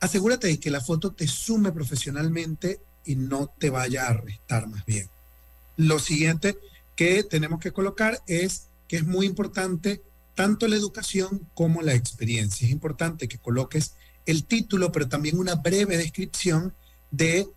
Asegúrate 0.00 0.48
de 0.48 0.58
que 0.58 0.70
la 0.70 0.80
foto 0.80 1.12
te 1.12 1.28
sume 1.28 1.70
profesionalmente 1.70 2.80
y 3.04 3.16
no 3.16 3.52
te 3.58 3.70
vaya 3.70 4.06
a 4.06 4.14
restar 4.14 4.68
más 4.68 4.84
bien. 4.84 5.08
Lo 5.76 5.98
siguiente 5.98 6.56
que 6.96 7.24
tenemos 7.24 7.60
que 7.60 7.72
colocar 7.72 8.22
es 8.26 8.68
que 8.88 8.96
es 8.96 9.04
muy 9.04 9.26
importante 9.26 10.02
tanto 10.34 10.68
la 10.68 10.76
educación 10.76 11.48
como 11.54 11.82
la 11.82 11.94
experiencia. 11.94 12.66
Es 12.66 12.72
importante 12.72 13.28
que 13.28 13.38
coloques 13.38 13.94
el 14.26 14.44
título, 14.44 14.92
pero 14.92 15.08
también 15.08 15.38
una 15.38 15.56
breve 15.56 15.96
descripción 15.96 16.74
de 17.10 17.48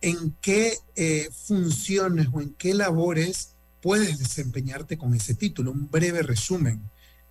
en 0.00 0.36
qué 0.40 0.78
eh, 0.96 1.28
funciones 1.32 2.28
o 2.32 2.40
en 2.40 2.54
qué 2.54 2.74
labores 2.74 3.54
puedes 3.80 4.18
desempeñarte 4.18 4.96
con 4.96 5.14
ese 5.14 5.34
título, 5.34 5.70
un 5.70 5.90
breve 5.90 6.22
resumen. 6.22 6.80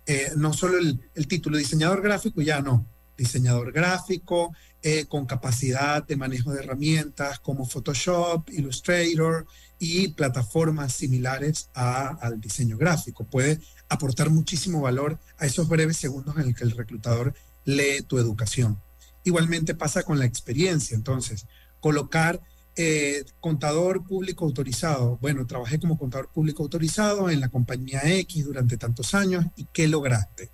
Eh, 0.06 0.32
no 0.36 0.52
solo 0.52 0.78
el, 0.78 1.00
el 1.14 1.26
título 1.26 1.56
diseñador 1.56 2.02
gráfico, 2.02 2.42
ya 2.42 2.60
no, 2.60 2.86
diseñador 3.16 3.72
gráfico 3.72 4.52
eh, 4.86 5.06
con 5.06 5.24
capacidad 5.24 6.06
de 6.06 6.14
manejo 6.14 6.52
de 6.52 6.62
herramientas 6.62 7.38
como 7.40 7.64
Photoshop, 7.64 8.50
Illustrator 8.50 9.46
y 9.78 10.08
plataformas 10.08 10.92
similares 10.92 11.70
al 11.72 12.38
diseño 12.38 12.76
gráfico. 12.76 13.24
Puede 13.24 13.60
aportar 13.88 14.28
muchísimo 14.28 14.82
valor 14.82 15.18
a 15.38 15.46
esos 15.46 15.68
breves 15.68 15.96
segundos 15.96 16.36
en 16.36 16.48
el 16.48 16.54
que 16.54 16.64
el 16.64 16.72
reclutador 16.72 17.32
lee 17.64 18.02
tu 18.06 18.18
educación. 18.18 18.78
Igualmente 19.24 19.74
pasa 19.74 20.02
con 20.02 20.18
la 20.18 20.26
experiencia, 20.26 20.94
entonces, 20.94 21.46
colocar 21.80 22.42
eh, 22.76 23.24
contador 23.40 24.04
público 24.04 24.44
autorizado. 24.44 25.16
Bueno, 25.22 25.46
trabajé 25.46 25.80
como 25.80 25.96
contador 25.96 26.28
público 26.28 26.62
autorizado 26.62 27.30
en 27.30 27.40
la 27.40 27.48
compañía 27.48 28.02
X 28.18 28.44
durante 28.44 28.76
tantos 28.76 29.14
años 29.14 29.46
y 29.56 29.64
¿qué 29.72 29.88
lograste? 29.88 30.50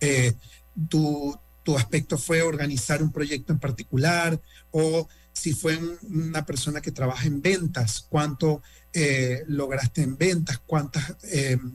Eh, 0.00 0.32
tu, 0.88 1.38
tu 1.64 1.76
aspecto 1.76 2.16
fue 2.16 2.42
organizar 2.42 3.02
un 3.02 3.10
proyecto 3.10 3.52
en 3.52 3.58
particular 3.58 4.40
o 4.70 5.08
si 5.32 5.52
fue 5.52 5.76
un- 5.76 5.98
una 6.28 6.46
persona 6.46 6.80
que 6.80 6.92
trabaja 6.92 7.26
en 7.26 7.42
ventas, 7.42 8.06
cuánto 8.08 8.62
eh, 8.96 9.42
lograste 9.48 10.02
en 10.02 10.16
ventas, 10.16 10.60
cuántos 10.64 11.02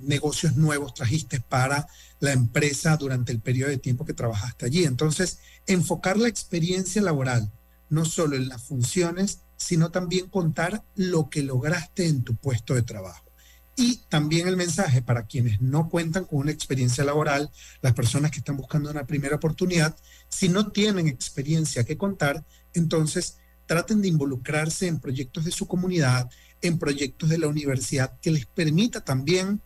negocios 0.03 0.55
nuevos 0.55 0.93
trajiste 0.93 1.41
para 1.41 1.85
la 2.21 2.31
empresa 2.31 2.95
durante 2.95 3.33
el 3.33 3.41
periodo 3.41 3.71
de 3.71 3.77
tiempo 3.77 4.05
que 4.05 4.13
trabajaste 4.13 4.65
allí. 4.65 4.85
Entonces, 4.85 5.39
enfocar 5.67 6.17
la 6.17 6.29
experiencia 6.29 7.01
laboral 7.01 7.51
no 7.89 8.05
solo 8.05 8.37
en 8.37 8.47
las 8.47 8.63
funciones, 8.63 9.39
sino 9.57 9.91
también 9.91 10.29
contar 10.29 10.85
lo 10.95 11.29
que 11.29 11.43
lograste 11.43 12.07
en 12.07 12.23
tu 12.23 12.35
puesto 12.35 12.73
de 12.73 12.83
trabajo. 12.83 13.28
Y 13.79 14.01
también 14.09 14.49
el 14.49 14.57
mensaje 14.57 15.01
para 15.01 15.23
quienes 15.23 15.61
no 15.61 15.87
cuentan 15.87 16.25
con 16.25 16.39
una 16.39 16.51
experiencia 16.51 17.05
laboral, 17.05 17.49
las 17.81 17.93
personas 17.93 18.29
que 18.29 18.39
están 18.39 18.57
buscando 18.57 18.91
una 18.91 19.07
primera 19.07 19.37
oportunidad, 19.37 19.95
si 20.27 20.49
no 20.49 20.69
tienen 20.73 21.07
experiencia 21.07 21.85
que 21.85 21.97
contar, 21.97 22.43
entonces 22.73 23.37
traten 23.67 24.01
de 24.01 24.09
involucrarse 24.09 24.87
en 24.87 24.99
proyectos 24.99 25.45
de 25.45 25.51
su 25.51 25.65
comunidad, 25.65 26.29
en 26.61 26.77
proyectos 26.77 27.29
de 27.29 27.37
la 27.37 27.47
universidad 27.47 28.19
que 28.19 28.31
les 28.31 28.45
permita 28.45 29.05
también 29.05 29.61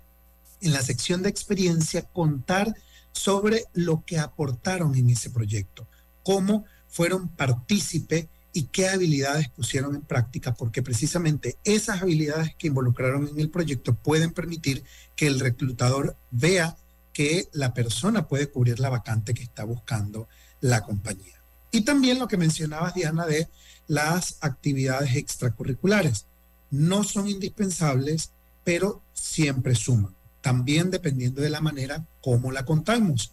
en 0.62 0.74
la 0.74 0.84
sección 0.84 1.24
de 1.24 1.30
experiencia 1.30 2.04
contar 2.04 2.72
sobre 3.14 3.64
lo 3.74 4.06
que 4.06 4.20
aportaron 4.20 4.94
en 4.94 5.10
ese 5.10 5.32
proyecto, 5.32 5.88
cómo 6.22 6.66
fueron 6.88 7.30
partícipe 7.30 8.30
y 8.54 8.66
qué 8.66 8.88
habilidades 8.88 9.50
pusieron 9.50 9.96
en 9.96 10.02
práctica, 10.02 10.54
porque 10.54 10.84
precisamente 10.84 11.58
esas 11.64 12.04
habilidades 12.04 12.56
que 12.56 12.68
involucraron 12.68 13.28
en 13.28 13.40
el 13.40 13.50
proyecto 13.50 13.96
pueden 13.96 14.32
permitir 14.32 14.84
que 15.16 15.26
el 15.26 15.40
reclutador 15.40 16.16
vea 16.30 16.78
que 17.14 17.50
la 17.52 17.74
persona 17.74 18.28
puede 18.28 18.50
cubrir 18.50 18.80
la 18.80 18.90
vacante 18.90 19.34
que 19.34 19.44
está 19.44 19.64
buscando 19.64 20.28
la 20.62 20.82
compañía. 20.82 21.42
Y 21.72 21.82
también 21.82 22.20
lo 22.20 22.28
que 22.28 22.38
mencionabas, 22.38 22.94
Diana, 22.94 23.26
de 23.26 23.50
las 23.88 24.38
actividades 24.42 25.16
extracurriculares. 25.16 26.28
No 26.70 27.04
son 27.04 27.28
indispensables, 27.28 28.32
pero 28.64 29.02
siempre 29.14 29.76
suman. 29.76 30.16
También 30.42 30.92
dependiendo 30.92 31.42
de 31.42 31.50
la 31.50 31.62
manera 31.62 32.06
como 32.22 32.52
la 32.52 32.66
contamos. 32.66 33.32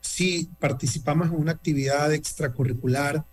Si 0.00 0.50
participamos 0.60 1.28
en 1.28 1.34
una 1.34 1.52
actividad 1.52 2.12
extracurricular 2.12 3.24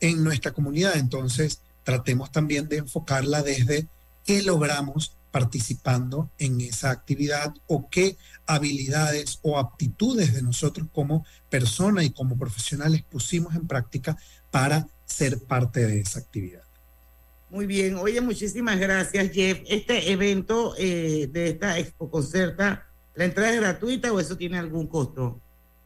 en 0.00 0.24
nuestra 0.24 0.52
comunidad, 0.52 0.96
entonces 0.96 1.60
tratemos 1.84 2.32
también 2.32 2.68
de 2.68 2.78
enfocarla 2.78 3.42
desde 3.42 3.86
qué 4.24 4.42
logramos 4.42 5.16
participando 5.30 6.30
en 6.38 6.60
esa 6.60 6.90
actividad 6.90 7.54
o 7.66 7.88
qué 7.88 8.16
habilidades 8.46 9.38
o 9.42 9.58
aptitudes 9.58 10.34
de 10.34 10.42
nosotros 10.42 10.88
como 10.92 11.24
persona 11.48 12.02
y 12.02 12.10
como 12.10 12.36
profesionales 12.36 13.02
pusimos 13.08 13.54
en 13.54 13.66
práctica 13.66 14.16
para 14.50 14.88
ser 15.04 15.38
parte 15.40 15.86
de 15.86 16.00
esa 16.00 16.20
actividad. 16.20 16.62
Muy 17.48 17.66
bien, 17.66 17.96
oye, 17.96 18.20
muchísimas 18.20 18.78
gracias, 18.78 19.32
Jeff. 19.32 19.60
Este 19.66 20.12
evento 20.12 20.74
eh, 20.78 21.28
de 21.32 21.48
esta 21.48 21.78
Expo 21.78 22.10
Concerta, 22.10 22.86
¿la 23.14 23.24
entrada 23.24 23.52
es 23.52 23.60
gratuita 23.60 24.12
o 24.12 24.20
eso 24.20 24.36
tiene 24.36 24.58
algún 24.58 24.86
costo? 24.86 25.40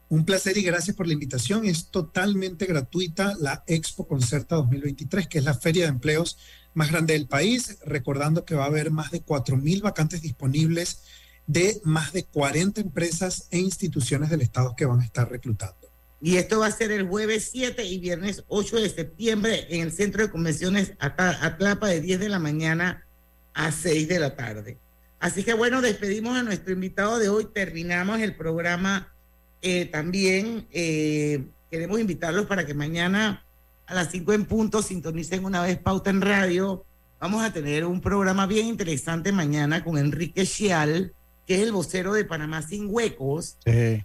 Un 0.08 0.24
placer 0.24 0.56
y 0.58 0.62
gracias 0.62 0.96
por 0.96 1.06
la 1.06 1.14
invitación. 1.14 1.64
Es 1.64 1.88
totalmente 1.88 2.66
gratuita 2.66 3.34
la 3.40 3.64
Expo 3.66 4.06
Concerta 4.06 4.56
2023, 4.56 5.26
que 5.28 5.38
es 5.38 5.44
la 5.44 5.54
feria 5.54 5.84
de 5.84 5.90
empleos 5.90 6.38
más 6.74 6.90
grande 6.90 7.14
del 7.14 7.26
país, 7.26 7.78
recordando 7.84 8.44
que 8.44 8.54
va 8.54 8.64
a 8.64 8.68
haber 8.68 8.90
más 8.90 9.10
de 9.10 9.24
4.000 9.24 9.82
vacantes 9.82 10.22
disponibles 10.22 11.02
de 11.46 11.80
más 11.84 12.12
de 12.12 12.24
40 12.24 12.80
empresas 12.80 13.48
e 13.50 13.58
instituciones 13.58 14.30
del 14.30 14.40
Estado 14.40 14.74
que 14.76 14.86
van 14.86 15.00
a 15.00 15.04
estar 15.04 15.30
reclutando. 15.30 15.76
Y 16.20 16.36
esto 16.36 16.60
va 16.60 16.66
a 16.66 16.72
ser 16.72 16.90
el 16.90 17.06
jueves 17.06 17.50
7 17.52 17.84
y 17.84 17.98
viernes 17.98 18.44
8 18.48 18.76
de 18.76 18.88
septiembre 18.88 19.66
en 19.68 19.82
el 19.82 19.92
Centro 19.92 20.22
de 20.22 20.30
Convenciones 20.30 20.94
Atlapa 20.98 21.88
de 21.88 22.00
10 22.00 22.20
de 22.20 22.28
la 22.28 22.38
mañana 22.38 23.06
a 23.52 23.70
6 23.70 24.08
de 24.08 24.18
la 24.18 24.34
tarde. 24.34 24.78
Así 25.20 25.44
que 25.44 25.54
bueno, 25.54 25.82
despedimos 25.82 26.36
a 26.36 26.42
nuestro 26.42 26.72
invitado 26.72 27.18
de 27.18 27.28
hoy, 27.28 27.48
terminamos 27.52 28.20
el 28.20 28.36
programa 28.36 29.13
eh, 29.64 29.86
también. 29.86 30.66
eh, 30.72 31.44
queremos 31.70 31.98
invitarlos 31.98 32.46
para 32.46 32.64
que 32.66 32.74
mañana 32.74 33.42
a 33.86 33.94
las 33.94 34.10
5 34.12 34.32
en 34.32 34.44
punto 34.44 34.80
sintonicen 34.82 35.44
una 35.44 35.60
vez 35.62 35.76
Pauta 35.78 36.10
en 36.10 36.20
Radio. 36.20 36.84
Vamos 37.20 37.42
a 37.42 37.52
tener 37.52 37.84
un 37.84 38.00
programa 38.00 38.46
bien 38.46 38.66
interesante 38.66 39.32
mañana 39.32 39.82
con 39.82 39.98
Enrique 39.98 40.46
Chial, 40.46 41.12
que 41.46 41.56
es 41.56 41.62
el 41.62 41.72
vocero 41.72 42.12
de 42.14 42.24
Panamá 42.24 42.62
Sin 42.62 42.86
Huecos 42.88 43.56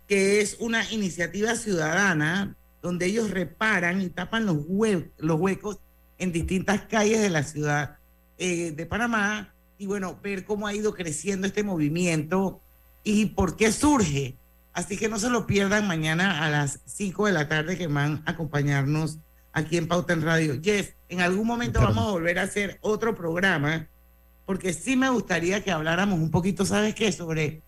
que 0.08 0.42
es 0.42 0.58
una 0.60 0.90
iniciativa 0.92 1.56
ciudadana 1.56 2.56
donde 2.82 3.06
ellos 3.06 3.30
reparan 3.30 4.02
y 4.02 4.10
tapan 4.10 4.46
los, 4.46 4.58
hue- 4.68 5.10
los 5.18 5.40
huecos 5.40 5.78
en 6.18 6.32
distintas 6.32 6.82
calles 6.84 7.22
de 7.22 7.30
la 7.30 7.44
ciudad 7.44 7.98
eh, 8.38 8.72
de 8.72 8.86
Panamá 8.86 9.54
y 9.78 9.86
bueno, 9.86 10.18
ver 10.24 10.44
cómo 10.46 10.66
ha 10.68 10.74
ido 10.74 10.94
creciendo 10.94 11.46
este 11.46 11.62
movimiento 11.64 12.62
y 13.04 13.28
por 13.28 13.56
qué 13.58 13.72
surge. 13.72 14.36
Así 14.74 14.98
que 14.98 15.10
no 15.10 15.20
se 15.20 15.30
lo 15.30 15.48
pierdan 15.48 15.88
mañana 15.88 16.46
a 16.46 16.50
las 16.50 16.80
5 16.86 17.26
de 17.26 17.32
la 17.32 17.48
tarde 17.48 17.78
que 17.78 17.88
van 17.88 18.24
a 18.26 18.32
acompañarnos 18.32 19.20
aquí 19.52 19.78
en 19.78 19.88
Pauta 19.88 20.14
en 20.14 20.22
Radio. 20.22 20.60
Jeff, 20.64 20.92
en 21.10 21.22
algún 21.22 21.48
momento 21.48 21.82
vamos 21.82 22.08
a 22.08 22.12
volver 22.12 22.40
a 22.40 22.44
hacer 22.44 22.78
otro 22.82 23.16
programa 23.16 23.88
porque 24.46 24.74
sí 24.74 24.96
me 24.96 25.10
gustaría 25.10 25.64
que 25.64 25.72
habláramos 25.72 26.20
un 26.20 26.32
poquito, 26.32 26.66
¿sabes 26.66 26.96
qué? 26.96 27.12
Sobre 27.12 27.62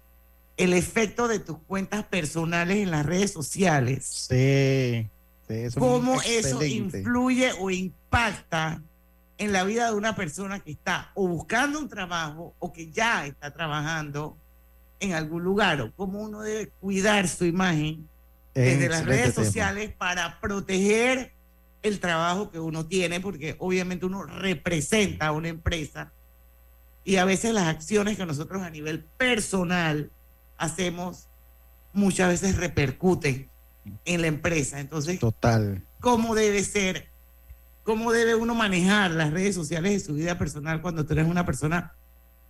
el 0.58 0.74
efecto 0.74 1.28
de 1.28 1.40
tus 1.40 1.58
cuentas 1.60 2.04
personales 2.06 2.78
en 2.78 2.92
las 2.92 3.06
redes 3.06 3.32
sociales. 3.32 4.28
Sí, 4.30 5.10
Excelente. 5.42 5.66
Eso 5.68 5.80
cómo 5.80 6.22
es 6.22 6.46
eso 6.46 6.64
influye 6.64 7.52
o 7.60 7.70
impacta 7.70 8.82
en 9.38 9.52
la 9.52 9.64
vida 9.64 9.88
de 9.88 9.96
una 9.96 10.16
persona 10.16 10.60
que 10.60 10.72
está 10.72 11.12
o 11.14 11.28
buscando 11.28 11.78
un 11.78 11.90
trabajo 11.90 12.56
o 12.60 12.72
que 12.72 12.90
ya 12.92 13.26
está 13.26 13.52
trabajando 13.52 14.38
en 15.02 15.14
algún 15.14 15.44
lugar, 15.44 15.82
o 15.82 15.92
cómo 15.96 16.22
uno 16.22 16.42
debe 16.42 16.70
cuidar 16.80 17.28
su 17.28 17.46
imagen 17.46 18.08
Es 18.54 18.78
desde 18.78 18.88
las 18.90 19.06
redes 19.06 19.34
tema. 19.34 19.46
sociales 19.46 19.92
para 19.98 20.40
proteger 20.40 21.34
el 21.82 22.00
trabajo 22.00 22.52
que 22.52 22.60
uno 22.60 22.86
tiene, 22.86 23.20
porque 23.20 23.56
obviamente 23.60 24.06
uno 24.06 24.24
representa 24.24 25.28
a 25.28 25.32
una 25.32 25.50
empresa 25.50 26.14
y 27.04 27.18
a 27.18 27.26
veces 27.26 27.54
las 27.54 27.68
acciones 27.68 28.16
que 28.16 28.26
nosotros 28.26 28.62
a 28.62 28.70
nivel 28.70 29.04
personal 29.18 30.12
hacemos 30.58 31.28
muchas 31.94 32.30
veces 32.30 32.58
repercuten 32.58 33.50
en 34.06 34.22
la 34.22 34.28
empresa. 34.28 34.80
Entonces, 34.80 35.20
Total. 35.20 35.84
¿cómo 36.00 36.36
debe 36.36 36.64
ser? 36.64 37.10
¿Cómo 37.84 38.12
debe 38.12 38.36
uno 38.36 38.54
manejar 38.54 39.10
las 39.10 39.32
redes 39.34 39.56
sociales 39.56 39.92
de 39.94 40.00
su 40.00 40.14
vida 40.14 40.38
personal 40.38 40.84
cuando 40.84 41.04
tú 41.04 41.14
eres 41.14 41.26
una 41.26 41.46
persona 41.46 41.96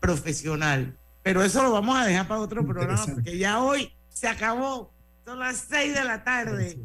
profesional? 0.02 0.98
Pero 1.24 1.44
eso 1.44 1.62
lo 1.64 1.72
vamos 1.72 1.98
a 1.98 2.06
dejar 2.06 2.28
para 2.28 2.40
otro 2.42 2.66
programa 2.66 3.06
porque 3.06 3.38
ya 3.38 3.62
hoy 3.62 3.92
se 4.10 4.28
acabó. 4.28 4.92
Son 5.26 5.38
las 5.40 5.58
seis 5.58 5.94
de 5.94 6.04
la 6.04 6.24
tarde. 6.24 6.80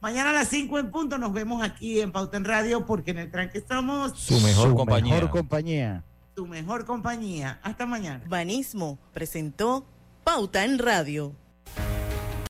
Mañana 0.00 0.30
a 0.30 0.32
las 0.32 0.48
5 0.48 0.78
en 0.78 0.90
punto 0.92 1.18
nos 1.18 1.32
vemos 1.32 1.60
aquí 1.62 2.00
en 2.00 2.12
Pauta 2.12 2.36
en 2.36 2.44
Radio 2.44 2.86
porque 2.86 3.10
en 3.10 3.18
el 3.18 3.30
tranque 3.32 3.64
somos 3.68 4.16
Su 4.18 4.38
mejor 4.40 4.68
Su 4.70 4.74
compañía. 4.76 5.14
mejor 5.14 5.30
compañía. 5.30 6.04
tu 6.34 6.46
mejor 6.46 6.84
compañía. 6.84 7.58
Hasta 7.64 7.84
mañana. 7.84 8.22
Banismo 8.28 8.96
presentó 9.12 9.84
Pauta 10.22 10.64
en 10.64 10.78
Radio. 10.78 11.34